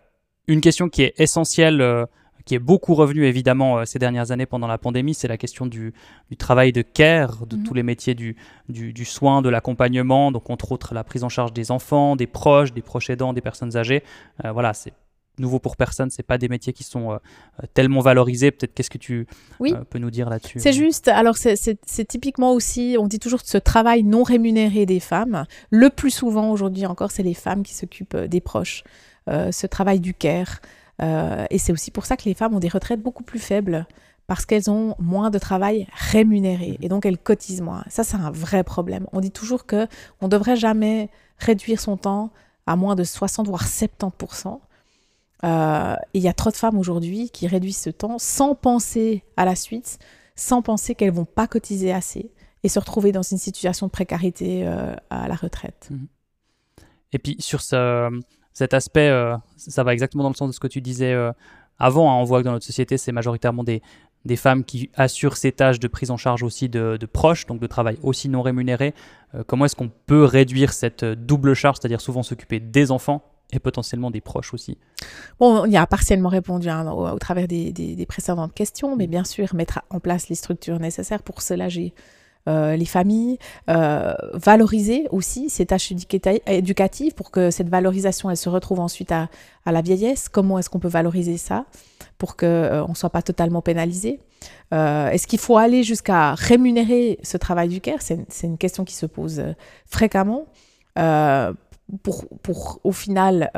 une 0.48 0.60
question 0.60 0.88
qui 0.88 1.02
est 1.02 1.14
essentielle 1.18 2.06
qui 2.44 2.54
est 2.54 2.58
beaucoup 2.58 2.94
revenu 2.94 3.24
évidemment 3.24 3.78
euh, 3.78 3.84
ces 3.84 3.98
dernières 3.98 4.30
années 4.30 4.46
pendant 4.46 4.66
la 4.66 4.78
pandémie, 4.78 5.14
c'est 5.14 5.28
la 5.28 5.36
question 5.36 5.66
du, 5.66 5.94
travail 6.38 6.72
de 6.72 6.82
care, 6.82 7.46
de 7.46 7.56
mhm. 7.56 7.64
tous 7.64 7.74
les 7.74 7.82
métiers 7.82 8.14
du, 8.14 8.36
du, 8.68 9.04
soin, 9.04 9.42
de 9.42 9.48
l'accompagnement, 9.48 10.32
donc 10.32 10.50
entre 10.50 10.72
autres 10.72 10.94
la 10.94 11.04
prise 11.04 11.24
en 11.24 11.28
charge 11.28 11.52
des 11.52 11.70
enfants, 11.70 12.16
des 12.16 12.26
proches, 12.26 12.72
des 12.72 12.82
proches 12.82 13.10
aidants, 13.10 13.32
des 13.32 13.40
personnes 13.40 13.76
âgées. 13.76 14.02
Euh, 14.44 14.52
voilà, 14.52 14.74
c'est 14.74 14.92
nouveau 15.38 15.58
pour 15.58 15.76
personne, 15.76 16.10
c'est 16.10 16.22
pas 16.22 16.38
des 16.38 16.48
métiers 16.48 16.72
qui 16.72 16.84
sont 16.84 17.12
euh, 17.12 17.16
tellement 17.74 18.00
valorisés. 18.00 18.50
Peut-être 18.50 18.74
qu'est-ce 18.74 18.90
que 18.90 18.98
tu 18.98 19.26
peux 19.90 19.98
nous 19.98 20.10
dire 20.10 20.28
là-dessus? 20.28 20.58
C'est 20.60 20.72
juste. 20.72 21.08
Alors 21.08 21.36
c'est 21.36 22.08
typiquement 22.08 22.52
aussi, 22.52 22.96
on 22.98 23.06
dit 23.06 23.18
toujours 23.18 23.40
ce 23.44 23.58
travail 23.58 24.02
non 24.02 24.22
rémunéré 24.22 24.86
des 24.86 25.00
femmes. 25.00 25.44
Le 25.70 25.90
plus 25.90 26.10
souvent 26.10 26.50
aujourd'hui 26.50 26.86
encore, 26.86 27.10
c'est 27.10 27.22
les 27.22 27.34
femmes 27.34 27.62
qui 27.62 27.74
s'occupent 27.74 28.16
des 28.16 28.40
proches. 28.40 28.84
ce 29.28 29.66
travail 29.66 30.00
du 30.00 30.14
care. 30.14 30.60
Euh, 31.00 31.46
et 31.50 31.58
c'est 31.58 31.72
aussi 31.72 31.90
pour 31.90 32.06
ça 32.06 32.16
que 32.16 32.24
les 32.24 32.34
femmes 32.34 32.54
ont 32.54 32.60
des 32.60 32.68
retraites 32.68 33.00
beaucoup 33.00 33.24
plus 33.24 33.38
faibles 33.38 33.86
parce 34.26 34.46
qu'elles 34.46 34.70
ont 34.70 34.94
moins 34.98 35.30
de 35.30 35.38
travail 35.38 35.88
rémunéré 35.92 36.78
et 36.80 36.88
donc 36.88 37.06
elles 37.06 37.18
cotisent 37.18 37.60
moins. 37.60 37.84
Ça, 37.88 38.04
c'est 38.04 38.16
un 38.16 38.30
vrai 38.30 38.62
problème. 38.62 39.06
On 39.12 39.20
dit 39.20 39.32
toujours 39.32 39.66
que 39.66 39.86
on 40.20 40.28
devrait 40.28 40.56
jamais 40.56 41.10
réduire 41.38 41.80
son 41.80 41.96
temps 41.96 42.30
à 42.66 42.76
moins 42.76 42.94
de 42.94 43.04
60 43.04 43.48
voire 43.48 43.66
70 43.66 44.60
euh, 45.44 45.96
il 46.14 46.22
y 46.22 46.28
a 46.28 46.32
trop 46.32 46.50
de 46.50 46.56
femmes 46.56 46.78
aujourd'hui 46.78 47.30
qui 47.30 47.46
réduisent 47.46 47.80
ce 47.80 47.90
temps 47.90 48.18
sans 48.18 48.54
penser 48.54 49.24
à 49.36 49.44
la 49.44 49.56
suite, 49.56 49.98
sans 50.36 50.62
penser 50.62 50.94
qu'elles 50.94 51.12
vont 51.12 51.24
pas 51.24 51.46
cotiser 51.46 51.92
assez 51.92 52.30
et 52.62 52.68
se 52.68 52.78
retrouver 52.78 53.10
dans 53.10 53.22
une 53.22 53.38
situation 53.38 53.86
de 53.86 53.90
précarité 53.90 54.66
euh, 54.66 54.94
à 55.10 55.26
la 55.26 55.34
retraite. 55.34 55.88
Mhm. 55.90 56.06
Et 57.12 57.18
puis 57.18 57.36
sur 57.40 57.60
ce, 57.60 58.08
cet 58.52 58.72
aspect, 58.72 59.08
euh, 59.08 59.36
ça 59.56 59.82
va 59.82 59.92
exactement 59.92 60.22
dans 60.22 60.30
le 60.30 60.36
sens 60.36 60.48
de 60.48 60.54
ce 60.54 60.60
que 60.60 60.68
tu 60.68 60.80
disais 60.80 61.14
avant. 61.78 62.10
Hein. 62.10 62.16
on 62.20 62.24
voit 62.24 62.40
que 62.40 62.44
dans 62.44 62.52
notre 62.52 62.64
société, 62.64 62.96
c'est 62.96 63.12
majoritairement 63.12 63.64
des, 63.64 63.82
femmes 64.36 64.64
qui 64.64 64.90
assurent 64.94 65.36
ces 65.36 65.52
tâches 65.52 65.80
de 65.80 65.88
prise 65.88 66.10
en 66.10 66.16
charge 66.16 66.42
aussi 66.42 66.68
de, 66.68 66.96
proches, 67.12 67.44
donc 67.46 67.60
de 67.60 67.66
travail 67.66 67.98
aussi 68.02 68.30
non 68.30 68.40
rémunéré. 68.40 68.94
Comment 69.46 69.66
est-ce 69.66 69.76
qu'on 69.76 69.90
peut 70.06 70.24
réduire 70.24 70.72
cette 70.72 71.04
double 71.04 71.52
charge, 71.52 71.78
c'est-à-dire 71.80 72.00
souvent 72.00 72.22
s'occuper 72.22 72.60
des 72.60 72.90
enfants 72.90 73.31
et 73.52 73.58
potentiellement 73.58 74.10
des 74.10 74.20
proches 74.20 74.54
aussi. 74.54 74.78
Bon, 75.38 75.62
on 75.62 75.66
y 75.66 75.76
a 75.76 75.86
partiellement 75.86 76.28
répondu 76.28 76.68
hein, 76.68 76.90
au, 76.90 77.18
travers 77.18 77.46
des, 77.46 77.72
des, 77.72 78.06
précédentes 78.06 78.54
questions, 78.54 78.96
mais 78.96 79.06
bien 79.06 79.24
sûr, 79.24 79.54
mettre 79.54 79.82
en 79.90 80.00
place 80.00 80.28
les 80.28 80.34
structures 80.34 80.78
nécessaires 80.78 81.22
pour 81.22 81.42
soulager 81.42 81.94
euh, 82.48 82.74
les 82.74 82.86
familles, 82.86 83.38
euh, 83.70 84.14
valoriser 84.32 85.06
aussi 85.12 85.48
ces 85.48 85.64
tâches 85.64 85.92
éducatives 86.46 87.14
pour 87.14 87.30
que 87.30 87.52
cette 87.52 87.68
valorisation 87.68 88.30
elle 88.30 88.36
se 88.36 88.48
retrouve 88.48 88.80
ensuite 88.80 89.12
à, 89.12 89.28
la 89.64 89.80
vieillesse. 89.80 90.28
Comment 90.28 90.58
est-ce 90.58 90.68
qu'on 90.68 90.80
peut 90.80 90.88
valoriser 90.88 91.36
ça 91.36 91.66
pour 92.18 92.36
qu'on 92.36 92.46
euh, 92.46 92.84
ne 92.88 92.94
soit 92.94 93.10
pas 93.10 93.22
totalement 93.22 93.62
pénalisé? 93.62 94.18
Est-ce 94.72 95.26
qu'il 95.28 95.38
faut 95.38 95.56
aller 95.56 95.84
jusqu'à 95.84 96.34
rémunérer 96.34 97.20
ce 97.22 97.36
travail 97.36 97.68
du 97.68 97.80
CARE 97.80 98.00
C'est 98.00 98.26
une 98.42 98.58
question 98.58 98.84
qui 98.84 98.94
se 98.94 99.06
pose 99.06 99.40
fréquemment 99.86 100.46
pour, 102.02 102.26
pour, 102.42 102.80
au 102.84 102.92
final 102.92 103.50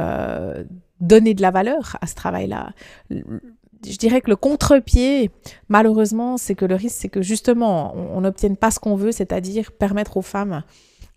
donner 1.01 1.35
de 1.35 1.43
la 1.43 1.51
valeur 1.51 1.97
à 2.01 2.07
ce 2.07 2.15
travail-là. 2.15 2.73
Je 3.11 3.99
dirais 3.99 4.21
que 4.21 4.31
le 4.31 4.37
contre-pied, 4.37 5.31
malheureusement, 5.69 6.37
c'est 6.39 6.55
que 6.55 6.65
le 6.65 6.75
risque, 6.75 6.97
c'est 7.01 7.09
que 7.09 7.23
justement, 7.23 7.95
on 7.95 8.23
n'obtienne 8.23 8.57
pas 8.57 8.71
ce 8.71 8.79
qu'on 8.79 8.97
veut, 8.97 9.13
c'est-à-dire 9.13 9.73
permettre 9.73 10.17
aux 10.17 10.23
femmes 10.23 10.63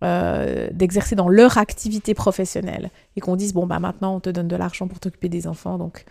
euh, 0.03 0.67
d'exercer 0.71 1.15
dans 1.15 1.29
leur 1.29 1.57
activité 1.57 2.13
professionnelle. 2.13 2.91
Et 3.15 3.21
qu'on 3.21 3.35
dise, 3.35 3.53
bon, 3.53 3.65
bah 3.65 3.79
maintenant, 3.79 4.15
on 4.15 4.19
te 4.19 4.29
donne 4.29 4.47
de 4.47 4.55
l'argent 4.55 4.87
pour 4.87 4.99
t'occuper 4.99 5.29
des 5.29 5.47
enfants, 5.47 5.77
donc 5.77 6.05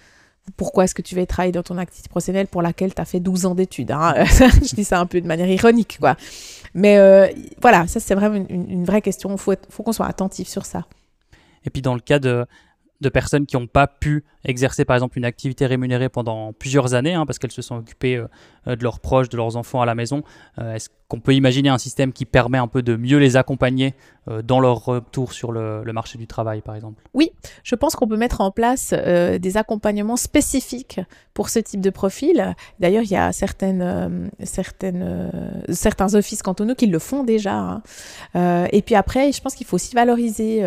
pourquoi 0.57 0.85
est-ce 0.85 0.95
que 0.95 1.03
tu 1.03 1.15
vas 1.15 1.27
travailler 1.27 1.53
dans 1.53 1.63
ton 1.63 1.79
activité 1.79 2.09
professionnelle 2.09 2.47
pour 2.47 2.63
laquelle 2.63 2.95
tu 2.95 3.01
as 3.01 3.05
fait 3.05 3.21
12 3.21 3.47
ans 3.47 3.55
d'études 3.55 3.91
hein 3.91 4.15
Je 4.25 4.75
dis 4.75 4.85
ça 4.85 5.01
un 5.01 5.07
peu 5.07 5.21
de 5.21 5.27
manière 5.27 5.49
ironique, 5.49 5.99
quoi. 6.01 6.17
Mais 6.75 6.99
euh, 6.99 7.27
voilà, 7.61 7.87
ça, 7.87 8.01
c'est 8.01 8.15
vraiment 8.15 8.45
une, 8.49 8.85
vraie 8.85 9.03
question. 9.03 9.31
Il 9.33 9.39
faut, 9.39 9.55
faut 9.71 9.83
qu'on 9.83 9.93
soit 9.93 10.07
attentif 10.07 10.49
sur 10.49 10.67
ça. 10.67 10.87
Et 11.65 11.71
puis, 11.71 11.83
dans 11.83 11.95
le 11.95 12.01
cas 12.01 12.19
de, 12.19 12.47
de 13.01 13.09
personnes 13.09 13.47
qui 13.47 13.57
n'ont 13.57 13.67
pas 13.67 13.87
pu 13.87 14.25
exercer 14.45 14.85
par 14.85 14.97
exemple 14.97 15.19
une 15.19 15.25
activité 15.25 15.67
rémunérée 15.67 16.09
pendant 16.09 16.53
plusieurs 16.53 16.95
années 16.95 17.15
hein, 17.15 17.27
parce 17.27 17.39
qu'elles 17.39 17.53
se 17.53 17.63
sont 17.63 17.77
occupées 17.77 18.17
euh, 18.17 18.29
de 18.75 18.83
leurs 18.83 19.01
proches, 19.01 19.29
de 19.29 19.37
leurs 19.37 19.57
enfants 19.57 19.81
à 19.81 19.87
la 19.87 19.95
maison. 19.95 20.23
Euh, 20.59 20.75
est-ce 20.75 20.89
qu'on 21.09 21.21
peut 21.21 21.35
imaginer 21.35 21.69
un 21.69 21.79
système 21.79 22.13
qui 22.13 22.25
permet 22.25 22.59
un 22.59 22.67
peu 22.67 22.83
de 22.83 22.97
mieux 22.97 23.19
les 23.19 23.37
accompagner 23.37 23.95
dans 24.43 24.59
leur 24.59 24.85
retour 24.85 25.33
sur 25.33 25.53
le, 25.53 25.85
marché 25.93 26.19
du 26.19 26.27
travail 26.27 26.63
par 26.63 26.75
exemple? 26.75 27.01
Oui, 27.15 27.31
je 27.63 27.77
pense 27.77 27.95
qu'on 27.95 28.09
peut 28.09 28.17
mettre 28.17 28.41
en 28.41 28.51
place 28.51 28.93
des 28.93 29.57
accompagnements 29.57 30.17
spécifiques 30.17 31.01
pour 31.33 31.49
ce 31.49 31.61
type 31.61 31.81
de 31.81 31.91
profil. 31.91 32.57
D'ailleurs, 32.81 33.05
il 33.05 33.11
y 33.13 33.17
a 33.17 33.31
certaines, 33.31 34.33
certaines, 34.43 35.63
certains 35.69 36.17
offices 36.17 36.43
cantonaux 36.43 36.75
qui 36.75 36.89
le 36.89 36.99
font 36.99 37.23
déjà. 37.23 37.81
Hein. 38.35 38.67
et 38.73 38.83
puis 38.83 38.97
après, 38.97 39.31
je 39.31 39.41
pense 39.41 39.55
qu'il 39.55 39.65
faut 39.65 39.77
aussi 39.77 39.95
valoriser 39.95 40.65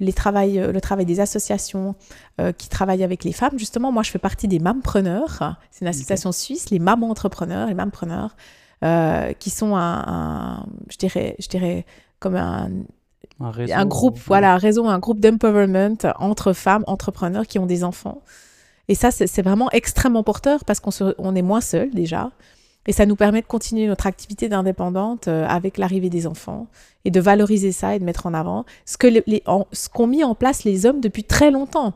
les 0.00 0.12
travail, 0.12 0.58
le 0.58 0.80
travail 0.82 1.06
des 1.06 1.20
associations, 1.20 1.94
euh, 2.40 2.52
qui 2.52 2.68
travaille 2.68 3.02
avec 3.02 3.24
les 3.24 3.32
femmes. 3.32 3.58
Justement, 3.58 3.90
moi, 3.90 4.04
je 4.04 4.12
fais 4.12 4.20
partie 4.20 4.46
des 4.46 4.60
mampreneurs. 4.60 5.56
C'est 5.72 5.84
une 5.84 5.88
association 5.88 6.30
suisse, 6.30 6.70
les 6.70 6.78
mamans 6.78 7.10
entrepreneurs, 7.10 7.37
les 7.46 7.74
mampreneurs, 7.74 8.36
euh, 8.84 9.32
qui 9.32 9.50
sont 9.50 9.76
un, 9.76 10.66
je 10.90 10.96
dirais, 10.96 11.36
je 11.38 11.48
dirais 11.48 11.84
comme 12.20 12.36
un, 12.36 12.70
un, 13.40 13.50
réseau, 13.50 13.74
un 13.74 13.86
groupe, 13.86 14.18
voilà, 14.26 14.54
un 14.54 14.58
réseau, 14.58 14.86
un 14.86 14.98
groupe 14.98 15.20
d'empowerment 15.20 15.96
entre 16.18 16.52
femmes 16.52 16.84
entrepreneurs 16.86 17.46
qui 17.46 17.58
ont 17.58 17.66
des 17.66 17.84
enfants. 17.84 18.22
Et 18.88 18.94
ça, 18.94 19.10
c'est 19.10 19.42
vraiment 19.42 19.70
extrêmement 19.70 20.22
porteur 20.22 20.64
parce 20.64 20.80
qu'on 20.80 20.90
on 21.18 21.34
est 21.34 21.42
moins 21.42 21.60
seul 21.60 21.90
déjà. 21.90 22.30
Et 22.86 22.92
ça 22.92 23.04
nous 23.04 23.16
permet 23.16 23.42
de 23.42 23.46
continuer 23.46 23.86
notre 23.86 24.06
activité 24.06 24.48
d'indépendante 24.48 25.28
euh, 25.28 25.46
avec 25.46 25.76
l'arrivée 25.76 26.08
des 26.08 26.26
enfants 26.26 26.68
et 27.04 27.10
de 27.10 27.20
valoriser 27.20 27.70
ça 27.70 27.94
et 27.94 27.98
de 27.98 28.04
mettre 28.04 28.24
en 28.24 28.32
avant 28.32 28.64
ce 28.86 28.96
que 28.96 29.06
les, 29.06 29.22
ce 29.72 29.88
qu'ont 29.90 30.06
mis 30.06 30.24
en 30.24 30.34
place 30.34 30.64
les 30.64 30.86
hommes 30.86 31.00
depuis 31.00 31.24
très 31.24 31.50
longtemps. 31.50 31.92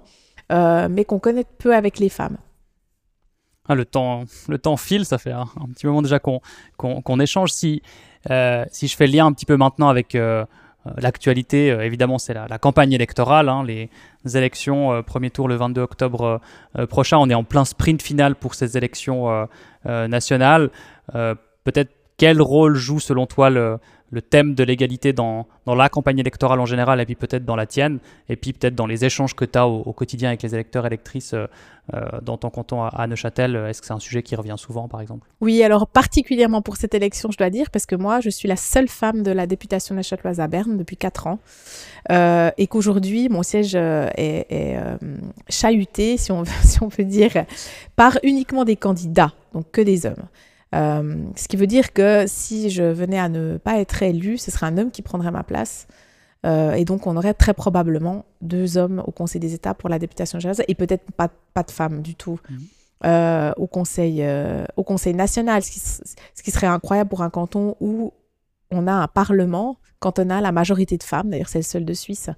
Euh, 0.52 0.88
mais 0.90 1.06
qu'on 1.06 1.18
connaît 1.18 1.46
peu 1.58 1.74
avec 1.74 1.98
les 1.98 2.10
femmes. 2.10 2.36
Ah, 3.68 3.74
le, 3.74 3.84
temps, 3.84 4.24
le 4.48 4.58
temps 4.58 4.76
file, 4.76 5.04
ça 5.04 5.18
fait 5.18 5.30
un, 5.30 5.46
petit 5.72 5.86
moment 5.86 6.02
déjà 6.02 6.18
qu'on 6.18 7.20
échange. 7.20 7.52
Si, 7.52 7.82
euh, 8.30 8.64
si 8.72 8.88
je 8.88 8.96
fais 8.96 9.06
le 9.06 9.12
lien 9.12 9.26
un 9.26 9.32
petit 9.32 9.46
peu 9.46 9.56
maintenant 9.56 9.88
avec 9.88 10.16
euh, 10.16 10.44
l'actualité, 10.96 11.68
évidemment, 11.68 12.18
c'est 12.18 12.34
la, 12.34 12.58
campagne 12.58 12.92
électorale, 12.92 13.48
hein, 13.48 13.64
les 13.64 13.88
élections, 14.34 15.02
premier 15.04 15.30
tour 15.30 15.46
le 15.46 15.54
22 15.54 15.80
octobre 15.80 16.40
prochain. 16.88 17.18
On 17.18 17.30
est 17.30 17.34
en 17.34 17.44
plein 17.44 17.64
sprint 17.64 18.02
final 18.02 18.34
pour 18.34 18.56
ces 18.56 18.76
élections 18.76 19.46
nationales. 19.84 20.70
Peut-être 21.12 21.92
quel 22.16 22.42
rôle 22.42 22.74
joue 22.74 23.00
selon 23.00 23.26
toi 23.26 23.48
le, 23.48 23.78
le 24.12 24.20
thème 24.20 24.54
de 24.54 24.62
l'égalité 24.62 25.14
dans, 25.14 25.46
dans, 25.64 25.74
la 25.74 25.88
campagne 25.88 26.18
électorale 26.18 26.60
en 26.60 26.66
général, 26.66 27.00
et 27.00 27.06
puis 27.06 27.14
peut-être 27.14 27.46
dans 27.46 27.56
la 27.56 27.66
tienne, 27.66 27.98
et 28.28 28.36
puis 28.36 28.52
peut-être 28.52 28.74
dans 28.74 28.86
les 28.86 29.06
échanges 29.06 29.34
que 29.34 29.46
tu 29.46 29.58
as 29.58 29.66
au, 29.66 29.92
quotidien 29.94 30.28
avec 30.28 30.42
les 30.42 30.54
électeurs 30.54 30.86
électrices 30.86 31.32
euh, 31.32 31.46
euh, 31.94 32.20
dans 32.20 32.36
ton 32.36 32.50
canton 32.50 32.82
à, 32.84 33.06
Neuchâtel. 33.06 33.56
Est-ce 33.56 33.80
que 33.80 33.86
c'est 33.86 33.94
un 33.94 33.98
sujet 33.98 34.22
qui 34.22 34.36
revient 34.36 34.54
souvent, 34.58 34.86
par 34.86 35.00
exemple? 35.00 35.26
Oui, 35.40 35.62
alors 35.62 35.86
particulièrement 35.86 36.60
pour 36.60 36.76
cette 36.76 36.94
élection, 36.94 37.30
je 37.30 37.38
dois 37.38 37.48
dire, 37.48 37.70
parce 37.70 37.86
que 37.86 37.96
moi, 37.96 38.20
je 38.20 38.28
suis 38.28 38.48
la 38.48 38.56
seule 38.56 38.88
femme 38.88 39.22
de 39.22 39.30
la 39.30 39.46
députation 39.46 39.94
neuchâteloise 39.94 40.40
à 40.40 40.46
Berne 40.46 40.76
depuis 40.76 40.98
4 40.98 41.26
ans, 41.26 41.38
euh, 42.10 42.50
et 42.58 42.66
qu'aujourd'hui, 42.66 43.30
mon 43.30 43.42
siège 43.42 43.74
est, 43.74 44.76
chahuté, 45.48 46.18
si 46.18 46.32
on, 46.32 46.44
si 46.62 46.82
on 46.82 46.90
peut 46.90 47.04
dire, 47.04 47.46
par 47.96 48.18
uniquement 48.22 48.66
des 48.66 48.76
candidats, 48.76 49.32
donc 49.54 49.70
que 49.72 49.80
des 49.80 50.04
hommes. 50.04 50.28
Euh, 50.74 51.24
ce 51.36 51.48
qui 51.48 51.56
veut 51.56 51.66
dire 51.66 51.92
que 51.92 52.24
si 52.26 52.70
je 52.70 52.82
venais 52.82 53.18
à 53.18 53.28
ne 53.28 53.58
pas 53.58 53.78
être 53.78 54.02
élue, 54.02 54.38
ce 54.38 54.50
serait 54.50 54.66
un 54.66 54.78
homme 54.78 54.90
qui 54.90 55.02
prendrait 55.02 55.30
ma 55.30 55.42
place. 55.42 55.86
Euh, 56.44 56.72
et 56.72 56.84
donc, 56.84 57.06
on 57.06 57.16
aurait 57.16 57.34
très 57.34 57.54
probablement 57.54 58.24
deux 58.40 58.76
hommes 58.76 59.02
au 59.06 59.12
Conseil 59.12 59.40
des 59.40 59.54
États 59.54 59.74
pour 59.74 59.88
la 59.88 59.98
députation 59.98 60.40
générale 60.40 60.64
et 60.66 60.74
peut-être 60.74 61.12
pas, 61.12 61.28
pas 61.54 61.62
de 61.62 61.70
femmes 61.70 62.02
du 62.02 62.14
tout 62.14 62.40
mhm. 62.50 62.58
euh, 63.04 63.52
au, 63.56 63.66
conseil, 63.66 64.24
au 64.76 64.82
Conseil 64.82 65.14
national, 65.14 65.62
ce 65.62 65.70
qui, 65.70 65.78
ce 65.78 66.42
qui, 66.42 66.50
serait 66.50 66.66
incroyable 66.66 67.10
pour 67.10 67.22
un 67.22 67.30
canton 67.30 67.76
où 67.80 68.12
on 68.70 68.86
a 68.86 68.92
un 68.92 69.08
parlement 69.08 69.76
cantonal 70.00 70.46
à 70.46 70.52
majorité 70.52 70.96
de 70.96 71.02
femmes. 71.02 71.30
D'ailleurs, 71.30 71.48
c'est 71.48 71.58
le 71.58 71.64
seul 71.64 71.84
de 71.84 71.94
Suisse. 71.94 72.30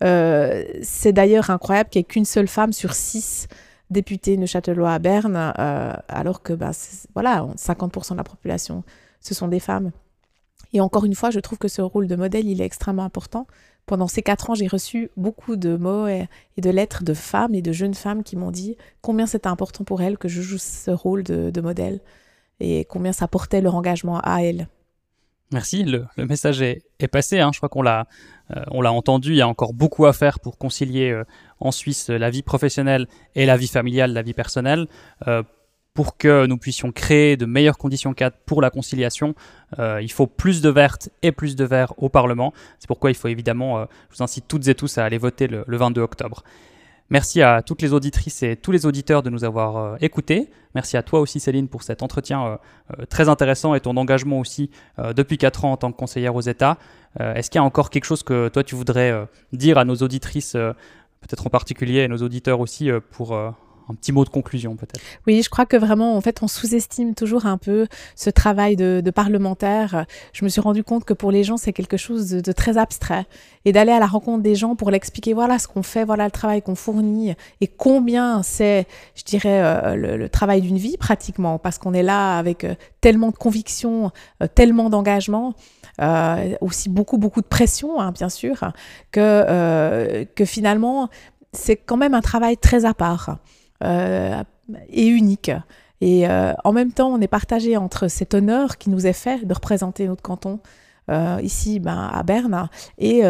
c'est 0.00 1.12
d'ailleurs 1.12 1.50
incroyable 1.50 1.88
qu'il 1.88 2.00
n'y 2.00 2.02
ait 2.02 2.08
qu'une 2.08 2.24
seule 2.26 2.48
femme 2.48 2.72
sur 2.72 2.92
six 2.92 3.48
député 3.92 4.36
neuchâtelois 4.36 4.92
à 4.92 4.98
Berne, 4.98 5.36
euh, 5.58 5.92
alors 6.08 6.42
que 6.42 6.52
bah, 6.52 6.72
voilà, 7.14 7.46
50% 7.56 8.12
de 8.12 8.16
la 8.16 8.24
population, 8.24 8.82
ce 9.20 9.34
sont 9.34 9.48
des 9.48 9.60
femmes. 9.60 9.92
Et 10.72 10.80
encore 10.80 11.04
une 11.04 11.14
fois, 11.14 11.30
je 11.30 11.40
trouve 11.40 11.58
que 11.58 11.68
ce 11.68 11.82
rôle 11.82 12.06
de 12.06 12.16
modèle, 12.16 12.48
il 12.48 12.60
est 12.60 12.64
extrêmement 12.64 13.04
important. 13.04 13.46
Pendant 13.86 14.06
ces 14.06 14.22
quatre 14.22 14.50
ans, 14.50 14.54
j'ai 14.54 14.68
reçu 14.68 15.10
beaucoup 15.16 15.56
de 15.56 15.76
mots 15.76 16.06
et, 16.06 16.28
de 16.56 16.70
lettres 16.70 17.02
de 17.02 17.14
femmes 17.14 17.54
et 17.54 17.62
de 17.62 17.72
jeunes 17.72 17.94
femmes 17.94 18.22
qui 18.22 18.36
m'ont 18.36 18.50
dit 18.50 18.76
combien 19.00 19.26
c'était 19.26 19.48
important 19.48 19.84
pour 19.84 20.02
elles 20.02 20.18
que 20.18 20.28
je 20.28 20.40
joue 20.40 20.58
ce 20.58 20.90
rôle 20.90 21.24
de, 21.24 21.60
modèle 21.60 22.00
et 22.60 22.84
combien 22.84 23.12
ça 23.12 23.26
portait 23.28 23.60
leur 23.60 23.74
engagement 23.74 24.20
à 24.20 24.42
elles. 24.42 24.68
Merci, 25.52 25.84
le, 25.84 26.06
message 26.16 26.62
est, 26.62 26.82
passé. 27.10 27.40
Hein. 27.40 27.50
Je 27.52 27.58
crois 27.58 27.68
qu'on 27.68 27.82
l'a, 27.82 28.06
euh, 28.56 28.82
l'a 28.82 28.92
entendu. 28.92 29.30
Il 29.30 29.36
y 29.36 29.42
a 29.42 29.48
encore 29.48 29.74
beaucoup 29.74 30.06
à 30.06 30.12
faire 30.12 30.40
pour 30.40 30.58
concilier 30.58 31.10
euh, 31.10 31.24
en 31.60 31.70
Suisse 31.70 32.08
la 32.08 32.30
vie 32.30 32.42
professionnelle 32.42 33.06
et 33.34 33.44
la 33.46 33.56
vie 33.56 33.68
familiale, 33.68 34.12
la 34.12 34.22
vie 34.22 34.34
personnelle. 34.34 34.86
Euh, 35.28 35.42
pour 35.94 36.16
que 36.16 36.46
nous 36.46 36.56
puissions 36.56 36.90
créer 36.90 37.36
de 37.36 37.44
meilleures 37.44 37.76
conditions 37.76 38.14
cadres 38.14 38.36
pour 38.46 38.62
la 38.62 38.70
conciliation, 38.70 39.34
il 39.78 40.10
faut 40.10 40.26
plus 40.26 40.62
de 40.62 40.70
vertes 40.70 41.10
et 41.20 41.32
plus 41.32 41.54
de 41.54 41.66
verts 41.66 41.92
au 41.98 42.08
Parlement. 42.08 42.54
C'est 42.78 42.86
pourquoi 42.86 43.10
il 43.10 43.14
faut 43.14 43.28
évidemment, 43.28 43.82
je 44.08 44.16
vous 44.16 44.22
incite 44.22 44.48
toutes 44.48 44.66
et 44.68 44.74
tous 44.74 44.96
à 44.96 45.04
aller 45.04 45.18
voter 45.18 45.48
le, 45.48 45.64
le 45.66 45.76
22 45.76 46.00
octobre. 46.00 46.44
Merci 47.10 47.42
à 47.42 47.62
toutes 47.62 47.82
les 47.82 47.92
auditrices 47.92 48.42
et 48.42 48.56
tous 48.56 48.72
les 48.72 48.86
auditeurs 48.86 49.22
de 49.22 49.30
nous 49.30 49.44
avoir 49.44 49.76
euh, 49.76 49.96
écoutés. 50.00 50.50
Merci 50.74 50.96
à 50.96 51.02
toi 51.02 51.20
aussi 51.20 51.40
Céline 51.40 51.68
pour 51.68 51.82
cet 51.82 52.02
entretien 52.02 52.46
euh, 52.46 52.56
euh, 52.98 53.04
très 53.06 53.28
intéressant 53.28 53.74
et 53.74 53.80
ton 53.80 53.96
engagement 53.96 54.40
aussi 54.40 54.70
depuis 55.14 55.36
4 55.36 55.64
ans 55.66 55.72
en 55.72 55.76
tant 55.76 55.92
que 55.92 55.96
conseillère 55.96 56.34
aux 56.34 56.40
États. 56.40 56.78
Est-ce 57.20 57.50
qu'il 57.50 57.58
y 57.58 57.62
a 57.62 57.64
encore 57.64 57.90
quelque 57.90 58.04
chose 58.04 58.22
que 58.22 58.48
toi 58.48 58.64
tu 58.64 58.74
voudrais 58.74 59.28
dire 59.52 59.76
à 59.76 59.84
nos 59.84 59.96
auditrices, 59.96 60.52
peut-être 60.52 61.46
en 61.46 61.50
particulier 61.50 62.00
et 62.00 62.08
nos 62.08 62.18
auditeurs 62.18 62.60
aussi, 62.60 62.90
pour 63.10 63.36
un 63.88 63.94
petit 63.94 64.12
mot 64.12 64.24
de 64.24 64.28
conclusion 64.28 64.76
peut-être. 64.76 65.00
Oui, 65.26 65.42
je 65.42 65.50
crois 65.50 65.66
que 65.66 65.76
vraiment, 65.76 66.16
en 66.16 66.20
fait, 66.20 66.42
on 66.42 66.48
sous-estime 66.48 67.14
toujours 67.14 67.46
un 67.46 67.58
peu 67.58 67.86
ce 68.16 68.30
travail 68.30 68.76
de, 68.76 69.02
parlementaire. 69.14 70.06
Je 70.32 70.44
me 70.44 70.48
suis 70.48 70.60
rendu 70.60 70.84
compte 70.84 71.04
que 71.04 71.12
pour 71.12 71.30
les 71.30 71.44
gens, 71.44 71.56
c'est 71.56 71.72
quelque 71.72 71.96
chose 71.96 72.30
de, 72.30 72.52
très 72.52 72.78
abstrait. 72.78 73.26
Et 73.64 73.72
d'aller 73.72 73.92
à 73.92 74.00
la 74.00 74.06
rencontre 74.06 74.42
des 74.42 74.54
gens 74.54 74.74
pour 74.74 74.90
l'expliquer, 74.90 75.34
voilà 75.34 75.58
ce 75.58 75.68
qu'on 75.68 75.82
fait, 75.82 76.04
voilà 76.04 76.24
le 76.24 76.30
travail 76.30 76.62
qu'on 76.62 76.74
fournit, 76.74 77.34
et 77.60 77.66
combien 77.68 78.42
c'est, 78.42 78.86
je 79.14 79.22
dirais, 79.24 79.62
euh, 79.62 80.16
le, 80.16 80.28
travail 80.28 80.62
d'une 80.62 80.78
vie 80.78 80.96
pratiquement, 80.96 81.58
parce 81.58 81.78
qu'on 81.78 81.94
est 81.94 82.02
là 82.02 82.38
avec 82.38 82.64
euh, 82.64 82.74
tellement 83.00 83.30
de 83.30 83.36
conviction, 83.36 84.10
euh, 84.42 84.46
tellement 84.52 84.90
d'engagement. 84.90 85.54
aussi 86.60 86.88
beaucoup 86.88 87.18
beaucoup 87.18 87.42
de 87.42 87.46
pression 87.46 88.00
hein, 88.00 88.12
bien 88.12 88.30
sûr 88.30 88.72
que 89.12 90.44
finalement 90.44 91.10
c'est 91.52 91.76
quand 91.76 91.96
même 91.96 92.14
un 92.14 92.22
travail 92.22 92.56
très 92.56 92.84
à 92.84 92.94
part 92.94 93.38
et 93.82 95.06
unique. 95.06 95.50
Et 96.02 96.28
euh, 96.28 96.52
en 96.64 96.72
même 96.72 96.92
temps, 96.92 97.12
on 97.12 97.20
est 97.20 97.28
partagé 97.28 97.76
entre 97.76 98.08
cet 98.08 98.34
honneur 98.34 98.76
qui 98.76 98.90
nous 98.90 99.06
est 99.06 99.12
fait 99.12 99.46
de 99.46 99.54
représenter 99.54 100.08
notre 100.08 100.20
canton 100.20 100.58
euh, 101.10 101.38
ici 101.42 101.78
ben, 101.78 102.10
à 102.12 102.22
Berne 102.24 102.68
et 102.98 103.22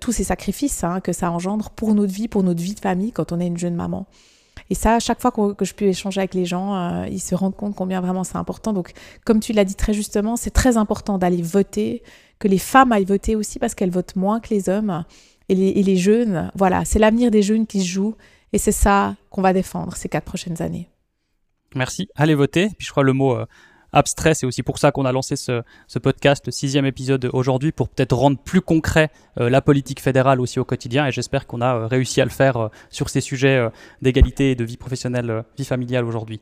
tous 0.00 0.12
ces 0.12 0.24
sacrifices 0.24 0.82
hein, 0.82 1.00
que 1.00 1.12
ça 1.12 1.30
engendre 1.30 1.68
pour 1.70 1.94
notre 1.94 2.12
vie, 2.12 2.26
pour 2.26 2.42
notre 2.42 2.62
vie 2.62 2.74
de 2.74 2.80
famille 2.80 3.12
quand 3.12 3.32
on 3.32 3.40
est 3.40 3.46
une 3.46 3.58
jeune 3.58 3.74
maman. 3.74 4.06
Et 4.70 4.74
ça, 4.74 4.98
chaque 4.98 5.20
fois 5.20 5.30
que, 5.30 5.64
je 5.64 5.74
peux 5.74 5.84
échanger 5.84 6.20
avec 6.20 6.32
les 6.32 6.46
gens, 6.46 7.04
ils 7.04 7.20
se 7.20 7.34
rendent 7.34 7.54
compte 7.54 7.76
combien 7.76 8.00
vraiment 8.00 8.24
c'est 8.24 8.36
important. 8.36 8.72
Donc, 8.72 8.92
comme 9.26 9.38
tu 9.38 9.52
l'as 9.52 9.64
dit 9.64 9.76
très 9.76 9.92
justement, 9.92 10.36
c'est 10.36 10.50
très 10.50 10.78
important 10.78 11.18
d'aller 11.18 11.42
voter, 11.42 12.02
que 12.38 12.48
les 12.48 12.58
femmes 12.58 12.92
aillent 12.92 13.04
voter 13.04 13.36
aussi 13.36 13.58
parce 13.58 13.74
qu'elles 13.74 13.90
votent 13.90 14.16
moins 14.16 14.40
que 14.40 14.52
les 14.54 14.70
hommes. 14.70 15.04
Et 15.48 15.54
les, 15.54 15.68
et 15.68 15.82
les 15.84 15.96
jeunes, 15.96 16.50
voilà, 16.56 16.84
c'est 16.84 16.98
l'avenir 16.98 17.30
des 17.30 17.42
jeunes 17.42 17.66
qui 17.68 17.80
se 17.80 17.86
joue. 17.86 18.16
Et 18.52 18.58
c'est 18.58 18.72
ça 18.72 19.16
qu'on 19.30 19.42
va 19.42 19.52
défendre 19.52 19.96
ces 19.96 20.08
quatre 20.08 20.24
prochaines 20.24 20.62
années. 20.62 20.88
Merci. 21.74 22.08
Allez 22.14 22.34
voter. 22.34 22.70
Puis 22.78 22.86
je 22.86 22.90
crois 22.90 23.02
le 23.02 23.12
mot 23.12 23.36
euh, 23.36 23.46
abstrait, 23.92 24.34
c'est 24.34 24.46
aussi 24.46 24.62
pour 24.62 24.78
ça 24.78 24.92
qu'on 24.92 25.04
a 25.04 25.12
lancé 25.12 25.36
ce, 25.36 25.62
podcast, 25.98 26.46
le 26.46 26.52
sixième 26.52 26.86
épisode 26.86 27.28
aujourd'hui, 27.32 27.72
pour 27.72 27.88
peut-être 27.88 28.16
rendre 28.16 28.38
plus 28.38 28.60
concret 28.60 29.10
euh, 29.38 29.50
la 29.50 29.60
politique 29.60 30.00
fédérale 30.00 30.40
aussi 30.40 30.58
au 30.58 30.64
quotidien. 30.64 31.06
Et 31.06 31.12
j'espère 31.12 31.46
qu'on 31.46 31.60
a 31.60 31.76
euh, 31.76 31.86
réussi 31.86 32.20
à 32.20 32.24
le 32.24 32.30
faire 32.30 32.70
sur 32.90 33.10
ces 33.10 33.20
sujets 33.20 33.68
d'égalité 34.00 34.52
et 34.52 34.54
de 34.54 34.64
vie 34.64 34.76
professionnelle, 34.76 35.44
vie 35.58 35.64
familiale 35.64 36.04
aujourd'hui. 36.04 36.40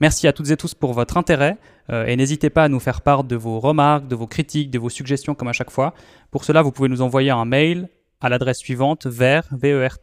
Merci 0.00 0.26
à 0.26 0.32
toutes 0.32 0.50
et 0.50 0.56
tous 0.56 0.74
pour 0.74 0.92
votre 0.92 1.16
intérêt 1.16 1.56
et 1.88 2.16
n'hésitez 2.16 2.50
pas 2.50 2.64
à 2.64 2.68
nous 2.68 2.80
faire 2.80 3.00
part 3.00 3.22
de 3.22 3.36
vos 3.36 3.60
remarques, 3.60 4.08
de 4.08 4.16
vos 4.16 4.26
critiques, 4.26 4.70
de 4.70 4.78
vos 4.78 4.88
suggestions 4.88 5.36
comme 5.36 5.46
à 5.46 5.52
chaque 5.52 5.70
fois. 5.70 5.94
Pour 6.32 6.44
cela, 6.44 6.62
vous 6.62 6.72
pouvez 6.72 6.88
nous 6.88 7.00
envoyer 7.00 7.30
un 7.30 7.44
mail 7.44 7.88
à 8.20 8.28
l'adresse 8.28 8.58
suivante 8.58 9.06
vers 9.06 9.46
verts 9.52 9.98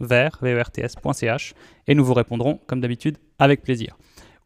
vers 0.00 0.38
verts.ch 0.40 1.54
et 1.86 1.94
nous 1.94 2.04
vous 2.04 2.14
répondrons 2.14 2.60
comme 2.66 2.80
d'habitude 2.80 3.18
avec 3.38 3.62
plaisir. 3.62 3.96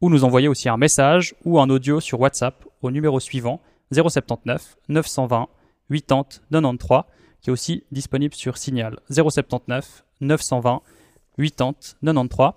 Ou 0.00 0.10
nous 0.10 0.24
envoyer 0.24 0.48
aussi 0.48 0.68
un 0.68 0.76
message 0.76 1.34
ou 1.44 1.60
un 1.60 1.68
audio 1.68 2.00
sur 2.00 2.20
WhatsApp 2.20 2.64
au 2.82 2.90
numéro 2.90 3.20
suivant 3.20 3.60
079 3.92 4.76
920 4.88 5.48
80 5.90 6.24
93 6.50 7.02
qui 7.40 7.50
est 7.50 7.52
aussi 7.52 7.84
disponible 7.90 8.34
sur 8.34 8.56
Signal 8.56 8.98
079 9.10 10.04
920 10.20 10.82
80 11.38 11.74
93. 12.02 12.52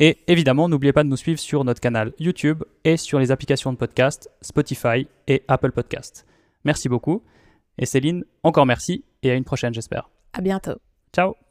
Et 0.00 0.18
évidemment, 0.26 0.68
n'oubliez 0.68 0.92
pas 0.92 1.04
de 1.04 1.08
nous 1.08 1.16
suivre 1.16 1.38
sur 1.38 1.64
notre 1.64 1.80
canal 1.80 2.12
YouTube 2.18 2.64
et 2.84 2.96
sur 2.96 3.18
les 3.20 3.30
applications 3.30 3.72
de 3.72 3.76
podcast 3.76 4.28
Spotify 4.40 5.06
et 5.28 5.44
Apple 5.46 5.70
Podcast. 5.70 6.26
Merci 6.64 6.88
beaucoup. 6.88 7.22
Et 7.78 7.86
Céline, 7.86 8.24
encore 8.42 8.66
merci 8.66 9.04
et 9.22 9.30
à 9.30 9.34
une 9.34 9.44
prochaine, 9.44 9.74
j'espère. 9.74 10.10
À 10.32 10.40
bientôt. 10.40 10.78
Ciao. 11.12 11.43